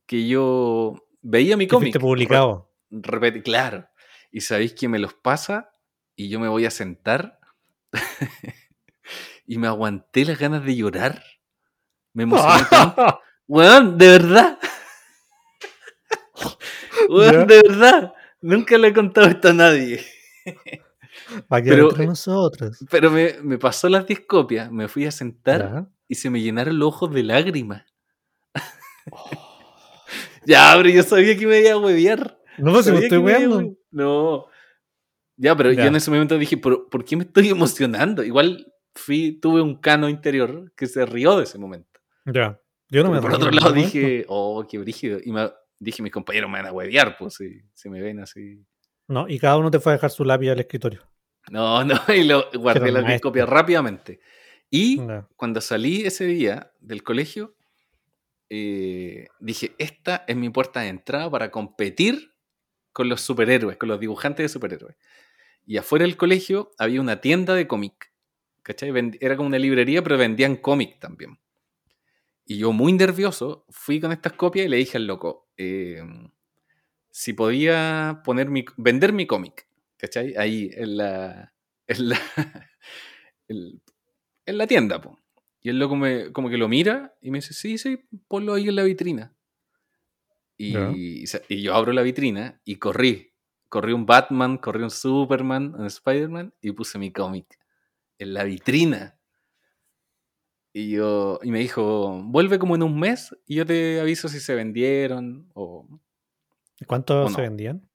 que 0.06 0.28
yo 0.28 0.96
veía 1.22 1.56
mi 1.56 1.68
cómic. 1.68 2.00
publicado. 2.00 2.72
Re- 2.90 3.20
repete- 3.20 3.44
claro. 3.44 3.88
Y 4.32 4.42
sabéis 4.42 4.74
que 4.74 4.88
me 4.88 5.00
los 5.00 5.14
pasa 5.14 5.72
y 6.16 6.30
yo 6.30 6.40
me 6.40 6.48
voy 6.48 6.66
a 6.66 6.72
sentar 6.72 7.40
y 9.48 9.58
me 9.58 9.68
aguanté 9.68 10.26
las 10.26 10.38
ganas 10.38 10.64
de 10.64 10.76
llorar. 10.76 11.24
Me 12.14 12.24
emocioné 12.24 12.64
tanto. 12.70 13.20
Weón, 13.48 13.98
de 13.98 14.08
verdad. 14.08 14.60
Weón, 17.10 17.48
de 17.48 17.62
verdad. 17.66 18.14
Nunca 18.42 18.78
le 18.78 18.90
he 18.90 18.94
contado 18.94 19.28
esto 19.28 19.50
a 19.50 19.54
nadie. 19.54 20.06
Va 21.52 21.62
Pero, 21.62 21.90
entre 21.90 22.06
nosotros. 22.06 22.86
Pero 22.90 23.12
me, 23.12 23.36
me 23.42 23.58
pasó 23.58 23.90
las 23.90 24.06
10 24.06 24.22
copias, 24.28 24.72
me 24.72 24.88
fui 24.88 25.06
a 25.06 25.12
sentar 25.12 25.62
¿Ya? 25.62 25.88
y 26.08 26.16
se 26.16 26.30
me 26.30 26.42
llenaron 26.42 26.78
los 26.80 26.90
ojos 26.90 27.14
de 27.14 27.24
lágrimas. 27.24 27.86
ya, 30.46 30.74
pero 30.78 30.90
yo 30.90 31.04
sabía 31.04 31.38
que 31.38 31.48
me 31.48 31.60
iba 31.60 31.72
a 31.72 31.78
huevear. 31.78 32.40
No, 32.58 32.74
pues 32.74 32.86
si 32.86 32.92
me 32.92 33.02
Sabía 33.02 33.38
estoy 33.38 33.50
que 33.60 33.76
No. 33.92 34.48
Ya, 35.38 35.56
pero 35.56 35.72
Ya. 35.72 35.84
yo 35.84 35.88
en 35.88 35.96
ese 35.96 36.12
momento 36.12 36.38
dije, 36.38 36.58
¿por, 36.58 36.90
por 36.90 37.06
qué 37.06 37.16
me 37.16 37.24
estoy 37.24 37.50
emocionando? 37.50 38.24
Igual 38.24 38.74
fui, 38.94 39.34
tuve 39.34 39.62
un 39.62 39.76
cano 39.76 40.10
interior 40.10 40.72
que 40.76 40.88
se 40.88 41.06
rió 41.06 41.38
de 41.38 41.44
ese 41.44 41.58
momento. 41.58 42.00
Ya. 42.26 42.60
Yo 42.90 43.04
no 43.04 43.12
me 43.12 43.22
por 43.22 43.34
otro 43.34 43.52
lado 43.52 43.72
dije, 43.72 44.26
oh, 44.28 44.66
qué 44.70 44.78
brígido. 44.80 45.20
Y 45.24 45.32
me, 45.32 45.50
dije, 45.80 46.02
mis 46.04 46.12
compañeros 46.12 46.50
me 46.50 46.58
van 46.58 46.68
a 46.68 46.72
huevear, 46.74 47.18
pues, 47.18 47.36
si, 47.36 47.62
si 47.74 47.90
me 47.90 48.02
ven 48.02 48.20
así. 48.20 48.66
No, 49.08 49.28
y 49.28 49.40
cada 49.40 49.58
uno 49.58 49.72
te 49.72 49.80
fue 49.80 49.92
a 49.94 49.96
dejar 49.96 50.10
su 50.12 50.26
lápiz 50.26 50.50
al 50.50 50.60
escritorio. 50.60 51.02
No, 51.52 51.84
no, 51.84 51.96
y 52.16 52.24
lo 52.24 52.50
guardé 52.54 52.92
las 52.92 53.02
10 53.02 53.04
maestro. 53.06 53.30
copias 53.30 53.48
rápidamente. 53.48 54.20
Y 54.72 55.02
cuando 55.36 55.62
salí 55.62 56.02
ese 56.02 56.26
día 56.26 56.72
del 56.80 57.02
colegio, 57.02 57.56
eh, 58.50 59.28
dije, 59.40 59.74
esta 59.78 60.24
es 60.28 60.36
mi 60.36 60.50
puerta 60.50 60.82
de 60.82 60.90
entrada 60.90 61.30
para 61.30 61.50
competir 61.52 62.29
con 63.00 63.08
los 63.08 63.22
superhéroes, 63.22 63.78
con 63.78 63.88
los 63.88 63.97
dibujantes 63.97 64.43
de 64.43 64.50
superhéroes. 64.50 64.97
Y 65.66 65.78
afuera 65.78 66.04
del 66.04 66.18
colegio 66.18 66.72
había 66.78 67.00
una 67.00 67.22
tienda 67.22 67.56
de 67.56 67.66
cómic. 67.66 68.12
¿Cachai? 68.62 68.91
Era 69.22 69.38
como 69.38 69.47
una 69.47 69.58
librería, 69.58 70.04
pero 70.04 70.18
vendían 70.18 70.58
cómic 70.58 71.00
también. 71.00 71.39
Y 72.43 72.58
yo, 72.58 72.74
muy 72.74 72.91
nervioso, 72.91 73.66
fui 73.70 74.02
con 74.02 74.12
estas 74.12 74.34
copias 74.34 74.66
y 74.66 74.70
le 74.70 74.76
dije 74.76 74.97
al 74.97 75.08
loco 75.08 75.47
eh, 75.56 76.04
si 77.10 77.32
podía 77.32 78.22
poner 78.26 78.50
mi, 78.50 78.66
vender 78.76 79.14
mi 79.14 79.26
cómic, 79.26 79.66
¿cachai? 79.95 80.36
Ahí 80.36 80.70
en 80.74 80.97
la, 80.97 81.54
en 81.88 82.10
la, 82.10 82.20
en 83.47 84.58
la 84.58 84.68
tienda, 84.68 85.00
po. 85.00 85.18
Y 85.62 85.70
el 85.70 85.80
loco 85.80 85.95
me, 85.95 86.34
como 86.34 86.50
que 86.50 86.58
lo 86.58 86.68
mira 86.68 87.16
y 87.22 87.32
me 87.32 87.38
dice, 87.38 87.54
sí, 87.54 87.78
sí, 87.78 88.06
ponlo 88.28 88.56
ahí 88.56 88.68
en 88.68 88.76
la 88.76 88.84
vitrina. 88.84 89.34
Y, 90.62 91.24
y 91.47 91.62
yo 91.62 91.74
abro 91.74 91.93
la 91.93 92.01
vitrina 92.01 92.60
y 92.66 92.76
corrí. 92.76 93.34
Corrí 93.70 93.93
un 93.93 94.05
Batman, 94.05 94.57
corrí 94.57 94.84
un 94.84 94.91
Superman, 94.91 95.74
un 95.74 95.86
Spider-Man 95.86 96.53
y 96.60 96.72
puse 96.74 96.99
mi 96.99 97.14
cómic 97.14 97.57
en 98.18 98.34
la 98.34 98.43
vitrina. 98.43 99.18
Y, 100.74 100.91
yo, 100.91 101.39
y 101.41 101.51
me 101.51 101.60
dijo, 101.60 102.22
vuelve 102.26 102.60
como 102.60 102.76
en 102.76 102.84
un 102.84 102.99
mes 102.99 103.36
y 103.45 103.55
yo 103.55 103.66
te 103.66 104.01
aviso 104.01 104.28
si 104.28 104.39
se 104.39 104.53
vendieron 104.53 105.49
o... 105.53 105.88
¿Cuánto 106.86 107.30
se 107.30 107.41
vendían? 107.41 107.89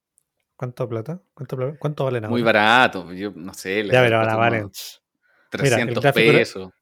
¿Cuánto 0.56 0.88
plata? 0.88 1.22
¿Cuánto, 1.34 1.76
cuánto 1.78 2.04
valen 2.04 2.24
ahora? 2.24 2.30
Muy 2.30 2.42
barato, 2.42 3.12
yo 3.12 3.32
no 3.36 3.52
sé. 3.52 3.84
Ya, 3.84 4.02
pero 4.02 4.18
ahora 4.18 4.36
valen... 4.36 4.70
300 5.50 6.12
pesos. 6.12 6.72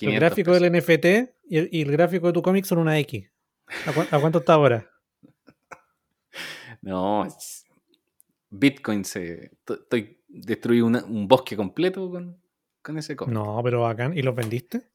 el 0.00 0.14
gráfico 0.14 0.52
del 0.52 0.72
NFT 0.72 1.06
y 1.44 1.80
el, 1.80 1.90
gráfico 1.90 2.26
de 2.26 2.32
tu 2.32 2.42
cómic 2.42 2.64
son 2.64 2.78
una 2.78 2.98
X. 2.98 3.30
¿A, 3.86 4.18
cuánto 4.18 4.40
está 4.40 4.54
ahora? 4.54 4.90
No, 6.82 7.26
Bitcoin 8.50 9.04
se... 9.04 9.52
Estoy, 9.68 10.22
destruí 10.28 10.80
un 10.80 11.26
bosque 11.28 11.56
completo 11.56 12.10
con, 12.10 12.40
con 12.82 12.98
ese 12.98 13.16
cómic. 13.16 13.34
No, 13.34 13.60
pero 13.62 13.82
bacán. 13.82 14.16
¿Y 14.16 14.22
los 14.22 14.34
vendiste? 14.34 14.90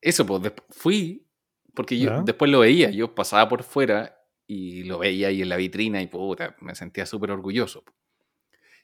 Eso, 0.00 0.26
pues 0.26 0.52
fui, 0.70 1.26
porque 1.74 1.98
yo 1.98 2.22
después 2.22 2.50
lo 2.50 2.60
veía, 2.60 2.90
yo 2.90 3.14
pasaba 3.14 3.48
por 3.48 3.62
fuera 3.62 4.20
y 4.46 4.84
lo 4.84 4.98
veía 4.98 5.28
ahí 5.28 5.42
en 5.42 5.48
la 5.48 5.56
vitrina 5.56 6.02
y 6.02 6.06
puta, 6.06 6.56
me 6.60 6.74
sentía 6.74 7.06
súper 7.06 7.30
orgulloso. 7.30 7.84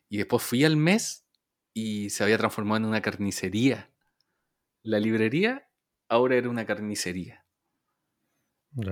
Y 0.09 0.17
después 0.17 0.43
fui 0.43 0.65
al 0.65 0.77
mes 0.77 1.27
y 1.75 2.11
se 2.11 2.25
había 2.25 2.39
transformado 2.39 2.79
en 2.79 2.87
una 2.87 3.03
carnicería. 3.03 3.91
La 4.83 4.99
librería 4.99 5.69
ahora 6.09 6.37
era 6.37 6.49
una 6.49 6.65
carnicería. 6.65 7.45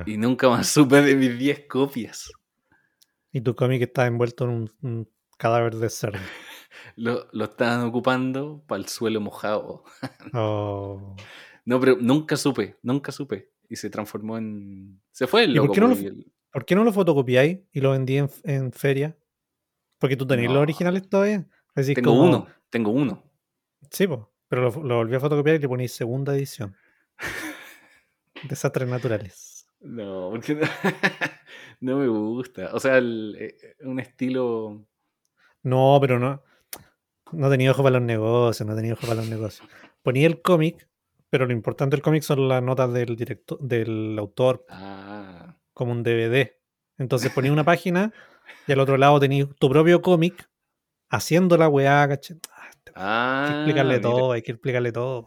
Y 0.06 0.16
nunca 0.16 0.48
más 0.48 0.68
supe 0.72 1.00
de 1.00 1.16
mis 1.16 1.38
10 1.38 1.66
copias. 1.66 2.30
Y 3.32 3.40
tu 3.40 3.54
cómic 3.54 3.82
estaba 3.82 4.08
envuelto 4.08 4.44
en 4.44 4.70
un, 4.82 5.08
cadáver 5.36 5.76
de 5.76 5.90
cerdo. 5.90 6.18
lo, 6.96 7.28
lo, 7.32 7.44
estaban 7.44 7.86
ocupando 7.86 8.64
para 8.66 8.80
el 8.80 8.88
suelo 8.88 9.20
mojado. 9.20 9.84
oh. 10.34 11.16
No, 11.64 11.80
pero 11.80 11.96
nunca 12.00 12.36
supe, 12.36 12.78
nunca 12.82 13.12
supe. 13.12 13.50
Y 13.68 13.76
se 13.76 13.90
transformó 13.90 14.38
en. 14.38 15.00
Se 15.12 15.26
fue 15.26 15.44
el 15.44 15.54
loco. 15.54 15.68
por, 15.68 15.74
qué 15.74 15.80
no 15.82 15.88
lo, 15.88 15.96
¿por 16.50 16.64
qué 16.64 16.74
no 16.74 16.84
lo 16.84 16.92
fotocopiáis 16.92 17.58
y 17.72 17.80
lo 17.80 17.90
vendí 17.90 18.16
en, 18.16 18.72
feria? 18.72 19.16
Porque 19.98 20.16
tú 20.16 20.26
tenías 20.26 20.50
los 20.50 20.62
originales 20.62 21.08
todavía. 21.08 21.46
tengo 21.74 22.12
uno, 22.12 22.46
tengo 22.70 22.90
uno. 22.90 23.22
Sí. 23.90 24.06
Pero 24.48 24.62
lo, 24.82 24.96
volví 24.96 25.14
a 25.14 25.20
fotocopiar 25.20 25.56
y 25.56 25.58
le 25.58 25.68
poní 25.68 25.88
segunda 25.88 26.34
edición. 26.34 26.74
Desastres 28.48 28.88
naturales. 28.88 29.57
No, 29.80 30.30
porque 30.30 30.54
no, 30.54 30.66
no 31.80 31.98
me 31.98 32.08
gusta. 32.08 32.70
O 32.72 32.80
sea, 32.80 32.98
el, 32.98 33.36
eh, 33.38 33.76
un 33.80 34.00
estilo. 34.00 34.86
No, 35.62 35.98
pero 36.00 36.18
no. 36.18 36.42
No 37.32 37.50
tenía 37.50 37.70
ojo 37.70 37.82
para 37.82 37.98
los 37.98 38.06
negocios, 38.06 38.66
no 38.66 38.74
tenía 38.74 38.94
ojo 38.94 39.02
para 39.02 39.16
los 39.16 39.28
negocios. 39.28 39.68
Ponía 40.02 40.26
el 40.26 40.40
cómic 40.40 40.88
pero 41.30 41.46
lo 41.46 41.52
importante 41.52 41.96
del 41.96 42.02
cómic 42.02 42.22
son 42.22 42.48
las 42.48 42.62
notas 42.62 42.92
del 42.92 43.16
director, 43.16 43.58
del 43.60 44.16
autor, 44.18 44.64
ah. 44.68 45.56
como 45.74 45.92
un 45.92 46.02
DVD. 46.02 46.52
Entonces 46.96 47.30
ponía 47.32 47.52
una 47.52 47.64
página 47.64 48.12
y 48.66 48.72
al 48.72 48.80
otro 48.80 48.96
lado 48.96 49.20
tenías 49.20 49.48
tu 49.58 49.68
propio 49.68 50.00
cómic 50.00 50.48
haciendo 51.10 51.56
la 51.56 51.68
weá, 51.68 52.08
¿cachai? 52.08 52.38
Ah, 52.94 53.44
hay 53.44 53.50
que 53.50 53.56
explicarle 53.56 53.94
ah, 53.96 54.00
todo, 54.00 54.32
hay 54.32 54.42
que 54.42 54.52
explicarle 54.52 54.92
todo. 54.92 55.26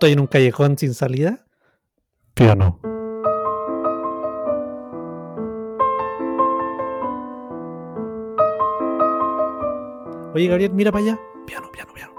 Estoy 0.00 0.12
en 0.12 0.20
un 0.20 0.28
callejón 0.28 0.78
sin 0.78 0.94
salida. 0.94 1.44
Piano. 2.32 2.80
Oye, 10.32 10.46
Gabriel, 10.46 10.72
mira 10.72 10.90
para 10.90 11.04
allá. 11.04 11.20
Piano, 11.46 11.70
piano, 11.70 11.92
piano. 11.92 12.14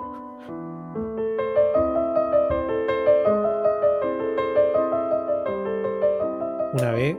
una 6.74 6.92
vez, 6.92 7.18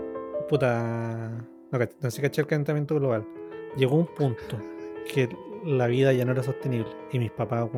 puta, 0.49 1.29
no, 1.73 1.79
no 2.01 2.11
sé 2.11 2.23
caché 2.23 2.41
el 2.41 2.47
calentamiento 2.47 2.95
global. 2.95 3.27
Llegó 3.77 3.97
un 3.97 4.07
punto 4.07 4.61
que 5.13 5.29
la 5.65 5.89
vida 5.89 6.13
ya 6.13 6.25
no 6.25 6.31
era 6.31 6.45
sostenible. 6.45 6.93
Y 7.11 7.19
mis 7.19 7.33
papás, 7.33 7.69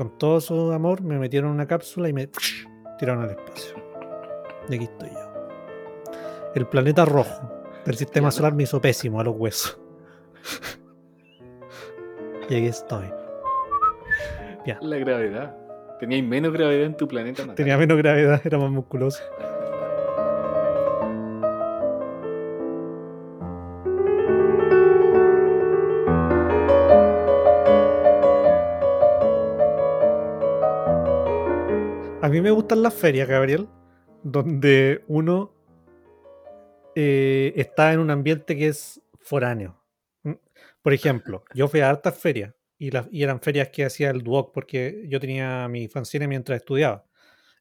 con, 0.00 0.16
todo 0.16 0.40
su 0.40 0.72
amor, 0.72 1.02
me 1.02 1.18
metieron 1.18 1.50
en 1.50 1.56
una 1.56 1.66
cápsula 1.66 2.08
y 2.08 2.14
me 2.14 2.30
tiraron 2.98 3.24
al 3.24 3.30
espacio. 3.32 3.74
Y 4.70 4.76
aquí 4.76 4.84
estoy 4.84 5.10
yo. 5.10 6.12
El 6.54 6.66
planeta 6.66 7.04
rojo 7.04 7.52
del 7.84 7.96
sistema 7.96 8.30
solar 8.30 8.54
me 8.54 8.62
hizo 8.62 8.80
pésimo 8.80 9.20
a 9.20 9.24
los 9.24 9.36
huesos. 9.36 9.78
y 12.48 12.54
aquí 12.54 12.66
estoy. 12.66 13.12
La 14.80 14.96
gravedad. 14.96 15.56
Tenías 15.98 16.26
menos 16.26 16.52
gravedad 16.52 16.84
en 16.84 16.96
tu 16.96 17.06
planeta 17.06 17.54
Tenía 17.54 17.76
menos 17.76 17.98
gravedad, 17.98 18.40
era 18.42 18.56
más 18.56 18.70
musculoso. 18.70 19.22
Mí 32.30 32.40
me 32.40 32.50
gustan 32.50 32.82
las 32.82 32.94
ferias, 32.94 33.28
Gabriel, 33.28 33.68
donde 34.22 35.04
uno 35.08 35.54
eh, 36.94 37.52
está 37.56 37.92
en 37.92 38.00
un 38.00 38.10
ambiente 38.10 38.56
que 38.56 38.68
es 38.68 39.00
foráneo. 39.20 39.82
Mm, 40.22 40.32
por 40.82 40.92
ejemplo, 40.92 41.44
yo 41.54 41.68
fui 41.68 41.80
a 41.80 41.90
hartas 41.90 42.18
ferias 42.18 42.54
y, 42.78 42.90
eran 43.22 43.40
ferias 43.40 43.68
que 43.70 43.84
hacía 43.84 44.10
el 44.10 44.22
Duoc 44.22 44.52
porque 44.52 45.04
yo 45.08 45.20
tenía 45.20 45.68
mi 45.68 45.88
fanzine 45.88 46.26
mientras 46.28 46.58
estudiaba. 46.58 47.06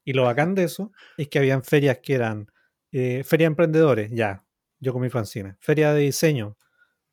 Y 0.03 0.13
lo 0.13 0.23
bacán 0.23 0.55
de 0.55 0.63
eso 0.63 0.91
es 1.17 1.27
que 1.27 1.39
habían 1.39 1.63
ferias 1.63 1.99
que 2.01 2.15
eran 2.15 2.51
eh, 2.91 3.23
feria 3.23 3.45
de 3.45 3.51
emprendedores, 3.51 4.11
ya, 4.11 4.45
yo 4.79 4.93
con 4.93 5.01
mi 5.01 5.09
fanzine. 5.09 5.55
Feria 5.59 5.93
de 5.93 6.01
diseño, 6.01 6.57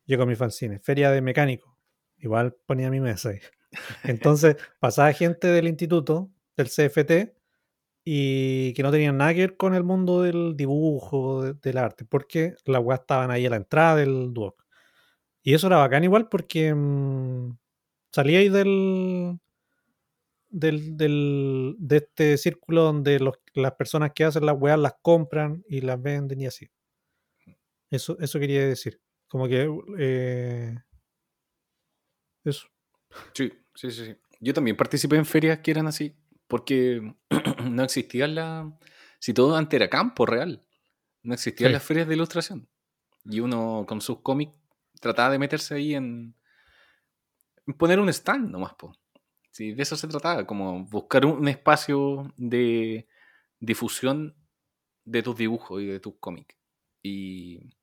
yo 0.06 0.18
con 0.18 0.28
mi 0.28 0.36
fanzine. 0.36 0.78
Feria 0.78 1.10
de 1.10 1.20
mecánico, 1.20 1.78
igual 2.18 2.56
ponía 2.66 2.90
mi 2.90 3.00
mesa 3.00 3.30
ahí. 3.30 3.40
Entonces 4.04 4.56
pasaba 4.78 5.12
gente 5.12 5.48
del 5.48 5.66
instituto, 5.66 6.30
del 6.56 6.68
CFT, 6.68 7.36
y 8.08 8.72
que 8.74 8.84
no 8.84 8.92
tenían 8.92 9.16
nada 9.16 9.34
que 9.34 9.40
ver 9.40 9.56
con 9.56 9.74
el 9.74 9.82
mundo 9.82 10.22
del 10.22 10.56
dibujo, 10.56 11.42
del 11.54 11.76
arte, 11.76 12.04
porque 12.04 12.54
las 12.64 12.80
weas 12.80 13.00
estaban 13.00 13.32
ahí 13.32 13.44
a 13.44 13.50
la 13.50 13.56
entrada 13.56 13.96
del 13.96 14.32
Duoc. 14.32 14.64
Y 15.42 15.54
eso 15.54 15.66
era 15.66 15.78
bacán 15.78 16.04
igual 16.04 16.28
porque 16.28 16.72
mmm, 16.72 17.58
salíais 18.12 18.52
del, 18.52 19.40
del, 20.48 20.96
del, 20.96 21.74
de 21.80 21.96
este 21.96 22.36
círculo 22.38 22.84
donde 22.84 23.18
las 23.54 23.72
personas 23.72 24.12
que 24.14 24.22
hacen 24.22 24.46
las 24.46 24.56
weas 24.56 24.78
las 24.78 24.94
compran 25.02 25.64
y 25.68 25.80
las 25.80 26.00
venden 26.00 26.40
y 26.40 26.46
así. 26.46 26.70
Eso, 27.90 28.16
eso 28.20 28.38
quería 28.38 28.68
decir. 28.68 29.00
Como 29.26 29.48
que... 29.48 29.68
Eh, 29.98 30.76
eso. 32.44 32.68
Sí, 33.32 33.52
sí, 33.74 33.90
sí, 33.90 34.04
sí. 34.04 34.16
Yo 34.38 34.54
también 34.54 34.76
participé 34.76 35.16
en 35.16 35.26
ferias 35.26 35.58
que 35.58 35.72
eran 35.72 35.88
así 35.88 36.14
porque 36.46 37.14
no 37.70 37.82
existía 37.84 38.26
la... 38.26 38.72
Si 39.18 39.32
todo 39.34 39.56
antes 39.56 39.76
era 39.78 39.88
campo 39.90 40.26
real. 40.26 40.64
No 41.22 41.34
existían 41.34 41.70
Sí. 41.70 41.72
las 41.72 41.82
ferias 41.82 42.06
de 42.08 42.14
ilustración. 42.14 42.68
Y 43.24 43.40
uno 43.40 43.84
con 43.88 44.00
sus 44.00 44.20
cómics 44.20 44.52
trataba 45.00 45.30
de 45.30 45.38
meterse 45.38 45.74
ahí 45.74 45.94
en, 45.94 46.34
en 47.66 47.74
poner 47.74 47.98
un 47.98 48.08
stand 48.08 48.50
nomás, 48.50 48.74
po. 48.74 48.96
Sí, 49.50 49.72
de 49.72 49.82
eso 49.82 49.96
se 49.96 50.06
trataba, 50.06 50.46
como 50.46 50.84
buscar 50.84 51.24
un, 51.26 51.38
un 51.38 51.48
espacio 51.48 52.32
de 52.36 53.08
difusión 53.58 54.36
de 55.04 55.22
tus 55.22 55.36
dibujos 55.36 55.82
y 55.82 55.86
de 55.86 55.98
tus 55.98 56.14
cómics. 56.20 56.54
Y, 57.02 57.74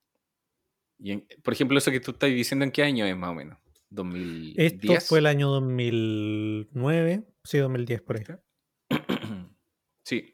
y 1.00 1.12
en- 1.12 1.28
por 1.44 1.54
ejemplo, 1.54 1.78
eso 1.78 1.92
que 1.92 2.00
tú 2.00 2.12
estás 2.12 2.30
diciendo, 2.30 2.64
¿en 2.64 2.72
qué 2.72 2.84
año 2.84 3.06
es 3.06 3.18
más 3.18 3.32
o 3.32 3.34
menos? 3.34 3.58
¿2010? 3.90 4.54
Esto 4.56 4.94
fue 5.08 5.20
el 5.20 5.26
año 5.26 5.50
2009, 5.50 7.24
sí, 7.44 7.58
2010 7.58 8.02
por 8.02 8.18
ahí. 8.18 8.24
Sí. 10.06 10.34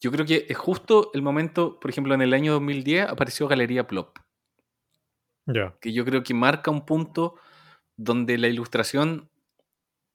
Yo 0.00 0.10
creo 0.10 0.24
que 0.26 0.46
es 0.48 0.56
justo 0.56 1.10
el 1.14 1.22
momento, 1.22 1.78
por 1.78 1.90
ejemplo, 1.90 2.14
en 2.14 2.22
el 2.22 2.32
año 2.34 2.52
2010 2.54 3.06
apareció 3.08 3.46
Galería 3.48 3.86
Plop, 3.86 4.18
Ya. 5.46 5.74
que 5.80 5.92
yo 5.92 6.04
creo 6.04 6.22
que 6.22 6.34
marca 6.34 6.70
un 6.70 6.84
punto 6.86 7.36
donde 7.96 8.38
la 8.38 8.48
ilustración 8.48 9.30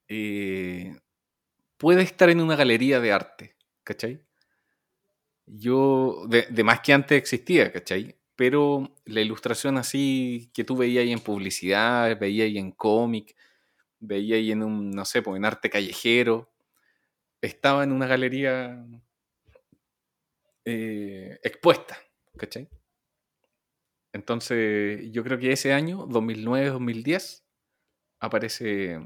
eh, 0.09 0.99
puede 1.77 2.03
estar 2.03 2.29
en 2.29 2.41
una 2.41 2.55
galería 2.55 2.99
de 2.99 3.13
arte, 3.13 3.57
¿cachai? 3.83 4.23
Yo, 5.45 6.25
de, 6.27 6.45
de 6.49 6.63
más 6.63 6.81
que 6.81 6.93
antes 6.93 7.17
existía, 7.17 7.71
¿cachai? 7.71 8.15
Pero 8.35 8.95
la 9.05 9.21
ilustración 9.21 9.77
así 9.77 10.51
que 10.53 10.63
tú 10.63 10.75
veías 10.75 11.03
ahí 11.03 11.11
en 11.13 11.19
publicidad, 11.19 12.19
veías 12.19 12.45
ahí 12.45 12.57
en 12.57 12.71
cómic, 12.71 13.35
veías 13.99 14.37
ahí 14.37 14.51
en 14.51 14.63
un, 14.63 14.91
no 14.91 15.05
sé, 15.05 15.21
pues, 15.21 15.37
en 15.37 15.45
arte 15.45 15.69
callejero, 15.69 16.51
estaba 17.41 17.83
en 17.83 17.91
una 17.91 18.07
galería 18.07 18.85
eh, 20.65 21.39
expuesta, 21.43 21.97
¿cachai? 22.37 22.69
Entonces, 24.13 25.11
yo 25.11 25.23
creo 25.23 25.37
que 25.37 25.51
ese 25.51 25.73
año, 25.73 26.07
2009-2010, 26.07 27.43
aparece 28.19 28.99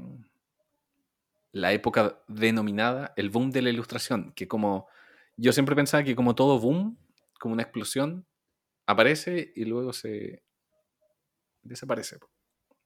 la 1.52 1.72
época 1.72 2.22
denominada 2.28 3.12
el 3.16 3.28
boom 3.28 3.50
de 3.50 3.62
la 3.62 3.70
ilustración, 3.70 4.32
que 4.32 4.48
como 4.48 4.88
yo 5.36 5.52
siempre 5.52 5.76
pensaba 5.76 6.02
que 6.02 6.16
como 6.16 6.34
todo 6.34 6.58
boom, 6.58 6.98
como 7.38 7.52
una 7.52 7.62
explosión, 7.62 8.26
aparece 8.86 9.52
y 9.54 9.64
luego 9.64 9.92
se 9.92 10.42
desaparece. 11.62 12.18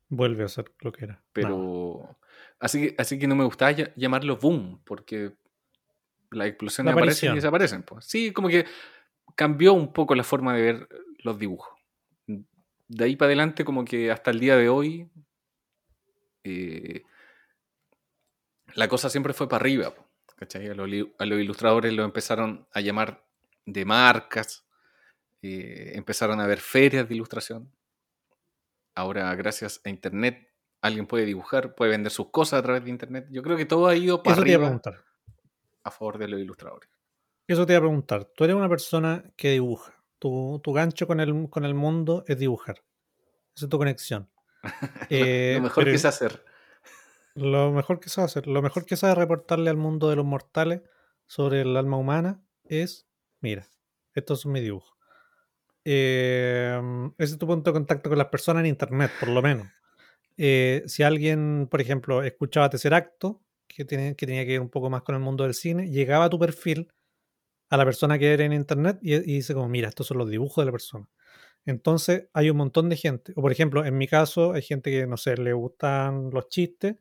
Vuelve 0.08 0.44
a 0.44 0.48
ser 0.48 0.72
lo 0.80 0.92
que 0.92 1.04
era. 1.04 1.22
Pero 1.32 1.48
No. 1.48 2.18
así, 2.60 2.80
que, 2.88 2.94
así 2.98 3.18
que 3.18 3.26
no 3.26 3.34
me 3.36 3.44
gustaba 3.44 3.72
lla- 3.72 3.92
llamarlo 3.96 4.36
boom, 4.36 4.82
porque 4.84 5.32
las 6.30 6.48
explosiones 6.48 6.94
La 6.94 7.00
aparecen 7.00 7.32
y 7.32 7.36
desaparecen. 7.36 7.82
po. 7.82 8.00
Sí, 8.00 8.32
como 8.32 8.48
que 8.48 8.66
cambió 9.34 9.72
un 9.74 9.92
poco 9.92 10.14
la 10.14 10.22
forma 10.24 10.54
de 10.54 10.62
ver 10.62 10.88
los 11.24 11.38
dibujos. 11.38 11.72
De 12.88 13.04
ahí 13.04 13.16
para 13.16 13.28
adelante, 13.28 13.64
como 13.64 13.84
que 13.84 14.10
hasta 14.12 14.30
el 14.30 14.38
día 14.38 14.56
de 14.56 14.68
hoy, 14.68 15.10
eh, 16.44 17.02
la 18.74 18.88
cosa 18.88 19.10
siempre 19.10 19.32
fue 19.32 19.48
para 19.48 19.60
arriba. 19.62 19.92
¿cachai? 20.36 20.68
A, 20.68 20.74
los, 20.74 20.88
a 21.18 21.24
los 21.26 21.40
ilustradores 21.40 21.92
lo 21.94 22.04
empezaron 22.04 22.66
a 22.72 22.80
llamar 22.80 23.24
de 23.64 23.84
marcas, 23.84 24.66
eh, 25.42 25.92
empezaron 25.94 26.40
a 26.40 26.44
haber 26.44 26.58
ferias 26.60 27.08
de 27.08 27.14
ilustración. 27.14 27.72
Ahora, 28.96 29.32
gracias 29.34 29.80
a 29.84 29.90
Internet, 29.90 30.48
alguien 30.80 31.06
puede 31.06 31.26
dibujar, 31.26 31.74
puede 31.74 31.90
vender 31.92 32.10
sus 32.10 32.30
cosas 32.30 32.60
a 32.60 32.62
través 32.62 32.82
de 32.82 32.90
Internet. 32.90 33.26
Yo 33.30 33.42
creo 33.42 33.56
que 33.56 33.66
todo 33.66 33.86
ha 33.86 33.94
ido 33.94 34.22
para 34.22 34.34
Eso 34.36 34.42
te 34.42 34.50
iba 34.50 34.56
a 34.56 34.66
preguntar. 34.66 35.04
a 35.84 35.90
favor 35.90 36.18
de 36.18 36.28
los 36.28 36.40
ilustradores. 36.40 36.88
Eso 37.46 37.66
te 37.66 37.74
iba 37.74 37.78
a 37.78 37.82
preguntar. 37.82 38.24
Tú 38.34 38.44
eres 38.44 38.56
una 38.56 38.68
persona 38.68 39.22
que 39.36 39.50
dibuja. 39.50 39.94
Tu, 40.18 40.60
tu 40.64 40.72
gancho 40.72 41.06
con 41.06 41.20
el, 41.20 41.48
con 41.50 41.64
el 41.66 41.74
mundo 41.74 42.24
es 42.26 42.38
dibujar. 42.38 42.82
Esa 43.54 43.66
es 43.66 43.68
tu 43.68 43.78
conexión. 43.78 44.28
Eh, 45.10 45.54
lo 45.56 45.62
mejor 45.62 45.84
pero 45.84 45.94
que 45.94 45.98
sé 45.98 46.08
hacer. 46.08 46.42
Lo 47.34 47.70
mejor 47.70 48.00
que 48.00 48.08
sabe 48.08 48.24
hacer, 48.24 48.46
lo 48.46 48.62
mejor 48.62 48.86
que 48.86 48.96
sabe 48.96 49.14
reportarle 49.14 49.68
al 49.68 49.76
mundo 49.76 50.08
de 50.08 50.16
los 50.16 50.24
mortales 50.24 50.80
sobre 51.26 51.60
el 51.60 51.76
alma 51.76 51.98
humana 51.98 52.42
es, 52.64 53.06
mira, 53.40 53.68
estos 54.14 54.40
son 54.40 54.52
mis 54.52 54.62
dibujos. 54.62 54.95
Eh, 55.88 56.80
ese 57.16 57.32
es 57.34 57.38
tu 57.38 57.46
punto 57.46 57.70
de 57.70 57.74
contacto 57.74 58.08
con 58.08 58.18
las 58.18 58.26
personas 58.26 58.62
en 58.62 58.66
internet, 58.66 59.10
por 59.20 59.28
lo 59.28 59.40
menos. 59.40 59.68
Eh, 60.36 60.82
si 60.86 61.04
alguien, 61.04 61.68
por 61.70 61.80
ejemplo, 61.80 62.22
escuchaba 62.24 62.68
Tercer 62.68 62.92
Acto, 62.92 63.40
que, 63.68 63.84
tiene, 63.84 64.16
que 64.16 64.26
tenía 64.26 64.44
que 64.44 64.52
ver 64.52 64.60
un 64.60 64.68
poco 64.68 64.90
más 64.90 65.02
con 65.02 65.14
el 65.14 65.20
mundo 65.20 65.44
del 65.44 65.54
cine, 65.54 65.88
llegaba 65.88 66.24
a 66.24 66.30
tu 66.30 66.38
perfil, 66.38 66.88
a 67.70 67.76
la 67.76 67.84
persona 67.84 68.18
que 68.18 68.32
era 68.32 68.44
en 68.44 68.52
internet, 68.52 68.98
y, 69.00 69.14
y 69.14 69.20
dice 69.36 69.54
como, 69.54 69.68
mira, 69.68 69.88
estos 69.88 70.08
son 70.08 70.18
los 70.18 70.28
dibujos 70.28 70.62
de 70.62 70.66
la 70.66 70.72
persona. 70.72 71.08
Entonces 71.64 72.28
hay 72.32 72.50
un 72.50 72.56
montón 72.56 72.88
de 72.88 72.96
gente. 72.96 73.32
O 73.36 73.42
por 73.42 73.52
ejemplo, 73.52 73.84
en 73.84 73.96
mi 73.98 74.08
caso, 74.08 74.52
hay 74.54 74.62
gente 74.62 74.90
que, 74.90 75.06
no 75.06 75.16
sé, 75.16 75.36
le 75.36 75.52
gustan 75.52 76.30
los 76.30 76.48
chistes 76.48 76.96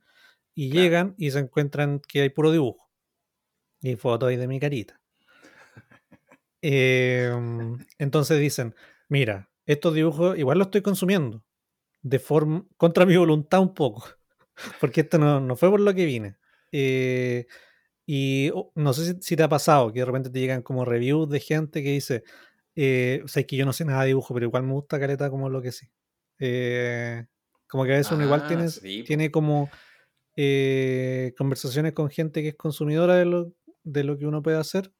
y 0.55 0.69
Claro. 0.69 0.83
llegan 0.83 1.15
y 1.17 1.31
se 1.31 1.39
encuentran 1.39 2.01
que 2.07 2.21
hay 2.21 2.29
puro 2.29 2.51
dibujo. 2.51 2.91
Y 3.81 3.95
fotos 3.95 4.29
ahí 4.29 4.37
de 4.37 4.47
mi 4.47 4.59
carita. 4.59 5.01
Em, 6.67 7.77
entonces 7.99 8.39
dicen, 8.39 8.73
mira, 9.07 9.51
estos 9.67 9.93
dibujos 9.93 10.35
igual 10.35 10.57
los 10.57 10.67
estoy 10.67 10.81
consumiendo 10.81 11.43
de 12.01 12.19
forma 12.19 12.65
contra 12.77 13.05
mi 13.05 13.15
voluntad 13.17 13.61
un 13.61 13.75
poco, 13.75 14.03
porque 14.81 15.01
esto 15.01 15.19
no, 15.19 15.39
no 15.39 15.55
fue 15.55 15.69
por 15.69 15.79
lo 15.79 15.93
que 15.93 16.05
vine. 16.05 16.37
Eh, 16.71 17.45
y 18.05 18.51
oh, 18.55 18.71
no 18.75 18.93
sé 18.93 19.15
si, 19.15 19.21
si 19.21 19.35
te 19.35 19.43
ha 19.43 19.49
pasado 19.49 19.93
que 19.93 19.99
de 19.99 20.05
repente 20.05 20.31
te 20.31 20.39
llegan 20.39 20.63
como 20.63 20.85
reviews 20.85 21.29
de 21.29 21.39
gente 21.39 21.83
que 21.83 21.91
dice, 21.91 22.23
eh, 22.75 23.21
o 23.23 23.27
sea, 23.27 23.41
es 23.41 23.47
que 23.47 23.57
yo 23.57 23.65
no 23.65 23.73
sé 23.73 23.85
nada 23.85 24.01
de 24.01 24.07
dibujo, 24.07 24.33
pero 24.33 24.47
igual 24.47 24.63
me 24.63 24.73
gusta 24.73 24.99
caleta 24.99 25.29
como 25.29 25.49
lo 25.49 25.61
que 25.61 25.71
sí. 25.71 25.87
Eh, 26.39 27.25
como 27.67 27.85
que 27.85 27.93
a 27.93 27.97
veces 27.97 28.11
uno 28.11 28.23
igual 28.23 28.41
Ah, 28.43 28.47
tiene, 28.47 28.69
sí, 28.69 29.03
tiene 29.05 29.31
como 29.31 29.69
eh, 30.35 31.33
conversaciones 31.37 31.93
con 31.93 32.09
gente 32.09 32.41
que 32.41 32.49
es 32.49 32.55
consumidora 32.55 33.15
de 33.17 33.25
lo, 33.25 33.53
de 33.83 34.03
lo 34.03 34.17
que 34.17 34.25
uno 34.25 34.41
puede 34.43 34.57
hacer 34.57 34.91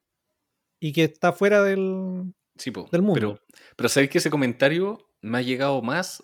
y 0.80 0.92
que 0.92 1.04
está 1.04 1.32
fuera 1.32 1.62
del, 1.62 2.34
Sí, 2.56 2.70
po, 2.70 2.88
del 2.90 3.02
mundo. 3.02 3.14
Pero, 3.14 3.40
pero 3.76 3.88
sabéis 3.88 4.10
que 4.10 4.18
ese 4.18 4.30
comentario 4.30 5.10
me 5.20 5.38
ha 5.38 5.42
llegado 5.42 5.82
más 5.82 6.22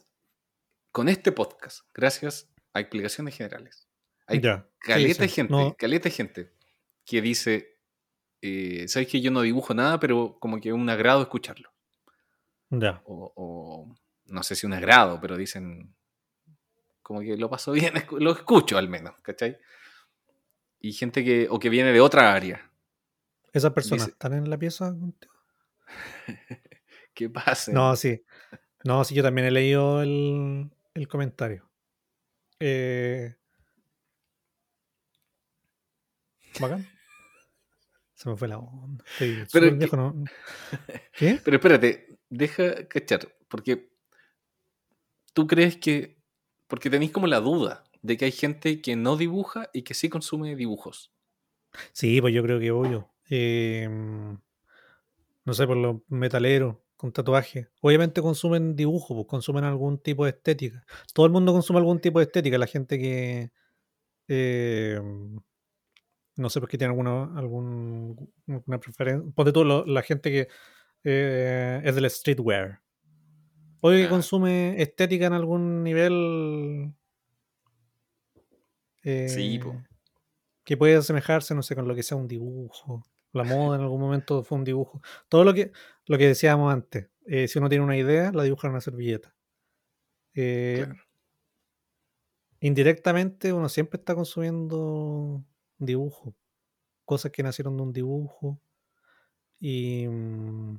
con 0.90 1.08
este 1.08 1.32
podcast, 1.32 1.86
gracias 1.94 2.50
a 2.72 2.80
explicaciones 2.80 3.36
generales. 3.36 3.88
Hay 4.26 4.40
Ya, 4.40 4.68
caleta 4.78 5.24
sí, 5.24 5.34
gente, 5.34 5.52
no, 5.52 5.74
caleta 5.76 6.08
gente 6.10 6.52
que 7.04 7.20
dice, 7.20 7.78
eh, 8.40 8.86
sabéis 8.88 9.10
que 9.10 9.20
yo 9.20 9.30
no 9.30 9.42
dibujo 9.42 9.74
nada, 9.74 9.98
pero 10.00 10.38
como 10.38 10.60
que 10.60 10.68
es 10.70 10.74
un 10.74 10.88
agrado 10.88 11.22
escucharlo. 11.22 11.72
ya. 12.70 13.02
O, 13.04 13.32
o 13.36 13.94
no 14.26 14.42
sé 14.42 14.54
si 14.54 14.66
un 14.66 14.72
agrado, 14.72 15.20
pero 15.20 15.36
dicen, 15.36 15.94
como 17.02 17.20
que 17.20 17.36
lo 17.36 17.50
paso 17.50 17.72
bien, 17.72 17.92
lo 18.18 18.32
escucho 18.32 18.78
al 18.78 18.88
menos, 18.88 19.14
¿cachai? 19.22 19.58
Y 20.80 20.92
gente 20.92 21.24
que, 21.24 21.46
o 21.50 21.58
que 21.58 21.68
viene 21.68 21.92
de 21.92 22.00
otra 22.00 22.32
área. 22.32 22.71
¿Esas 23.52 23.72
personas 23.72 24.06
Dice- 24.06 24.12
están 24.12 24.32
en 24.34 24.48
la 24.50 24.58
pieza 24.58 24.90
contigo? 24.90 25.32
¿Qué 27.14 27.28
pasa? 27.28 27.72
No, 27.72 27.94
sí. 27.96 28.24
No, 28.84 29.04
sí, 29.04 29.14
yo 29.14 29.22
también 29.22 29.46
he 29.46 29.50
leído 29.50 30.02
el, 30.02 30.70
el 30.94 31.08
comentario. 31.08 31.70
Eh, 32.58 33.34
Bacán. 36.60 36.86
Se 38.14 38.28
me 38.28 38.36
fue 38.36 38.48
la 38.48 38.58
onda. 38.58 39.04
Estoy 39.12 39.34
Pero 39.34 39.46
súper 39.46 39.70
que- 39.70 39.76
viejo, 39.76 39.96
¿no? 39.96 40.24
¿Qué? 41.18 41.40
Pero 41.44 41.56
espérate, 41.56 42.18
deja 42.28 42.86
cachar, 42.88 43.34
porque 43.48 43.90
tú 45.32 45.46
crees 45.46 45.76
que, 45.76 46.22
porque 46.68 46.90
tenéis 46.90 47.10
como 47.10 47.26
la 47.26 47.40
duda 47.40 47.84
de 48.02 48.16
que 48.16 48.26
hay 48.26 48.32
gente 48.32 48.80
que 48.80 48.96
no 48.96 49.16
dibuja 49.16 49.70
y 49.72 49.82
que 49.82 49.94
sí 49.94 50.08
consume 50.08 50.54
dibujos. 50.56 51.12
Sí, 51.92 52.20
pues 52.20 52.34
yo 52.34 52.42
creo 52.42 52.60
que 52.60 52.70
obvio. 52.70 53.11
Eh, 53.34 53.88
no 55.44 55.54
sé, 55.54 55.66
por 55.66 55.76
los 55.76 55.96
metaleros 56.08 56.76
con 56.96 57.12
tatuaje. 57.12 57.68
Obviamente 57.80 58.20
consumen 58.22 58.76
dibujo, 58.76 59.14
pues 59.14 59.26
consumen 59.26 59.64
algún 59.64 59.98
tipo 59.98 60.24
de 60.24 60.30
estética. 60.32 60.84
Todo 61.14 61.26
el 61.26 61.32
mundo 61.32 61.52
consume 61.52 61.78
algún 61.78 61.98
tipo 62.00 62.18
de 62.18 62.26
estética. 62.26 62.58
La 62.58 62.66
gente 62.66 62.98
que 62.98 63.50
eh, 64.28 65.00
no 66.36 66.48
sé, 66.50 66.60
porque 66.60 66.78
tiene 66.78 66.90
alguna, 66.92 67.36
algún, 67.36 68.32
alguna 68.48 68.78
preferencia. 68.78 69.30
Ponte 69.34 69.52
tú 69.52 69.64
lo- 69.64 69.84
la 69.84 70.02
gente 70.02 70.30
que 70.30 70.48
eh, 71.04 71.80
es 71.84 71.94
del 71.94 72.08
streetwear. 72.10 72.80
Obvio 73.80 73.98
que 73.98 74.08
consume 74.10 74.80
estética 74.80 75.26
en 75.26 75.32
algún 75.32 75.82
nivel. 75.82 76.92
Sí, 79.04 79.56
eh, 79.56 79.60
po. 79.62 79.82
que 80.64 80.76
puede 80.76 80.94
asemejarse, 80.94 81.54
no 81.56 81.62
sé, 81.62 81.74
con 81.74 81.88
lo 81.88 81.94
que 81.96 82.04
sea 82.04 82.16
un 82.16 82.28
dibujo. 82.28 83.02
La 83.32 83.44
moda 83.44 83.76
en 83.76 83.82
algún 83.82 84.00
momento 84.00 84.42
fue 84.44 84.58
un 84.58 84.64
dibujo. 84.64 85.00
Todo 85.28 85.44
lo 85.44 85.54
que, 85.54 85.72
lo 86.06 86.18
que 86.18 86.28
decíamos 86.28 86.72
antes. 86.72 87.08
eh, 87.26 87.48
si 87.48 87.58
uno 87.58 87.68
tiene 87.68 87.84
una 87.84 87.96
idea, 87.96 88.32
la 88.32 88.42
dibuja 88.44 88.66
en 88.68 88.72
una 88.72 88.80
servilleta. 88.80 89.34
Eh, 90.34 90.84
Claro. 90.86 91.02
Indirectamente 92.60 93.52
uno 93.52 93.68
siempre 93.68 93.98
está 93.98 94.14
consumiendo 94.14 95.44
dibujo. 95.78 96.34
Cosas 97.04 97.32
que 97.32 97.42
nacieron 97.42 97.76
de 97.76 97.82
un 97.84 97.92
dibujo. 97.92 98.60
Y, 99.60 100.06
mm, 100.08 100.76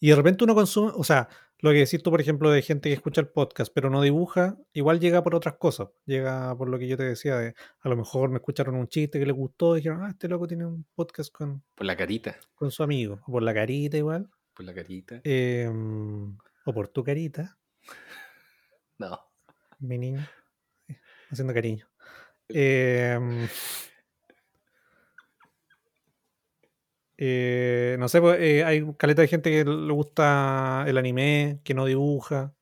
Y 0.00 0.08
de 0.10 0.16
repente 0.16 0.44
uno 0.44 0.54
consume, 0.54 0.92
o 0.94 1.04
sea, 1.04 1.28
lo 1.60 1.70
que 1.70 1.78
decís 1.78 2.02
tú, 2.02 2.10
por 2.10 2.20
ejemplo, 2.20 2.50
de 2.50 2.60
gente 2.62 2.88
que 2.90 2.94
escucha 2.94 3.20
el 3.20 3.28
podcast, 3.28 3.72
pero 3.74 3.88
no 3.90 4.02
dibuja, 4.02 4.56
igual 4.74 5.00
llega 5.00 5.22
por 5.22 5.34
otras 5.34 5.56
cosas. 5.56 5.88
Llega 6.04 6.54
por 6.56 6.68
lo 6.68 6.78
que 6.78 6.86
yo 6.86 6.96
te 6.96 7.04
decía, 7.04 7.36
de, 7.38 7.54
a 7.80 7.88
lo 7.88 7.96
mejor 7.96 8.28
me 8.30 8.36
escucharon 8.36 8.74
un 8.76 8.88
chiste 8.88 9.18
que 9.18 9.26
les 9.26 9.34
gustó 9.34 9.74
y 9.76 9.80
dijeron, 9.80 10.02
ah, 10.04 10.10
este 10.10 10.28
loco 10.28 10.46
tiene 10.46 10.66
un 10.66 10.84
podcast 10.94 11.32
con, 11.32 11.62
Por 11.74 11.86
la 11.86 11.96
carita. 11.96 12.36
con 12.54 12.70
su 12.70 12.82
amigo. 12.82 13.20
O 13.26 13.32
por 13.32 13.42
la 13.42 13.54
carita 13.54 13.96
igual. 13.96 14.28
Por 14.54 14.64
la 14.66 14.74
carita. 14.74 15.20
Em, 15.24 16.36
o 16.66 16.72
por 16.74 16.88
tu 16.88 17.02
carita, 17.04 17.58
No. 18.98 19.18
mi 19.78 19.98
niño. 19.98 20.26
eh, 20.88 20.96
Haciendo 21.30 21.52
cariño. 21.54 21.86
Em, 22.48 23.48
eh, 27.18 27.96
no 27.98 28.08
sé, 28.08 28.20
pues, 28.20 28.38
eh, 28.40 28.64
hay 28.64 28.84
caleta 28.98 29.22
de 29.22 29.28
gente 29.28 29.50
que 29.50 29.64
le 29.64 29.92
gusta 29.92 30.84
el 30.88 30.98
anime, 30.98 31.60
que 31.64 31.74
no 31.74 31.84
dibuja. 31.86 32.54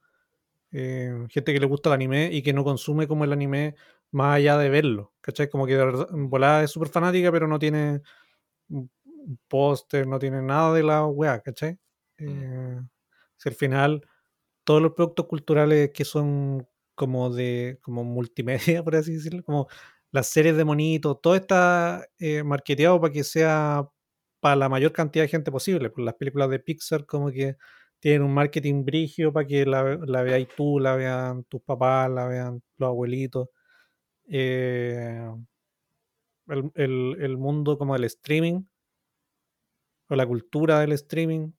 eh, 0.72 1.26
gente 1.30 1.52
que 1.54 1.60
le 1.60 1.66
gusta 1.66 1.90
el 1.90 1.94
anime 1.94 2.30
y 2.32 2.42
que 2.42 2.52
no 2.52 2.64
consume 2.64 3.08
como 3.08 3.24
el 3.24 3.32
anime 3.32 3.76
más 4.12 4.36
allá 4.36 4.58
de 4.58 4.70
verlo. 4.70 5.14
¿Cachai? 5.20 5.48
Como 5.50 5.66
que 5.66 5.74
de 5.76 5.84
verdad, 5.86 6.08
en 6.12 6.30
volada 6.30 6.62
es 6.64 6.70
súper 6.72 6.88
fanática, 6.88 7.32
pero 7.32 7.48
no 7.48 7.58
tiene 7.58 8.02
un 8.68 8.90
póster, 9.48 10.06
no 10.06 10.18
tiene 10.18 10.42
nada 10.42 10.72
de 10.74 10.82
la 10.82 11.06
weá, 11.06 11.40
¿cachai? 11.40 11.78
Eh, 12.18 12.80
si 13.36 13.48
al 13.48 13.54
final 13.54 14.02
todos 14.64 14.82
los 14.82 14.92
productos 14.94 15.26
culturales 15.26 15.90
que 15.94 16.04
son 16.04 16.66
como 16.94 17.30
de 17.30 17.78
como 17.82 18.04
multimedia, 18.04 18.82
por 18.84 18.96
así 18.96 19.14
decirlo, 19.14 19.42
como 19.44 19.68
las 20.12 20.28
series 20.28 20.56
de 20.56 20.64
monitos, 20.64 21.20
todo 21.22 21.34
está 21.36 22.06
marketeado 22.44 23.00
para 23.00 23.12
que 23.12 23.24
sea 23.24 23.88
para 24.44 24.56
la 24.56 24.68
mayor 24.68 24.92
cantidad 24.92 25.24
de 25.24 25.28
gente 25.30 25.50
posible. 25.50 25.90
Pues 25.90 26.04
las 26.04 26.14
películas 26.16 26.50
de 26.50 26.58
Pixar 26.60 27.06
como 27.06 27.30
que 27.32 27.56
tienen 28.00 28.22
un 28.22 28.34
marketing 28.34 28.84
brigio 28.84 29.32
para 29.32 29.46
que 29.46 29.64
la, 29.66 29.96
la 30.06 30.22
veáis 30.22 30.48
tú, 30.56 30.78
la 30.80 30.96
vean 30.96 31.44
tus 31.44 31.62
papás, 31.62 32.10
la 32.10 32.26
vean 32.28 32.62
los 32.78 32.88
abuelitos. 32.88 33.48
Eh, 34.28 35.28
el, 36.48 36.70
el- 36.74 37.16
el 37.20 37.36
mundo 37.36 37.76
como 37.78 37.94
el 37.96 38.04
streaming 38.04 38.62
o 40.08 40.16
la 40.16 40.26
cultura 40.26 40.80
del 40.80 40.92
streaming 40.92 41.52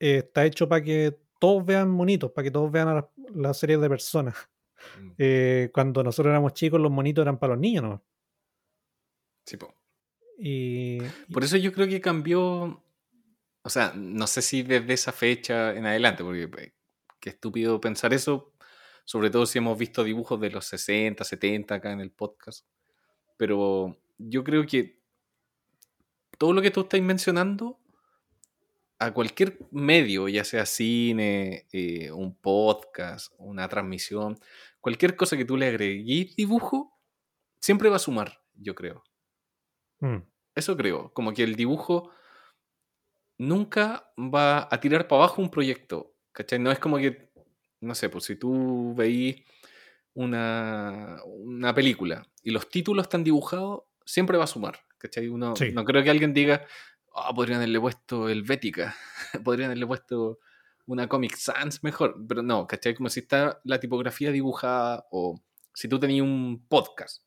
eh, 0.00 0.18
está 0.18 0.46
hecho 0.46 0.68
para 0.68 0.82
que 0.82 1.18
todos 1.40 1.64
vean 1.66 1.90
monitos, 1.90 2.32
para 2.32 2.44
que 2.44 2.50
todos 2.52 2.70
vean 2.72 2.88
a 2.88 2.94
las, 2.96 3.04
las 3.34 3.58
series 3.58 3.80
de 3.80 3.88
personas. 3.90 4.36
Mm, 4.96 5.10
Eh, 5.18 5.70
cuando 5.74 6.02
nosotros 6.04 6.30
éramos 6.32 6.54
chicos, 6.54 6.80
los 6.80 6.90
monitos 6.90 7.22
eran 7.22 7.38
para 7.38 7.54
los 7.54 7.60
niños, 7.60 7.84
¿no? 7.84 8.04
Sí, 9.46 9.56
po. 9.56 9.74
Y, 10.44 11.02
y- 11.04 11.32
Por 11.32 11.44
eso 11.44 11.56
yo 11.56 11.72
creo 11.72 11.86
que 11.88 12.00
cambió. 12.00 12.82
O 13.64 13.70
sea, 13.70 13.92
no 13.94 14.26
sé 14.26 14.42
si 14.42 14.62
desde 14.62 14.92
esa 14.92 15.12
fecha 15.12 15.72
en 15.74 15.86
adelante, 15.86 16.24
porque 16.24 16.50
eh, 16.62 16.74
qué 17.20 17.30
estúpido 17.30 17.80
pensar 17.80 18.12
eso, 18.12 18.52
sobre 19.04 19.30
todo 19.30 19.46
si 19.46 19.58
hemos 19.58 19.78
visto 19.78 20.02
dibujos 20.02 20.40
de 20.40 20.50
los 20.50 20.64
60, 20.66 21.22
70 21.22 21.76
acá 21.76 21.92
en 21.92 22.00
el 22.00 22.10
podcast. 22.10 22.66
Pero 23.36 23.96
yo 24.18 24.42
creo 24.42 24.66
que 24.66 25.00
todo 26.38 26.52
lo 26.52 26.60
que 26.60 26.72
tú 26.72 26.80
estás 26.80 27.00
mencionando, 27.00 27.78
a 28.98 29.12
cualquier 29.12 29.58
medio, 29.70 30.28
ya 30.28 30.44
sea 30.44 30.66
cine, 30.66 31.66
eh, 31.72 32.10
un 32.12 32.36
podcast, 32.36 33.32
una 33.38 33.68
transmisión, 33.68 34.38
cualquier 34.80 35.14
cosa 35.16 35.36
que 35.36 35.44
tú 35.44 35.56
le 35.56 35.66
agregues 35.68 36.34
dibujo, 36.36 36.96
siempre 37.60 37.88
va 37.88 37.96
a 37.96 38.00
sumar, 38.00 38.42
yo 38.54 38.74
creo. 38.74 39.02
mm, 40.00 40.16
Eso 40.54 40.76
creo, 40.76 41.12
como 41.14 41.32
que 41.32 41.42
el 41.42 41.56
dibujo 41.56 42.10
nunca 43.38 44.12
va 44.16 44.68
a 44.70 44.80
tirar 44.80 45.08
para 45.08 45.22
abajo 45.22 45.42
un 45.42 45.50
proyecto, 45.50 46.14
¿cachai? 46.32 46.58
No 46.58 46.70
es 46.70 46.78
como 46.78 46.98
que, 46.98 47.30
no 47.80 47.94
sé, 47.94 48.08
pues 48.08 48.24
si 48.24 48.36
tú 48.36 48.94
veís 48.94 49.42
una, 50.14 51.18
una 51.24 51.74
película 51.74 52.26
y 52.42 52.50
los 52.50 52.68
títulos 52.68 53.04
están 53.04 53.24
dibujados, 53.24 53.82
siempre 54.04 54.36
va 54.36 54.44
a 54.44 54.48
sumar, 54.48 54.78
¿cachai? 54.98 55.28
Uno, 55.28 55.56
Sí. 55.56 55.72
No 55.72 55.84
creo 55.84 56.02
que 56.02 56.10
alguien 56.10 56.34
diga, 56.34 56.66
ah, 57.14 57.32
podrían 57.34 57.56
haberle 57.58 57.80
puesto 57.80 58.28
el 58.28 58.42
Bética, 58.42 58.94
podrían 59.44 59.66
haberle 59.66 59.86
puesto 59.86 60.38
una 60.86 61.08
Comic 61.08 61.36
Sans 61.36 61.82
mejor, 61.82 62.16
pero 62.28 62.42
no, 62.42 62.66
¿cachai? 62.66 62.94
Como 62.94 63.08
si 63.08 63.20
está 63.20 63.60
la 63.64 63.80
tipografía 63.80 64.30
dibujada 64.30 65.06
o 65.10 65.40
si 65.72 65.88
tú 65.88 65.98
tenías 65.98 66.24
un 66.24 66.66
podcast 66.68 67.24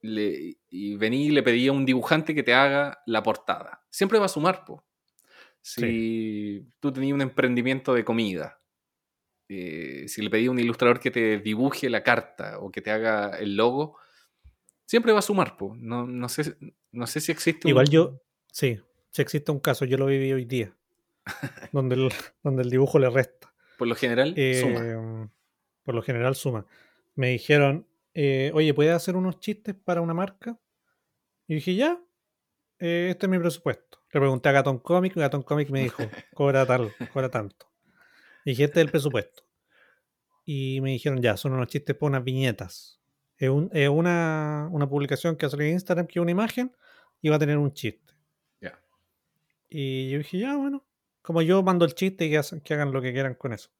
le- 0.00 0.56
y 0.70 0.96
vení 0.96 1.26
y 1.26 1.30
le 1.30 1.42
pedí 1.42 1.68
a 1.68 1.72
un 1.72 1.84
dibujante 1.84 2.34
que 2.34 2.42
te 2.42 2.54
haga 2.54 3.00
la 3.06 3.22
portada. 3.22 3.84
Siempre 3.90 4.18
va 4.18 4.26
a 4.26 4.28
sumar, 4.28 4.64
po. 4.64 4.84
Si 5.60 6.66
tú 6.80 6.92
tenías 6.92 7.14
un 7.14 7.20
emprendimiento 7.22 7.94
de 7.94 8.04
comida, 8.04 8.60
eh, 9.48 10.04
si 10.08 10.22
le 10.22 10.30
pedí 10.30 10.46
a 10.46 10.50
un 10.50 10.58
ilustrador 10.58 11.00
que 11.00 11.10
te 11.10 11.38
dibuje 11.38 11.88
la 11.90 12.02
carta 12.02 12.58
o 12.60 12.70
que 12.70 12.80
te 12.80 12.90
haga 12.90 13.38
el 13.38 13.56
logo, 13.56 13.96
siempre 14.86 15.12
va 15.12 15.18
a 15.18 15.22
sumar, 15.22 15.56
po. 15.56 15.74
No, 15.76 16.06
no, 16.06 16.28
sé, 16.28 16.56
no 16.92 17.06
sé 17.06 17.20
si 17.20 17.32
existe 17.32 17.66
un- 17.66 17.70
igual 17.70 17.88
yo, 17.88 18.22
sí, 18.52 18.78
si 19.10 19.22
existe 19.22 19.50
un 19.50 19.60
caso, 19.60 19.84
yo 19.84 19.96
lo 19.98 20.06
viví 20.06 20.32
hoy 20.32 20.44
día, 20.44 20.74
donde 21.72 21.96
el, 21.96 22.08
donde 22.42 22.62
el 22.62 22.70
dibujo 22.70 22.98
le 22.98 23.10
resta. 23.10 23.52
Por 23.78 23.88
lo 23.88 23.94
general, 23.94 24.34
suma. 24.60 24.80
Eh, 24.86 25.28
por 25.82 25.94
lo 25.94 26.02
general 26.02 26.34
suma. 26.36 26.66
Me 27.14 27.30
dijeron, 27.30 27.86
eh, 28.14 28.50
oye, 28.54 28.74
¿puedes 28.74 28.94
hacer 28.94 29.16
unos 29.16 29.38
chistes 29.40 29.74
para 29.74 30.00
una 30.00 30.14
marca? 30.14 30.58
Y 31.46 31.54
dije, 31.56 31.74
ya, 31.74 32.00
eh, 32.78 33.08
este 33.10 33.26
es 33.26 33.30
mi 33.30 33.38
presupuesto. 33.38 33.98
Le 34.12 34.20
pregunté 34.20 34.48
a 34.48 34.52
Gaton 34.52 34.78
Comic, 34.78 35.16
y 35.16 35.20
Gaton 35.20 35.42
Comic 35.42 35.70
me 35.70 35.82
dijo, 35.82 36.02
cobra 36.34 36.66
tal, 36.66 36.92
cobra 37.12 37.28
tanto. 37.30 37.70
Y 38.44 38.50
dije, 38.50 38.64
este 38.64 38.80
es 38.80 38.86
el 38.86 38.90
presupuesto. 38.90 39.44
Y 40.44 40.80
me 40.80 40.90
dijeron, 40.90 41.20
ya, 41.20 41.36
son 41.36 41.52
unos 41.52 41.68
chistes 41.68 41.94
para 41.96 42.08
unas 42.10 42.24
viñetas. 42.24 43.00
Es, 43.36 43.50
un- 43.50 43.70
es 43.72 43.88
una, 43.88 44.68
una 44.72 44.88
publicación 44.88 45.36
que 45.36 45.46
hace 45.46 45.56
en 45.56 45.74
Instagram, 45.74 46.06
que 46.06 46.18
es 46.18 46.22
una 46.22 46.30
imagen, 46.30 46.74
y 47.20 47.28
va 47.28 47.36
a 47.36 47.38
tener 47.38 47.58
un 47.58 47.72
chiste. 47.72 48.14
Ya. 48.60 48.80
Y 49.68 50.10
yo 50.10 50.18
dije, 50.18 50.38
ya, 50.38 50.56
bueno, 50.56 50.86
como 51.22 51.42
yo 51.42 51.62
mando 51.62 51.84
el 51.84 51.94
chiste 51.94 52.24
y 52.26 52.30
que, 52.30 52.38
hacen- 52.38 52.60
que 52.62 52.74
hagan 52.74 52.92
lo 52.92 53.02
que 53.02 53.12
quieran 53.12 53.34
con 53.34 53.52
eso. 53.52 53.70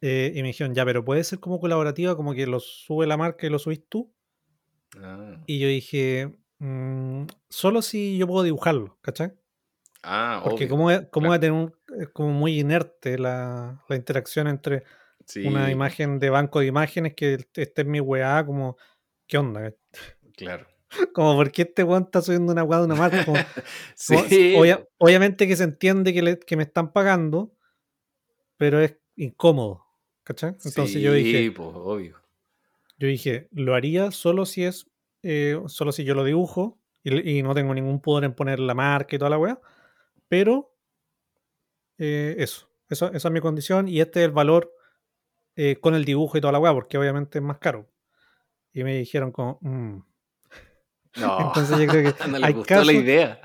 Eh, 0.00 0.32
y 0.34 0.42
me 0.42 0.48
dijeron, 0.48 0.74
ya, 0.74 0.84
pero 0.84 1.04
puede 1.04 1.24
ser 1.24 1.40
como 1.40 1.58
colaborativa, 1.58 2.16
como 2.16 2.34
que 2.34 2.46
lo 2.46 2.60
sube 2.60 3.06
la 3.06 3.16
marca 3.16 3.46
y 3.46 3.50
lo 3.50 3.58
subís 3.58 3.88
tú. 3.88 4.12
Ah, 5.00 5.42
Y 5.46 5.58
yo 5.58 5.68
dije, 5.68 6.36
"Mm, 6.58 7.24
solo 7.48 7.82
si 7.82 8.18
yo 8.18 8.26
puedo 8.26 8.42
dibujarlo, 8.42 8.98
¿cachai? 9.02 9.32
Ah, 10.02 10.40
Porque 10.44 10.68
como, 10.68 10.88
a- 10.90 11.04
cómo 11.10 11.28
voy 11.28 11.36
a 11.36 11.40
claro. 11.40 11.54
tener 11.54 11.92
un, 11.96 12.00
es 12.02 12.08
como 12.10 12.30
muy 12.30 12.60
inerte 12.60 13.18
la, 13.18 13.82
la 13.88 13.96
interacción 13.96 14.46
entre 14.48 14.84
Sí, 15.24 15.46
una 15.48 15.70
imagen 15.72 16.18
de 16.20 16.30
banco 16.30 16.60
de 16.60 16.66
imágenes 16.66 17.14
que 17.14 17.38
esté 17.54 17.82
en 17.82 17.90
mi 17.90 18.00
weá, 18.00 18.46
como, 18.46 18.76
¿qué 19.26 19.38
onda? 19.38 19.74
claro. 20.36 20.66
Como, 21.12 21.34
¿por 21.34 21.50
qué 21.50 21.62
este 21.62 21.82
weón 21.82 22.04
está 22.04 22.22
subiendo 22.22 22.52
una 22.52 22.62
weá 22.62 22.78
de 22.78 22.84
una 22.86 22.94
marca? 22.94 23.24
Como, 23.24 23.36
Sí, 23.96 24.14
como, 24.52 24.62
obvia- 24.62 24.86
obviamente 24.98 25.48
que 25.48 25.56
se 25.56 25.64
entiende 25.64 26.14
que, 26.14 26.22
le- 26.22 26.38
que 26.38 26.56
me 26.56 26.62
están 26.62 26.92
pagando, 26.92 27.52
pero 28.56 28.80
es 28.80 28.96
incómodo, 29.16 29.85
¿cachai? 30.26 30.50
Entonces 30.50 31.00
yo 31.00 31.12
dije, 31.14 31.44
Sí, 31.44 31.50
pues, 31.50 31.68
obvio. 31.72 32.16
Yo 32.98 33.08
dije, 33.08 33.48
lo 33.52 33.74
haría 33.74 34.10
solo 34.10 34.44
si 34.46 34.64
es, 34.64 34.86
eh, 35.22 35.60
solo 35.68 35.92
si 35.92 36.04
yo 36.04 36.14
lo 36.14 36.24
dibujo 36.24 36.78
y, 37.04 37.38
y 37.38 37.42
no 37.42 37.54
tengo 37.54 37.74
ningún 37.74 38.00
poder 38.02 38.24
en 38.24 38.34
poner 38.34 38.58
la 38.60 38.74
marca 38.74 39.16
y 39.16 39.18
toda 39.18 39.30
la 39.30 39.38
weá. 39.38 39.60
Pero 40.28 40.74
eh, 41.98 42.36
eso, 42.38 42.68
eso, 42.88 43.12
esa 43.12 43.28
es 43.28 43.32
mi 43.32 43.40
condición 43.40 43.88
y 43.88 44.00
este 44.00 44.20
es 44.20 44.26
el 44.26 44.32
valor 44.32 44.72
eh, 45.56 45.76
con 45.80 45.94
el 45.94 46.04
dibujo 46.04 46.38
y 46.38 46.40
toda 46.40 46.52
la 46.52 46.58
weá, 46.58 46.72
porque 46.74 46.98
obviamente 46.98 47.38
es 47.38 47.44
más 47.44 47.58
caro. 47.58 47.90
Y 48.72 48.84
me 48.84 48.96
dijeron 48.98 49.32
como, 49.32 49.58
"Mm". 49.62 50.00
No, 51.16 51.38
entonces 51.46 51.78
yo 51.78 51.86
creo 51.88 52.14
que 52.14 52.28
no 52.28 52.38
le 52.38 52.46
hay 52.46 52.52
gustó 52.54 52.74
la 52.74 52.80
casos, 52.80 52.94
idea. 52.94 53.40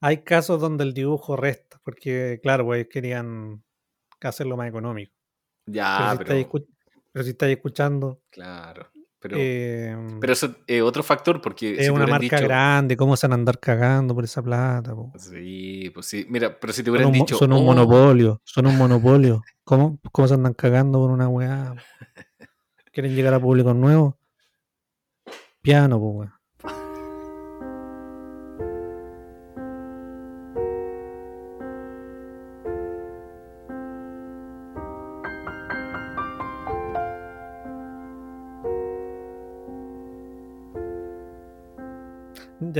hay 0.00 0.22
casos 0.24 0.60
donde 0.60 0.84
el 0.84 0.94
dibujo 0.94 1.36
resta, 1.36 1.80
porque 1.84 2.40
claro, 2.42 2.64
pues 2.66 2.88
querían 2.88 3.64
hacerlo 4.20 4.56
más 4.56 4.68
económico. 4.68 5.14
Pero 5.64 5.74
Ya, 5.76 5.96
si, 6.16 6.22
estáis, 6.22 6.46
pero, 6.46 6.48
escu- 6.48 6.66
pero 7.12 7.24
si 7.24 7.30
estáis 7.30 7.56
escuchando, 7.56 8.22
claro. 8.30 8.88
Pero, 9.18 9.36
eh, 9.38 9.94
pero 10.18 10.32
eso 10.32 10.56
es 10.66 10.80
otro 10.82 11.02
factor, 11.02 11.42
porque 11.42 11.74
Es 11.76 11.84
si 11.84 11.90
una 11.90 12.06
marca 12.06 12.36
dicho. 12.36 12.46
grande, 12.46 12.96
¿cómo 12.96 13.16
se 13.16 13.26
van 13.26 13.32
a 13.32 13.34
andar 13.34 13.60
cagando 13.60 14.14
por 14.14 14.24
esa 14.24 14.42
plata? 14.42 14.94
po? 14.94 15.12
Sí, 15.18 15.90
pues 15.92 16.06
sí. 16.06 16.24
Mira, 16.30 16.58
pero 16.58 16.72
si 16.72 16.82
te 16.82 16.86
Son, 16.88 16.92
hubieran 16.96 17.08
un, 17.08 17.12
dicho. 17.12 17.36
son 17.36 17.52
un 17.52 17.58
"Oh, 17.58 17.64
monopolio, 17.64 18.40
son 18.44 18.66
un 18.66 18.78
monopolio. 18.78 19.42
¿Cómo, 19.64 19.98
¿Cómo 20.10 20.26
se 20.26 20.34
andan 20.34 20.54
cagando 20.54 20.98
por 21.00 21.10
una 21.10 21.28
weá? 21.28 21.74
¿Quieren 22.92 23.14
llegar 23.14 23.34
a 23.34 23.40
público 23.40 23.74
nuevo? 23.74 24.18
Piano, 25.62 26.00
pues 26.00 26.12
weón. 26.14 26.32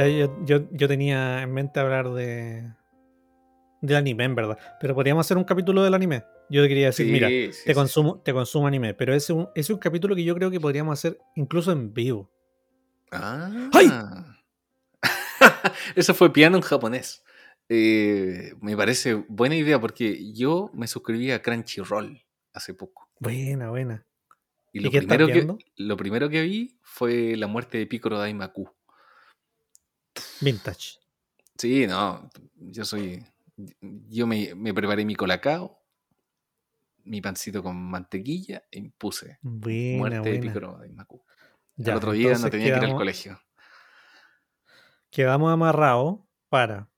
Ya, 0.01 0.09
yo, 0.09 0.45
yo, 0.45 0.69
yo 0.73 0.89
tenía 0.89 1.43
en 1.43 1.53
mente 1.53 1.79
hablar 1.79 2.11
de, 2.11 2.73
del 3.83 3.97
anime, 3.97 4.25
en 4.25 4.35
verdad. 4.35 4.59
Pero 4.81 4.95
podríamos 4.95 5.27
hacer 5.27 5.37
un 5.37 5.45
capítulo 5.45 5.83
del 5.83 5.93
anime. 5.93 6.25
Yo 6.49 6.63
te 6.63 6.69
quería 6.69 6.87
decir, 6.87 7.07
Sí, 7.07 7.13
mira, 7.13 7.29
sí, 7.29 7.49
te, 7.49 7.53
sí. 7.53 7.75
consumo, 7.75 8.21
te 8.21 8.33
consumo 8.33 8.67
anime, 8.67 8.95
pero 8.95 9.15
ese 9.15 9.33
es, 9.33 9.39
un, 9.39 9.49
es 9.55 9.69
un 9.69 9.79
capítulo 9.79 10.17
que 10.17 10.25
yo 10.25 10.35
creo 10.35 10.51
que 10.51 10.59
podríamos 10.59 10.99
hacer 10.99 11.19
incluso 11.37 11.71
en 11.71 11.93
vivo. 11.93 12.31
Ah. 13.13 13.69
¡Ay! 13.75 13.91
Eso 15.97 16.15
fue 16.15 16.33
piano 16.33 16.57
en 16.57 16.63
japonés. 16.63 17.23
Eh, 17.69 18.55
me 18.61 18.77
parece 18.77 19.15
buena 19.29 19.55
idea 19.55 19.79
porque 19.79 20.33
yo 20.33 20.71
me 20.73 20.87
suscribí 20.87 21.31
a 21.31 21.43
Crunchyroll 21.43 22.21
hace 22.55 22.73
poco. 22.73 23.11
Buena, 23.19 23.69
buena. 23.69 24.07
Y 24.73 24.79
¿Y 24.79 24.83
lo, 24.83 24.91
primero 24.91 25.27
que, 25.27 25.47
lo 25.77 25.97
primero 25.97 26.29
que 26.31 26.43
vi 26.43 26.79
fue 26.83 27.37
la 27.37 27.47
muerte 27.47 27.79
de 27.79 27.87
Piccolo 27.87 28.19
Daimaku. 28.19 28.71
Vintage. 30.41 30.99
Sí, 31.57 31.87
no, 31.87 32.31
yo 32.57 32.85
soy. 32.85 33.25
Yo 34.09 34.27
me, 34.27 34.55
me 34.55 34.73
preparé 34.73 35.05
mi 35.05 35.15
colacao, 35.15 35.83
mi 37.05 37.21
pancito 37.21 37.63
con 37.63 37.77
mantequilla 37.77 38.63
y 38.71 38.89
puse 38.89 39.39
Buena, 39.43 39.99
muerte 39.99 40.17
de 40.17 40.39
buena. 40.39 40.41
Piccolo 40.41 40.79
Daimaku. 40.79 41.23
Ya, 41.77 41.93
el 41.93 41.99
otro 41.99 42.13
día 42.13 42.37
no 42.39 42.51
tenía 42.51 42.73
que 42.73 42.79
ir 42.79 42.91
al 42.91 42.95
colegio. 42.95 43.41
Quedamos 45.11 45.53
amarrados 45.53 46.21
para 46.49 46.89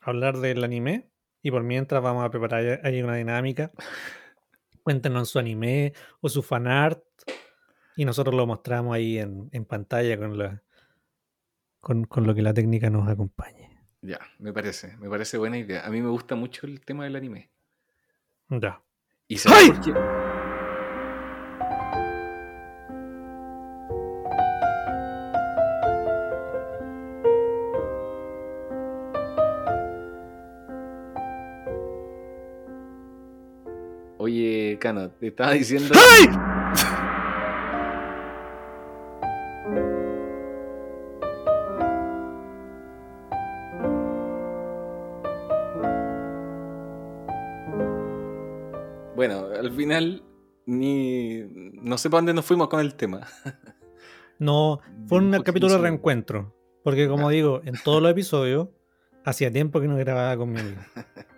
hablar 0.00 0.38
del 0.38 0.64
anime 0.64 1.10
y 1.42 1.50
por 1.50 1.62
mientras 1.62 2.02
vamos 2.02 2.24
a 2.24 2.30
preparar 2.30 2.80
ahí 2.84 3.02
una 3.02 3.16
dinámica. 3.16 3.72
Cuéntenos 4.82 5.28
su 5.28 5.38
anime 5.38 5.92
o 6.20 6.28
su 6.28 6.42
fanart 6.42 7.02
y 7.96 8.04
nosotros 8.04 8.34
lo 8.34 8.46
mostramos 8.46 8.94
ahí 8.94 9.18
en, 9.18 9.48
en 9.52 9.64
pantalla 9.64 10.18
con, 10.18 10.38
la, 10.38 10.62
con, 11.82 12.04
con 12.04 12.26
lo 12.26 12.34
que 12.34 12.42
la 12.42 12.54
técnica 12.54 12.88
nos 12.88 13.08
acompañe. 13.08 13.68
Ya, 14.02 14.20
me 14.38 14.52
parece, 14.52 14.96
me 14.98 15.10
parece 15.10 15.36
buena 15.36 15.58
idea. 15.58 15.84
A 15.84 15.90
mí 15.90 16.00
me 16.00 16.08
gusta 16.08 16.36
mucho 16.36 16.66
el 16.66 16.80
tema 16.80 17.04
del 17.04 17.16
anime. 17.16 17.50
Ya. 18.48 18.80
¿Y 19.26 19.36
sabes 19.36 19.58
¡Ay! 19.58 19.70
por 19.70 19.80
qué? 19.80 19.92
Oye, 34.18 34.78
Cano, 34.80 35.10
te 35.10 35.26
estaba 35.26 35.52
diciendo. 35.52 35.92
Bueno, 49.14 49.46
al 49.58 49.70
final 49.72 50.22
ni 50.66 51.42
no 51.82 51.98
sé 51.98 52.08
para 52.08 52.18
dónde 52.18 52.34
nos 52.34 52.44
fuimos 52.44 52.68
con 52.68 52.80
el 52.80 52.94
tema. 52.94 53.26
No, 54.38 54.80
fue 55.06 55.18
un 55.18 55.30
capítulo 55.44 55.74
de 55.74 55.78
reencuentro. 55.78 56.52
Porque 56.82 57.06
como 57.06 57.30
Ya. 57.30 57.36
digo, 57.36 57.60
en 57.64 57.74
todos 57.84 58.02
los 58.02 58.10
episodios, 58.10 58.70
hacía 59.24 59.52
tiempo 59.52 59.80
que 59.80 59.86
no 59.86 59.96
grababa 59.96 60.36
con 60.36 60.50
mi 60.52 60.58
amigo. 60.60 60.80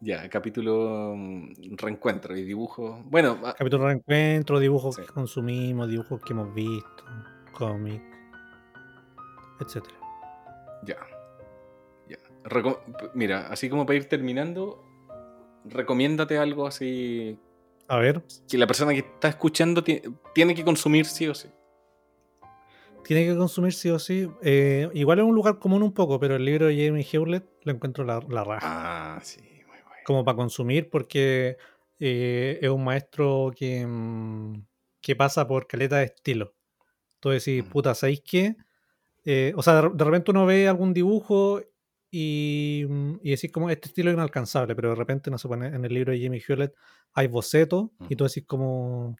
Ya, 0.00 0.28
capítulo 0.28 1.14
mm, 1.16 1.76
reencuentro 1.78 2.36
y 2.36 2.42
dibujo. 2.42 3.02
Bueno, 3.06 3.38
ah, 3.44 3.54
Capítulo 3.56 3.84
de 3.84 3.90
reencuentro, 3.90 4.58
dibujos 4.58 4.96
Sí. 4.96 5.02
que 5.02 5.08
consumimos, 5.08 5.88
dibujos 5.88 6.20
que 6.20 6.32
hemos 6.34 6.52
visto, 6.52 7.04
cómics, 7.52 8.02
etc. 9.60 9.84
ya. 10.84 10.96
Ya. 12.08 12.18
Mira, 13.14 13.46
así 13.46 13.70
como 13.70 13.86
para 13.86 13.96
ir 13.96 14.08
terminando, 14.08 14.84
recomiéndate 15.64 16.38
algo 16.38 16.66
así 16.66 17.38
A 17.88 17.96
ver, 17.98 18.22
que 18.48 18.58
la 18.58 18.66
persona 18.66 18.92
que 18.92 18.98
está 19.00 19.28
escuchando 19.28 19.82
ti- 19.84 20.02
tiene 20.34 20.54
que 20.54 20.64
consumir 20.64 21.06
sí 21.06 21.28
o 21.28 21.34
sí. 21.34 21.48
tiene 23.04 23.26
que 23.26 23.36
consumir 23.36 23.72
sí 23.72 23.90
o 23.90 23.98
sí. 23.98 24.28
Eh, 24.42 24.88
igual 24.94 25.18
es 25.18 25.24
un 25.24 25.34
lugar 25.34 25.58
común 25.58 25.82
un 25.82 25.92
poco, 25.92 26.20
pero 26.20 26.36
el 26.36 26.44
libro 26.44 26.66
de 26.66 26.86
Jamie 26.86 27.06
Hewlett 27.10 27.44
lo 27.64 27.72
encuentro 27.72 28.04
la, 28.04 28.20
la 28.28 28.44
raja. 28.44 29.16
Ah, 29.16 29.20
sí, 29.22 29.40
muy 29.40 29.66
bueno. 29.66 29.84
Como 30.04 30.24
para 30.24 30.36
consumir, 30.36 30.88
porque 30.88 31.56
eh, 31.98 32.58
es 32.62 32.68
un 32.70 32.84
maestro 32.84 33.50
que, 33.56 33.84
mm, 33.86 34.64
que 35.00 35.16
pasa 35.16 35.46
por 35.48 35.66
caleta 35.66 35.98
de 35.98 36.04
estilo. 36.04 36.54
Entonces, 37.16 37.42
si 37.42 37.62
Mm. 37.62 37.66
puta, 37.66 37.94
¿sabéis 37.94 38.22
qué? 38.24 38.56
Eh, 39.24 39.52
o 39.56 39.62
sea, 39.62 39.82
de, 39.82 39.90
de 39.92 40.04
repente 40.04 40.30
uno 40.30 40.46
ve 40.46 40.68
algún 40.68 40.92
dibujo 40.94 41.60
y, 42.12 42.84
mm, 42.88 43.20
y 43.22 43.30
decís 43.30 43.50
como 43.50 43.70
este 43.70 43.88
estilo 43.88 44.10
es 44.10 44.14
inalcanzable, 44.14 44.76
pero 44.76 44.90
de 44.90 44.96
repente, 44.96 45.30
no 45.30 45.38
se 45.38 45.48
pone 45.48 45.66
en 45.68 45.84
el 45.84 45.92
libro 45.94 46.12
de 46.12 46.22
Jamie 46.22 46.42
Hewlett 46.46 46.74
hay 47.14 47.26
bocetos 47.26 47.90
y 48.08 48.16
tú 48.16 48.24
decís 48.24 48.44
como 48.46 49.16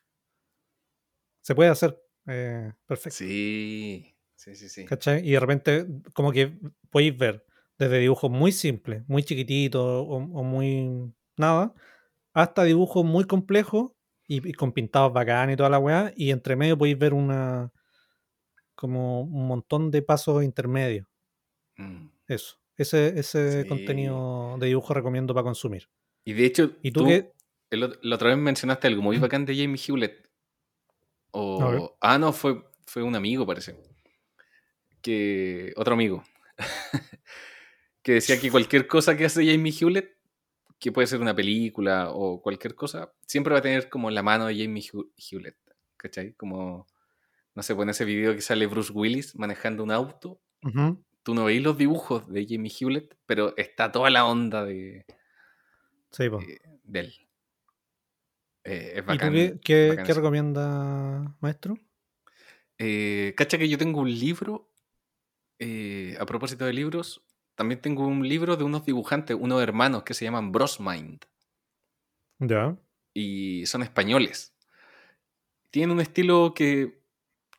se 1.43 1.55
puede 1.55 1.70
hacer 1.70 2.01
eh, 2.26 2.72
perfecto. 2.86 3.16
Sí, 3.16 4.14
sí, 4.36 4.55
sí, 4.55 4.68
sí. 4.68 4.84
¿cachai? 4.84 5.26
Y 5.26 5.32
de 5.32 5.40
repente, 5.40 5.86
como 6.14 6.30
que 6.32 6.59
podéis 6.90 7.16
ver 7.18 7.45
desde 7.78 7.99
dibujos 7.99 8.30
muy 8.30 8.53
simples, 8.53 9.03
muy 9.09 9.24
chiquititos 9.24 9.82
o, 9.82 10.16
o 10.16 10.45
muy 10.45 11.12
nada, 11.36 11.74
hasta 12.34 12.64
dibujos 12.64 13.05
muy 13.05 13.24
complejos 13.24 13.93
y, 14.28 14.49
y 14.49 14.53
con 14.53 14.72
pintados 14.72 15.12
bacán 15.12 15.51
y 15.51 15.57
toda 15.57 15.70
la 15.70 15.80
weá. 15.80 16.12
Y 16.16 16.30
entre 16.30 16.57
medio 16.57 16.78
podéis 16.78 16.99
ver 16.99 17.14
una 17.14 17.72
como 18.74 19.22
un 19.22 19.47
montón 19.47 19.90
de 19.90 20.03
pasos 20.03 20.43
intermedios. 20.43 21.07
Mm. 21.78 22.09
Eso. 22.28 22.61
Ese, 22.76 23.18
ese 23.18 23.62
Sí. 23.62 23.68
contenido 23.68 24.56
de 24.58 24.66
dibujo 24.68 24.94
recomiendo 24.94 25.34
para 25.34 25.44
consumir. 25.44 25.88
Y 26.24 26.32
de 26.32 26.44
hecho, 26.46 26.72
¿Y 26.82 26.90
tú 26.92 27.06
qué? 27.06 27.32
el 27.70 27.82
ot- 27.84 27.98
la 28.02 28.16
otra 28.16 28.28
vez 28.30 28.38
mencionaste 28.38 28.86
algo 28.86 29.02
muy 29.02 29.18
bacán 29.18 29.44
de 29.44 29.56
Jamie 29.56 29.80
Hewlett. 29.84 30.28
O, 31.32 31.96
ah, 32.00 32.18
no, 32.18 32.32
fue, 32.32 32.62
fue 32.86 33.02
un 33.02 33.14
amigo, 33.16 33.46
parece. 33.46 33.76
Que. 35.00 35.72
Otro 35.76 35.94
amigo. 35.94 36.22
que 38.02 38.12
decía 38.12 38.40
que 38.40 38.50
cualquier 38.50 38.86
cosa 38.86 39.16
que 39.16 39.24
hace 39.24 39.44
Jamie 39.46 39.72
Hewlett, 39.78 40.16
que 40.78 40.92
puede 40.92 41.06
ser 41.06 41.20
una 41.20 41.34
película 41.34 42.10
o 42.10 42.40
cualquier 42.42 42.74
cosa, 42.74 43.12
siempre 43.26 43.52
va 43.52 43.60
a 43.60 43.62
tener 43.62 43.88
como 43.88 44.10
la 44.10 44.22
mano 44.22 44.46
de 44.46 44.54
Jamie 44.56 44.82
Hew- 44.82 45.10
Hewlett. 45.16 45.56
¿Cachai? 45.96 46.32
Como. 46.34 46.86
No 47.54 47.62
sé, 47.62 47.74
pues 47.74 47.84
en 47.84 47.90
ese 47.90 48.04
video 48.06 48.34
que 48.34 48.40
sale 48.40 48.66
Bruce 48.66 48.92
Willis 48.92 49.36
manejando 49.36 49.82
un 49.84 49.90
auto. 49.90 50.40
Tú 51.22 51.34
no 51.34 51.44
veis 51.44 51.62
los 51.62 51.78
dibujos 51.78 52.28
de 52.28 52.46
Jamie 52.48 52.72
Hewlett, 52.78 53.16
pero 53.26 53.56
está 53.56 53.92
toda 53.92 54.10
la 54.10 54.24
onda 54.26 54.64
de, 54.64 55.04
Sí, 56.10 56.28
po. 56.28 56.40
eh, 56.40 56.58
de 56.82 57.00
él. 57.00 57.14
Eh, 58.64 58.92
es 58.96 58.98
¿Y 58.98 59.00
tú 59.02 59.06
bacán. 59.06 59.32
qué, 59.32 59.58
qué- 59.62 59.88
bacán 59.90 60.04
qué 60.06 60.12
eso. 60.12 60.20
recomienda, 60.20 61.34
maestro? 61.40 61.78
Eh, 62.78 63.34
cacha 63.36 63.58
que 63.58 63.68
yo 63.68 63.78
tengo 63.78 64.00
un 64.00 64.10
libro, 64.10 64.68
eh, 65.58 66.16
a 66.18 66.26
propósito 66.26 66.64
de 66.64 66.72
libros, 66.72 67.22
también 67.54 67.80
tengo 67.80 68.06
un 68.06 68.28
libro 68.28 68.56
de 68.56 68.64
unos 68.64 68.84
dibujantes, 68.84 69.36
unos 69.38 69.62
hermanos 69.62 70.02
que 70.02 70.14
se 70.14 70.24
llaman 70.24 70.50
Brosmind 70.50 71.24
Ya. 72.40 72.76
y 73.14 73.64
son 73.66 73.82
españoles. 73.82 74.54
Tienen 75.70 75.90
un 75.92 76.00
estilo 76.00 76.54
que, 76.54 77.01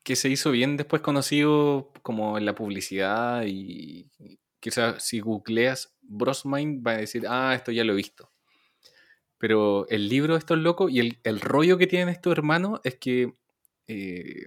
que 0.03 0.15
se 0.15 0.29
hizo 0.29 0.51
bien 0.51 0.77
después 0.77 1.01
conocido 1.01 1.91
como 2.01 2.37
en 2.37 2.45
la 2.45 2.55
publicidad 2.55 3.43
y 3.45 4.09
quizás 4.59 5.03
si 5.03 5.19
googleas 5.19 5.95
Brosmind 6.01 6.85
va 6.85 6.91
a 6.91 6.97
decir, 6.97 7.25
ah, 7.27 7.53
esto 7.55 7.71
ya 7.71 7.83
lo 7.83 7.93
he 7.93 7.97
visto. 7.97 8.31
Pero 9.37 9.87
el 9.89 10.07
libro 10.07 10.33
de 10.33 10.39
estos 10.39 10.57
locos 10.57 10.91
y 10.91 10.99
el, 10.99 11.19
el 11.23 11.41
rollo 11.41 11.77
que 11.77 11.87
tienen 11.87 12.09
estos 12.09 12.31
hermanos 12.31 12.79
es 12.83 12.95
que 12.95 13.33
eh, 13.87 14.45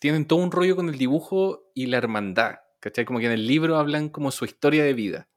tienen 0.00 0.26
todo 0.26 0.38
un 0.38 0.50
rollo 0.50 0.76
con 0.76 0.88
el 0.88 0.96
dibujo 0.96 1.70
y 1.74 1.86
la 1.86 1.98
hermandad. 1.98 2.56
¿Cachai? 2.80 3.04
Como 3.04 3.18
que 3.18 3.26
en 3.26 3.32
el 3.32 3.46
libro 3.46 3.76
hablan 3.76 4.08
como 4.08 4.30
su 4.30 4.44
historia 4.44 4.84
de 4.84 4.94
vida. 4.94 5.28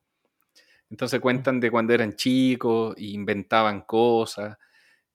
Entonces 0.89 1.19
cuentan 1.19 1.59
de 1.59 1.71
cuando 1.71 1.93
eran 1.93 2.15
chicos 2.15 2.95
y 2.97 3.13
inventaban 3.13 3.81
cosas 3.81 4.57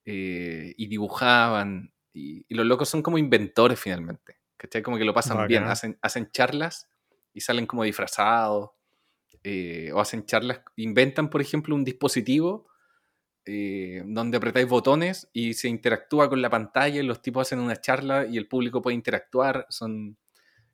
eh, 0.05 0.73
y 0.77 0.87
dibujaban. 0.87 1.93
Y, 2.17 2.45
y 2.49 2.55
los 2.55 2.65
locos 2.65 2.89
son 2.89 3.01
como 3.03 3.17
inventores 3.17 3.79
finalmente. 3.79 4.39
¿Cachai? 4.57 4.81
Como 4.81 4.97
que 4.97 5.05
lo 5.05 5.13
pasan 5.13 5.47
bien. 5.47 5.63
Hacen, 5.65 5.97
hacen 6.01 6.31
charlas 6.31 6.89
y 7.33 7.41
salen 7.41 7.67
como 7.67 7.83
disfrazados. 7.83 8.71
eh, 9.43 9.91
o 9.93 9.99
hacen 9.99 10.25
charlas, 10.25 10.61
inventan, 10.75 11.29
por 11.29 11.41
ejemplo, 11.41 11.75
un 11.75 11.83
dispositivo 11.85 12.67
eh, 13.45 14.03
donde 14.05 14.37
apretáis 14.37 14.67
botones 14.67 15.29
y 15.31 15.53
se 15.53 15.69
interactúa 15.69 16.27
con 16.29 16.41
la 16.41 16.49
pantalla 16.49 16.99
y 16.99 17.03
los 17.05 17.21
tipos 17.21 17.47
hacen 17.47 17.59
una 17.59 17.79
charla 17.79 18.25
y 18.25 18.37
el 18.37 18.47
público 18.47 18.81
puede 18.81 18.95
interactuar. 18.95 19.65
Son 19.69 20.17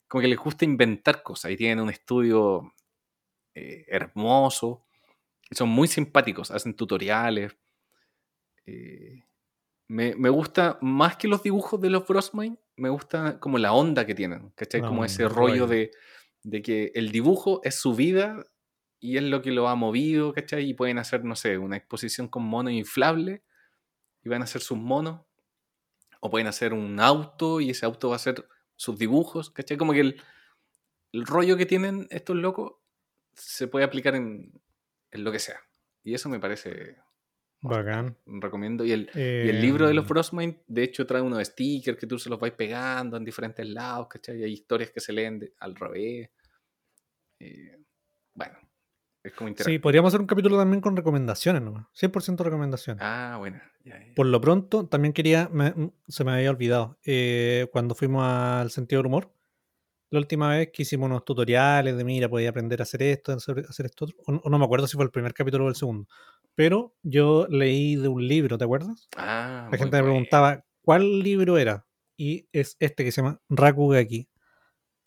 como 0.07 0.21
que 0.21 0.27
les 0.27 0.39
gusta 0.39 0.65
inventar 0.65 1.21
cosas 1.23 1.51
y 1.51 1.57
tienen 1.57 1.81
un 1.81 1.89
estudio 1.89 2.73
eh, 3.55 3.85
hermoso. 3.87 4.85
Son 5.51 5.69
muy 5.69 5.87
simpáticos, 5.87 6.49
hacen 6.51 6.75
tutoriales. 6.75 7.55
Eh, 8.65 9.23
me, 9.93 10.15
me 10.15 10.29
gusta 10.29 10.79
más 10.81 11.17
que 11.17 11.27
los 11.27 11.43
dibujos 11.43 11.79
de 11.79 11.91
los 11.91 12.07
Brosmine, 12.07 12.57
me 12.77 12.89
gusta 12.89 13.39
como 13.39 13.59
la 13.59 13.73
onda 13.73 14.07
que 14.07 14.15
tienen, 14.15 14.49
¿cachai? 14.55 14.81
La 14.81 14.87
como 14.87 15.05
ese 15.05 15.29
rollo 15.29 15.67
de, 15.67 15.91
de 16.41 16.63
que 16.63 16.91
el 16.95 17.11
dibujo 17.11 17.61
es 17.63 17.75
su 17.75 17.93
vida 17.93 18.43
y 18.99 19.17
es 19.17 19.23
lo 19.23 19.43
que 19.43 19.51
lo 19.51 19.67
ha 19.69 19.75
movido, 19.75 20.33
¿cachai? 20.33 20.67
Y 20.67 20.73
pueden 20.73 20.97
hacer, 20.97 21.23
no 21.23 21.35
sé, 21.35 21.59
una 21.59 21.77
exposición 21.77 22.27
con 22.27 22.43
monos 22.43 22.73
inflables 22.73 23.41
y 24.23 24.29
van 24.29 24.41
a 24.41 24.45
hacer 24.45 24.61
sus 24.61 24.79
monos. 24.79 25.21
O 26.21 26.31
pueden 26.31 26.47
hacer 26.47 26.73
un 26.73 26.99
auto 26.99 27.61
y 27.61 27.69
ese 27.69 27.85
auto 27.85 28.09
va 28.09 28.15
a 28.15 28.19
ser 28.19 28.47
sus 28.75 28.97
dibujos, 28.97 29.51
¿cachai? 29.51 29.77
Como 29.77 29.93
que 29.93 29.99
el, 29.99 30.21
el 31.11 31.23
rollo 31.23 31.55
que 31.55 31.67
tienen 31.67 32.07
estos 32.09 32.35
locos 32.35 32.77
se 33.33 33.67
puede 33.67 33.85
aplicar 33.85 34.15
en, 34.15 34.59
en 35.11 35.23
lo 35.23 35.31
que 35.31 35.37
sea. 35.37 35.59
Y 36.03 36.15
eso 36.15 36.29
me 36.29 36.39
parece 36.39 36.97
Bacán. 37.70 38.18
recomiendo. 38.26 38.84
Y 38.86 38.91
el, 38.91 39.09
y 39.16 39.49
el 39.49 39.61
libro 39.61 39.88
de 39.88 39.93
los 39.93 40.03
Em, 40.03 40.07
Frostmind, 40.09 40.55
de 40.68 40.84
hecho, 40.84 41.05
trae 41.07 41.22
unos 41.22 41.41
stickers 41.47 41.97
que 41.97 42.05
tú 42.07 42.20
se 42.20 42.30
los 42.30 42.39
vais 42.39 42.53
pegando 42.53 43.18
en 43.18 43.24
diferentes 43.26 43.66
lados, 43.68 44.07
¿cachai? 44.09 44.39
Y 44.39 44.43
hay 44.43 44.51
historias 44.53 44.91
que 44.91 44.99
se 44.99 45.14
leen 45.14 45.39
de- 45.39 45.53
al 45.59 45.76
revés. 45.76 46.30
Eh, 47.39 47.78
bueno, 48.34 48.53
es 49.24 49.34
como 49.34 49.47
Sí, 49.47 49.51
interactivo. 49.51 49.82
podríamos 49.82 50.09
hacer 50.09 50.22
un 50.22 50.28
capítulo 50.28 50.57
también 50.57 50.82
con 50.82 50.95
recomendaciones 50.95 51.61
nomás. 51.61 51.88
100% 51.93 52.43
recomendaciones. 52.43 53.01
Ah, 53.05 53.36
bueno. 53.39 53.59
ya, 53.84 53.99
ya. 53.99 54.14
Por 54.16 54.28
lo 54.28 54.39
pronto, 54.39 54.88
también 54.88 55.14
quería, 55.14 55.49
me- 55.51 55.68
m- 55.68 55.91
se 56.07 56.24
me 56.24 56.32
había 56.32 56.49
olvidado, 56.49 56.97
eh, 57.05 57.68
cuando 57.72 57.95
fuimos 57.95 58.24
al 58.26 58.72
sentido 58.72 58.99
del 59.01 59.07
humor, 59.07 59.34
la 60.09 60.20
última 60.20 60.49
vez 60.49 60.70
que 60.72 60.84
hicimos 60.84 61.07
unos 61.07 61.26
tutoriales 61.26 61.97
de, 61.97 62.03
mira, 62.03 62.30
podía 62.30 62.49
aprender 62.51 62.80
a 62.82 62.84
hacer 62.84 63.01
esto, 63.03 63.34
hacer, 63.34 63.66
hacer 63.68 63.88
esto 63.88 64.05
otro, 64.05 64.18
o, 64.26 64.32
no- 64.32 64.41
o 64.43 64.49
no 64.49 64.59
me 64.59 64.66
acuerdo 64.66 64.88
si 64.88 64.95
fue 64.95 65.03
el 65.05 65.11
primer 65.11 65.34
capítulo 65.34 65.66
o 65.66 65.70
el 65.70 65.76
segundo, 65.76 66.07
pero 66.55 66.95
yo 67.03 67.47
leí 67.49 67.95
de 67.95 68.07
un 68.07 68.27
libro, 68.27 68.57
¿te 68.57 68.63
acuerdas? 68.63 69.07
Ah, 69.17 69.67
La 69.71 69.77
gente 69.77 69.97
me 69.97 70.03
preguntaba 70.03 70.65
cuál 70.81 71.19
libro 71.19 71.57
era, 71.57 71.85
y 72.17 72.47
es 72.51 72.77
este 72.79 73.03
que 73.03 73.11
se 73.11 73.21
llama 73.21 73.41
Rakugaki. 73.49 74.29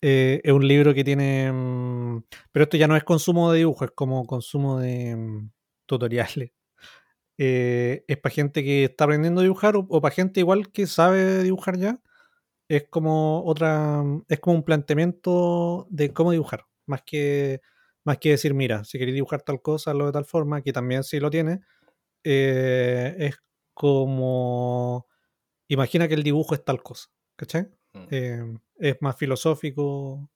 Eh, 0.01 0.41
es 0.43 0.51
un 0.51 0.67
libro 0.67 0.93
que 0.93 1.03
tiene, 1.03 1.51
mm, 1.51 2.23
pero 2.51 2.63
esto 2.63 2.77
ya 2.77 2.87
no 2.87 2.95
es 2.95 3.03
consumo 3.03 3.51
de 3.51 3.59
dibujo, 3.59 3.85
es 3.85 3.91
como 3.91 4.25
consumo 4.25 4.79
de 4.79 5.15
mm, 5.15 5.51
tutoriales 5.87 6.51
eh, 7.37 8.03
es 8.07 8.17
para 8.17 8.33
gente 8.35 8.63
que 8.63 8.85
está 8.85 9.05
aprendiendo 9.05 9.41
a 9.41 9.43
dibujar 9.43 9.75
o, 9.77 10.01
para 10.01 10.13
gente 10.13 10.39
igual 10.39 10.71
que 10.71 10.87
sabe 10.87 11.43
dibujar 11.43 11.77
ya. 11.77 11.99
Es 12.69 12.85
como 12.89 13.43
otra, 13.45 14.03
es 14.27 14.39
como 14.39 14.57
un 14.57 14.63
planteamiento 14.63 15.87
de 15.89 16.13
cómo 16.13 16.31
dibujar, 16.31 16.65
más 16.85 17.01
que, 17.03 17.61
más 18.07 18.17
que 18.19 18.29
decir, 18.31 18.53
mira, 18.53 18.83
si 18.85 18.97
queréis 18.97 19.15
dibujar 19.15 19.41
tal 19.43 19.61
cosa, 19.61 19.93
lo 19.93 20.05
de 20.07 20.13
tal 20.13 20.25
forma, 20.25 20.61
que 20.63 20.73
también 20.73 21.03
sí 21.03 21.19
lo 21.19 21.29
tiene. 21.29 21.59
eh, 22.23 23.15
es 23.19 23.35
como, 23.73 25.05
imagina 25.67 26.07
que 26.07 26.15
el 26.15 26.23
dibujo 26.23 26.55
es 26.55 26.63
tal 26.65 26.81
cosa, 26.81 27.09
¿cachai? 27.35 27.67
Mm. 27.93 28.07
Eh, 28.09 28.57
es 28.79 28.97
más 29.01 29.15
filosófico, 29.17 30.29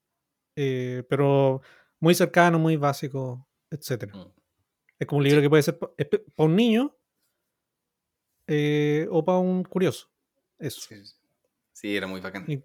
eh, 0.56 1.04
pero 1.10 1.62
muy 2.00 2.14
cercano, 2.14 2.60
muy 2.60 2.76
básico, 2.78 3.48
etcétera. 3.72 4.14
Mm. 4.16 4.32
Es 5.00 5.08
como 5.08 5.18
un 5.20 5.24
libro 5.24 5.42
que 5.42 5.50
puede 5.50 5.64
ser 5.64 5.80
para 5.80 5.94
un 6.38 6.56
niño 6.56 6.96
o 9.10 9.26
para 9.26 9.38
un 9.40 9.64
curioso. 9.64 10.10
Eso. 10.60 10.82
Sí, 10.82 11.06
sí. 11.06 11.16
Sí, 11.74 11.98
era 11.98 12.06
muy 12.08 12.22
bacán. 12.22 12.46
Y- 12.48 12.64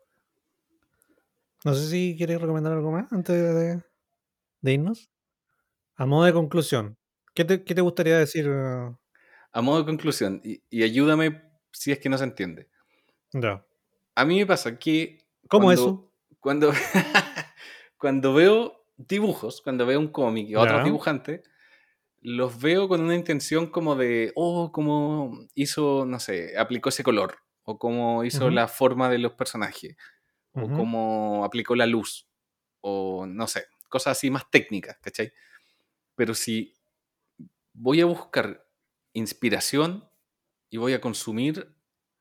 No 1.65 1.75
sé 1.75 1.89
si 1.89 2.15
quieres 2.17 2.41
recomendar 2.41 2.73
algo 2.73 2.93
más 2.93 3.11
antes 3.13 3.35
de, 3.35 3.83
de 4.67 4.75
irnos. 4.75 5.09
A 5.97 6.05
modo 6.07 6.25
de 6.25 6.33
conclusión, 6.35 6.99
¿qué 7.35 7.45
te, 7.45 7.65
qué 7.65 7.75
te 7.75 7.81
gustaría 7.81 8.19
decir? 8.19 8.47
eh? 8.49 8.95
A 9.53 9.63
modo 9.63 9.79
de 9.79 9.87
conclusión, 9.87 10.41
y, 10.45 10.63
y 10.69 10.83
ayúdame 10.83 11.43
si 11.73 11.93
es 11.93 11.99
que 11.99 12.09
no 12.11 12.19
se 12.19 12.25
entiende. 12.25 12.69
Ya. 13.33 13.65
A 14.15 14.25
mí 14.25 14.39
me 14.39 14.47
pasa 14.47 14.79
que. 14.79 15.27
¿Cómo 15.49 15.65
cuando- 15.69 15.83
eso? 15.83 16.13
Cuando, 16.41 16.73
cuando 17.99 18.35
veo 18.35 18.85
dibujos, 18.97 19.63
cuando 19.63 19.87
veo 19.87 19.99
un 19.99 20.09
cómic 20.09 20.49
y 20.49 20.55
a 20.55 20.61
otros 20.61 20.79
dibujantes, 20.85 21.43
los 22.21 22.61
veo 22.61 22.89
con 22.89 23.01
una 23.01 23.15
intención 23.15 23.67
como 23.69 23.95
de, 23.97 24.33
oh, 24.37 24.71
cómo 24.73 25.39
hizo, 25.55 26.05
no 26.07 26.19
sé, 26.21 26.59
aplicó 26.59 26.89
ese 26.89 27.03
color, 27.03 27.37
o 27.63 27.79
cómo 27.79 28.25
hizo 28.25 28.49
la 28.51 28.69
forma 28.69 29.09
de 29.09 29.19
los 29.19 29.33
personajes, 29.33 29.97
o 30.53 30.61
cómo 30.77 31.45
aplicó 31.45 31.75
la 31.77 31.87
luz, 31.87 32.29
o 32.81 33.27
no 33.27 33.47
sé, 33.47 33.67
cosas 33.87 34.19
así 34.19 34.31
más 34.31 34.51
técnicas, 34.51 34.99
¿cachai? 35.01 35.33
Pero 36.15 36.35
si 36.35 36.75
voy 37.73 38.01
a 38.01 38.07
buscar 38.07 38.67
inspiración 39.13 40.09
y 40.71 40.79
voy 40.79 40.93
a 40.95 41.01
consumir 41.01 41.75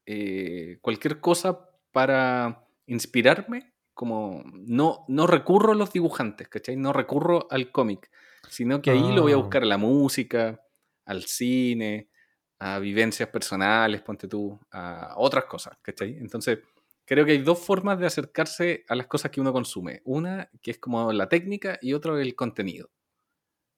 eh, 0.06 0.78
cualquier 0.82 1.20
cosa 1.20 1.70
para 1.92 2.68
inspirarme, 2.88 3.74
como 3.94 4.44
no, 4.54 5.06
no 5.08 5.26
recurro 5.28 5.72
a 5.72 5.76
los 5.76 5.94
dibujantes, 5.94 6.48
¿cachai? 6.50 6.76
No 6.76 6.94
recurro 6.94 7.48
al 7.50 7.72
cómic, 7.72 8.12
sino 8.50 8.82
que 8.82 8.92
ahí 8.92 9.12
lo 9.14 9.24
voy 9.24 9.32
a 9.32 9.36
Ah. 9.36 9.40
buscar 9.40 9.64
a 9.64 9.66
la 9.66 9.78
música, 9.78 10.62
al 11.06 11.24
cine, 11.26 12.10
a 12.60 12.80
vivencias 12.80 13.30
personales, 13.30 14.02
ponte 14.02 14.28
tú, 14.28 14.60
a 14.72 15.14
otras 15.18 15.46
cosas, 15.46 15.78
¿cachai? 15.82 16.18
Entonces, 16.18 16.60
creo 17.06 17.26
que 17.26 17.34
hay 17.34 17.38
dos 17.40 17.60
formas 17.60 18.00
de 18.00 18.08
acercarse 18.08 18.84
a 18.88 18.96
las 18.96 19.08
cosas 19.08 19.32
que 19.32 19.42
uno 19.42 19.54
consume. 19.54 20.02
Una 20.06 20.50
que 20.62 20.72
es 20.72 20.80
como 20.80 21.12
la 21.14 21.30
técnica 21.30 21.78
y 21.82 21.94
otra 21.94 22.20
el 22.22 22.36
contenido. 22.36 22.90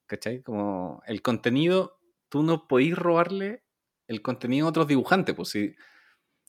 ¿Cachai? 0.05 0.41
Como 0.41 1.01
el 1.05 1.21
contenido, 1.21 1.99
tú 2.30 2.41
no 2.43 2.67
podís 2.67 2.95
robarle 2.95 3.63
el 4.07 4.21
contenido 4.21 4.65
a 4.65 4.69
otros 4.69 4.88
dibujantes, 4.88 5.36
pues 5.36 5.49
si, 5.49 5.75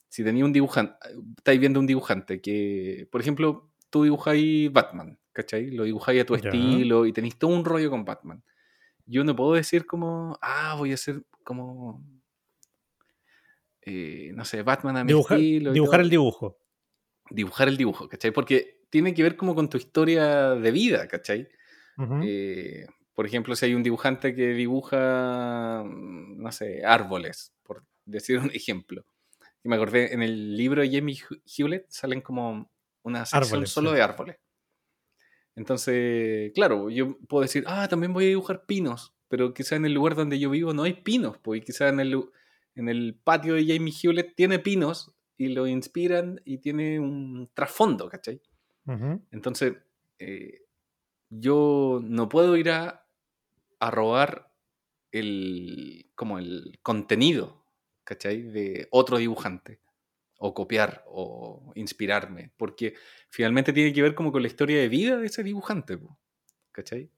si 0.07 0.23
tenía 0.23 0.45
un 0.45 0.53
dibujante, 0.53 0.95
estáis 1.37 1.59
viendo 1.59 1.79
un 1.81 1.85
dibujante 1.87 2.39
que, 2.41 3.07
por 3.11 3.19
ejemplo, 3.19 3.69
tú 3.89 4.03
dibujáis 4.03 4.71
Batman, 4.71 5.19
¿cachai? 5.33 5.71
Lo 5.71 5.83
dibujáis 5.83 6.21
a 6.21 6.25
tu 6.25 6.37
Ya. 6.37 6.49
estilo 6.49 7.05
y 7.05 7.11
tenéis 7.11 7.37
todo 7.37 7.51
un 7.51 7.65
rollo 7.65 7.89
con 7.89 8.05
Batman. 8.05 8.41
Yo 9.05 9.25
no 9.25 9.35
puedo 9.35 9.53
decir 9.55 9.85
como, 9.85 10.37
ah, 10.41 10.75
voy 10.77 10.91
a 10.91 10.93
hacer 10.93 11.23
como, 11.43 12.01
eh, 13.81 14.31
no 14.35 14.45
sé, 14.45 14.61
Batman 14.63 14.97
a 14.97 15.03
mi 15.03 15.11
estilo. 15.19 15.73
dibujar 15.73 15.97
todo. 15.99 16.03
el 16.03 16.09
dibujo. 16.09 16.57
Dibujar 17.29 17.67
el 17.67 17.77
dibujo, 17.77 18.07
¿cachai? 18.07 18.31
Porque 18.31 18.79
tiene 18.89 19.13
que 19.13 19.23
ver 19.23 19.35
como 19.35 19.55
con 19.55 19.69
tu 19.69 19.77
historia 19.77 20.55
de 20.55 20.71
vida, 20.71 21.07
¿cachai? 21.07 21.47
Eh, 22.23 22.85
por 23.13 23.25
ejemplo, 23.25 23.55
si 23.55 23.65
hay 23.65 23.73
un 23.73 23.83
dibujante 23.83 24.33
que 24.33 24.53
dibuja, 24.53 25.83
mm, 25.85 26.41
no 26.41 26.51
sé, 26.51 26.85
árboles, 26.85 27.53
por 27.63 27.83
decir 28.05 28.39
un 28.39 28.51
ejemplo. 28.53 29.05
Y 29.63 29.69
me 29.69 29.75
acordé, 29.75 30.13
en 30.13 30.23
el 30.23 30.55
libro 30.55 30.81
de 30.81 30.89
Jamie 30.89 31.17
Hewlett 31.45 31.85
salen 31.89 32.21
como 32.21 32.71
una 33.03 33.25
sección 33.25 33.43
Árboles, 33.43 33.69
solo 33.71 33.89
sí. 33.89 33.95
de 33.97 34.01
árboles. 34.01 34.37
Entonces, 35.55 36.53
claro, 36.55 36.89
yo 36.89 37.17
puedo 37.27 37.41
decir, 37.41 37.65
ah, 37.67 37.87
también 37.89 38.13
voy 38.13 38.25
a 38.25 38.29
dibujar 38.29 38.65
pinos, 38.65 39.13
pero 39.27 39.53
quizá 39.53 39.75
en 39.75 39.85
el 39.85 39.93
lugar 39.93 40.15
donde 40.15 40.39
yo 40.39 40.49
vivo 40.49 40.73
no 40.73 40.83
hay 40.83 40.93
pinos, 40.93 41.37
pues 41.39 41.63
quizá 41.65 41.89
en 41.89 41.99
el, 41.99 42.23
en 42.75 42.87
el 42.87 43.19
patio 43.21 43.55
de 43.55 43.65
Jamie 43.67 43.93
Hewlett 43.93 44.35
tiene 44.35 44.59
pinos 44.59 45.13
y 45.39 45.47
lo 45.47 45.65
inspiran 45.67 46.41
y 46.43 46.57
tiene 46.57 46.99
un 46.99 47.49
trasfondo, 47.53 48.09
¿cachai? 48.09 48.41
Entonces, 49.31 49.77
eh, 50.19 50.65
yo 51.29 52.01
no 52.03 52.27
puedo 52.27 52.57
ir 52.57 52.69
a, 52.71 53.07
a 53.79 53.89
robar 53.89 54.53
el, 55.13 56.11
como 56.13 56.39
el 56.39 56.77
contenido, 56.83 57.65
¿cachai? 58.03 58.41
De 58.41 58.89
otro 58.91 59.17
dibujante. 59.17 59.79
O 60.39 60.53
copiar 60.53 61.05
o 61.07 61.71
inspirarme. 61.75 62.51
Porque 62.57 62.95
finalmente 63.29 63.71
tiene 63.71 63.93
que 63.93 64.01
ver 64.01 64.15
como 64.15 64.33
con 64.33 64.41
la 64.41 64.49
historia 64.49 64.79
de 64.79 64.89
vida 64.89 65.17
de 65.17 65.27
ese 65.27 65.41
dibujante, 65.41 65.99
¿cachai? 66.73 67.09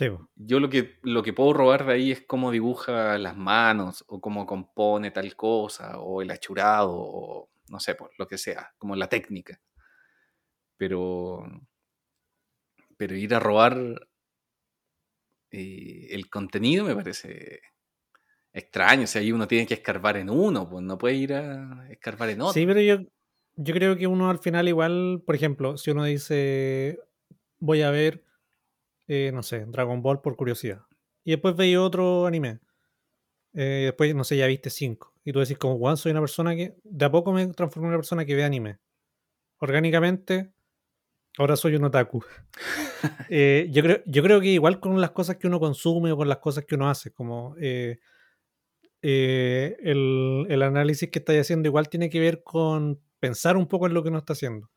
Sí. 0.00 0.06
Yo 0.34 0.60
lo 0.60 0.70
que, 0.70 0.98
lo 1.02 1.22
que 1.22 1.34
puedo 1.34 1.52
robar 1.52 1.84
de 1.84 1.92
ahí 1.92 2.10
es 2.10 2.22
cómo 2.22 2.50
dibuja 2.50 3.18
las 3.18 3.36
manos, 3.36 4.02
o 4.06 4.18
cómo 4.18 4.46
compone 4.46 5.10
tal 5.10 5.36
cosa, 5.36 5.98
o 5.98 6.22
el 6.22 6.30
achurado, 6.30 6.94
o 6.94 7.50
no 7.68 7.80
sé, 7.80 7.94
por 7.96 8.10
lo 8.16 8.26
que 8.26 8.38
sea, 8.38 8.72
como 8.78 8.96
la 8.96 9.10
técnica. 9.10 9.60
Pero, 10.78 11.44
pero 12.96 13.14
ir 13.14 13.34
a 13.34 13.40
robar 13.40 14.08
eh, 15.50 16.06
el 16.12 16.30
contenido 16.30 16.86
me 16.86 16.96
parece 16.96 17.60
extraño. 18.54 19.04
O 19.04 19.06
sea, 19.06 19.20
ahí 19.20 19.32
uno 19.32 19.46
tiene 19.46 19.66
que 19.66 19.74
escarbar 19.74 20.16
en 20.16 20.30
uno, 20.30 20.66
pues 20.66 20.82
no 20.82 20.96
puede 20.96 21.16
ir 21.16 21.34
a 21.34 21.86
escarbar 21.90 22.30
en 22.30 22.40
otro. 22.40 22.54
Sí, 22.54 22.64
pero 22.64 22.80
yo, 22.80 23.00
yo 23.56 23.74
creo 23.74 23.98
que 23.98 24.06
uno 24.06 24.30
al 24.30 24.38
final 24.38 24.66
igual, 24.66 25.22
por 25.26 25.34
ejemplo, 25.34 25.76
si 25.76 25.90
uno 25.90 26.04
dice, 26.04 27.00
voy 27.58 27.82
a 27.82 27.90
ver, 27.90 28.24
eh, 29.12 29.32
no 29.32 29.42
sé, 29.42 29.64
Dragon 29.66 30.00
Ball 30.02 30.20
por 30.20 30.36
curiosidad, 30.36 30.82
y 31.24 31.32
después 31.32 31.56
veis 31.56 31.76
otro 31.76 32.26
anime, 32.26 32.60
eh, 33.54 33.86
después, 33.86 34.14
no 34.14 34.22
sé, 34.22 34.36
ya 34.36 34.46
viste 34.46 34.70
cinco, 34.70 35.12
y 35.24 35.32
tú 35.32 35.40
decís 35.40 35.58
como, 35.58 35.76
Juan, 35.78 35.96
soy 35.96 36.12
una 36.12 36.20
persona 36.20 36.54
que, 36.54 36.76
de 36.84 37.04
a 37.04 37.10
poco 37.10 37.32
me 37.32 37.44
transformé 37.48 37.86
en 37.86 37.88
una 37.88 37.98
persona 37.98 38.24
que 38.24 38.36
ve 38.36 38.44
anime. 38.44 38.78
Orgánicamente, 39.58 40.52
ahora 41.38 41.56
soy 41.56 41.74
un 41.74 41.84
otaku. 41.84 42.24
Eh, 43.30 43.68
yo, 43.70 43.82
creo, 43.82 44.02
yo 44.06 44.22
creo 44.22 44.40
que 44.40 44.48
igual 44.48 44.78
con 44.78 45.00
las 45.00 45.12
cosas 45.12 45.36
que 45.36 45.46
uno 45.46 45.58
consume 45.58 46.12
o 46.12 46.16
con 46.16 46.28
las 46.28 46.38
cosas 46.38 46.64
que 46.66 46.74
uno 46.74 46.90
hace, 46.90 47.12
como 47.12 47.54
eh, 47.58 47.98
el, 49.00 50.46
el 50.48 50.62
análisis 50.62 51.10
que 51.10 51.20
estáis 51.20 51.40
haciendo 51.40 51.68
igual 51.68 51.88
tiene 51.88 52.10
que 52.10 52.20
ver 52.20 52.42
con 52.42 53.00
pensar 53.18 53.56
un 53.56 53.66
poco 53.66 53.86
en 53.86 53.94
lo 53.94 54.02
que 54.02 54.10
uno 54.10 54.18
está 54.18 54.34
haciendo. 54.34 54.70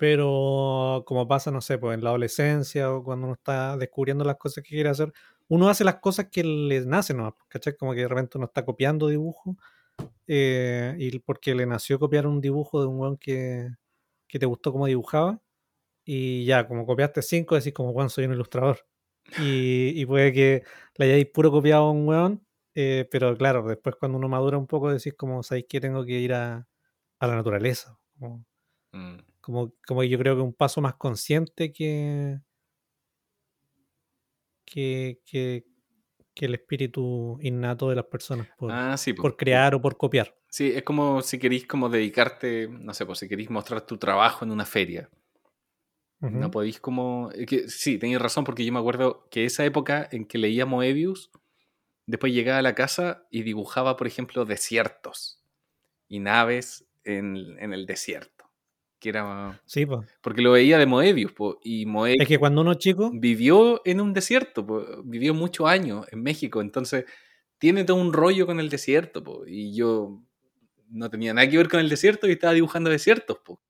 Pero 0.00 1.04
como 1.06 1.28
pasa, 1.28 1.50
no 1.50 1.60
sé, 1.60 1.78
pues 1.78 1.96
en 1.98 2.02
la 2.04 2.10
adolescencia 2.10 2.90
o 2.92 3.04
cuando 3.04 3.26
uno 3.26 3.34
está 3.34 3.76
descubriendo 3.76 4.24
las 4.24 4.36
cosas 4.36 4.64
que 4.64 4.70
quiere 4.74 4.88
hacer, 4.88 5.12
uno 5.48 5.68
hace 5.68 5.84
las 5.84 5.96
cosas 5.96 6.28
que 6.32 6.42
le 6.42 6.86
nacen, 6.86 7.18
¿no? 7.18 7.36
¿cachai? 7.48 7.76
Como 7.76 7.92
que 7.92 8.00
de 8.02 8.08
repente 8.08 8.38
uno 8.38 8.46
está 8.46 8.64
copiando 8.64 9.08
dibujo 9.08 9.56
eh, 10.26 10.94
y 10.98 11.18
porque 11.20 11.54
le 11.54 11.66
nació 11.66 11.98
copiar 11.98 12.26
un 12.26 12.40
dibujo 12.40 12.80
de 12.80 12.86
un 12.88 13.00
weón 13.00 13.16
que, 13.18 13.68
que 14.28 14.38
te 14.38 14.46
gustó 14.46 14.72
como 14.72 14.86
dibujaba 14.86 15.40
y 16.04 16.44
ya, 16.46 16.68
como 16.68 16.86
copiaste 16.86 17.22
cinco, 17.22 17.56
decís 17.56 17.74
como, 17.74 17.90
weón, 17.92 18.10
soy 18.10 18.26
un 18.26 18.34
ilustrador. 18.34 18.80
Y, 19.38 19.92
y 20.00 20.06
puede 20.06 20.32
que 20.32 20.64
le 20.96 21.06
hayáis 21.06 21.26
puro 21.26 21.50
copiado 21.52 21.84
a 21.84 21.90
un 21.92 22.08
weón, 22.08 22.46
eh, 22.74 23.08
pero 23.10 23.36
claro, 23.36 23.66
después 23.68 23.96
cuando 23.96 24.18
uno 24.18 24.28
madura 24.28 24.58
un 24.58 24.66
poco 24.66 24.90
decís 24.92 25.14
como, 25.14 25.42
¿sabéis 25.42 25.66
que 25.68 25.80
tengo 25.80 26.04
que 26.04 26.14
ir 26.20 26.34
a, 26.34 26.68
a 27.20 27.26
la 27.28 27.36
naturaleza? 27.36 27.98
Como, 28.18 28.44
Mm. 28.92 29.29
Como, 29.40 29.72
como 29.86 30.02
yo 30.04 30.18
creo 30.18 30.36
que 30.36 30.42
un 30.42 30.54
paso 30.54 30.80
más 30.80 30.94
consciente 30.94 31.72
que, 31.72 32.40
que, 34.64 35.20
que, 35.24 35.64
que 36.34 36.46
el 36.46 36.54
espíritu 36.54 37.38
innato 37.42 37.88
de 37.88 37.96
las 37.96 38.06
personas 38.06 38.48
por, 38.56 38.70
Ah, 38.72 38.96
sí, 38.96 39.12
po. 39.12 39.22
por 39.22 39.36
crear 39.36 39.74
o 39.74 39.80
por 39.80 39.96
copiar. 39.96 40.36
Sí, 40.48 40.72
es 40.74 40.82
como 40.82 41.22
si 41.22 41.38
queréis 41.38 41.66
como 41.66 41.88
dedicarte, 41.88 42.68
no 42.68 42.92
sé, 42.94 43.06
pues 43.06 43.18
si 43.20 43.28
queréis 43.28 43.50
mostrar 43.50 43.82
tu 43.82 43.98
trabajo 43.98 44.44
en 44.44 44.50
una 44.50 44.64
feria. 44.64 45.08
No 46.22 46.50
podéis 46.50 46.80
como... 46.80 47.30
que, 47.48 47.68
sí, 47.68 47.96
tenéis 47.96 48.20
razón 48.20 48.44
porque 48.44 48.62
yo 48.64 48.72
me 48.74 48.78
acuerdo 48.78 49.26
que 49.30 49.46
esa 49.46 49.64
época 49.64 50.06
en 50.12 50.26
que 50.26 50.36
leía 50.36 50.66
Moebius, 50.66 51.30
después 52.04 52.34
llegaba 52.34 52.58
a 52.58 52.62
la 52.62 52.74
casa 52.74 53.26
y 53.30 53.42
dibujaba, 53.42 53.96
por 53.96 54.06
ejemplo, 54.06 54.44
desiertos 54.44 55.42
y 56.08 56.18
naves 56.18 56.86
en, 57.04 57.58
en 57.58 57.72
el 57.72 57.86
desierto. 57.86 58.39
Que 59.00 59.08
era... 59.08 59.60
Sí, 59.64 59.86
pues. 59.86 60.06
Porque 60.20 60.42
lo 60.42 60.52
veía 60.52 60.78
de 60.78 60.86
Moebius, 60.86 61.32
po, 61.32 61.58
y 61.64 61.86
Moebius 61.86 62.20
Es 62.20 62.28
que 62.28 62.38
cuando 62.38 62.60
uno 62.60 62.72
es 62.72 62.78
chico, 62.78 63.10
vivió 63.12 63.80
en 63.84 64.00
un 64.00 64.12
desierto, 64.12 64.64
po, 64.64 64.84
vivió 65.02 65.34
muchos 65.34 65.66
años 65.66 66.06
en 66.12 66.22
México, 66.22 66.60
entonces 66.60 67.06
tiene 67.58 67.84
todo 67.84 67.96
un 67.96 68.12
rollo 68.12 68.46
con 68.46 68.60
el 68.60 68.68
desierto, 68.68 69.24
po, 69.24 69.44
y 69.46 69.74
yo 69.74 70.22
no 70.90 71.08
tenía 71.08 71.32
nada 71.32 71.48
que 71.48 71.56
ver 71.56 71.68
con 71.68 71.80
el 71.80 71.88
desierto 71.88 72.28
y 72.28 72.32
estaba 72.32 72.52
dibujando 72.52 72.90
desiertos. 72.90 73.38
po. 73.38 73.60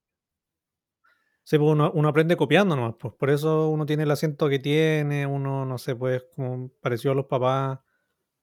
sí, 1.43 1.57
pues 1.57 1.71
uno, 1.71 1.91
uno 1.93 2.09
aprende 2.09 2.35
copiando 2.35 2.75
nomás. 2.75 2.95
Pues. 2.99 3.13
Por 3.13 3.29
eso 3.29 3.69
uno 3.69 3.85
tiene 3.85 4.03
el 4.03 4.11
acento 4.11 4.49
que 4.49 4.59
tiene, 4.59 5.25
uno, 5.25 5.65
no 5.65 5.77
sé, 5.77 5.95
pues 5.95 6.23
como 6.35 6.69
pareció 6.81 7.11
a 7.11 7.15
los 7.15 7.25
papás. 7.25 7.79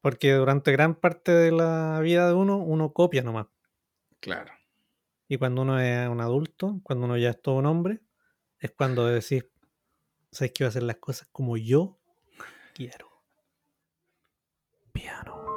Porque 0.01 0.32
durante 0.32 0.70
gran 0.72 0.95
parte 0.95 1.32
de 1.32 1.51
la 1.51 1.99
vida 2.01 2.28
de 2.28 2.34
uno, 2.34 2.59
uno 2.59 2.93
copia 2.93 3.22
nomás. 3.22 3.47
Claro. 4.20 4.53
Y 5.29 5.37
cuando 5.37 5.62
uno 5.62 5.79
es 5.79 6.09
un 6.09 6.20
adulto, 6.20 6.81
cuando 6.83 7.05
uno 7.05 7.16
ya 7.18 7.31
es 7.31 7.43
todo 7.43 7.57
un 7.57 7.66
hombre, 7.66 8.01
es 8.59 8.72
cuando 8.72 9.07
decís, 9.07 9.45
¿sabes 10.33 10.53
que 10.53 10.64
voy 10.64 10.66
a 10.66 10.70
hacer 10.70 10.83
las 10.83 10.97
cosas 10.97 11.29
como 11.31 11.57
yo 11.57 11.99
quiero? 12.74 13.09
Piano. 14.93 15.48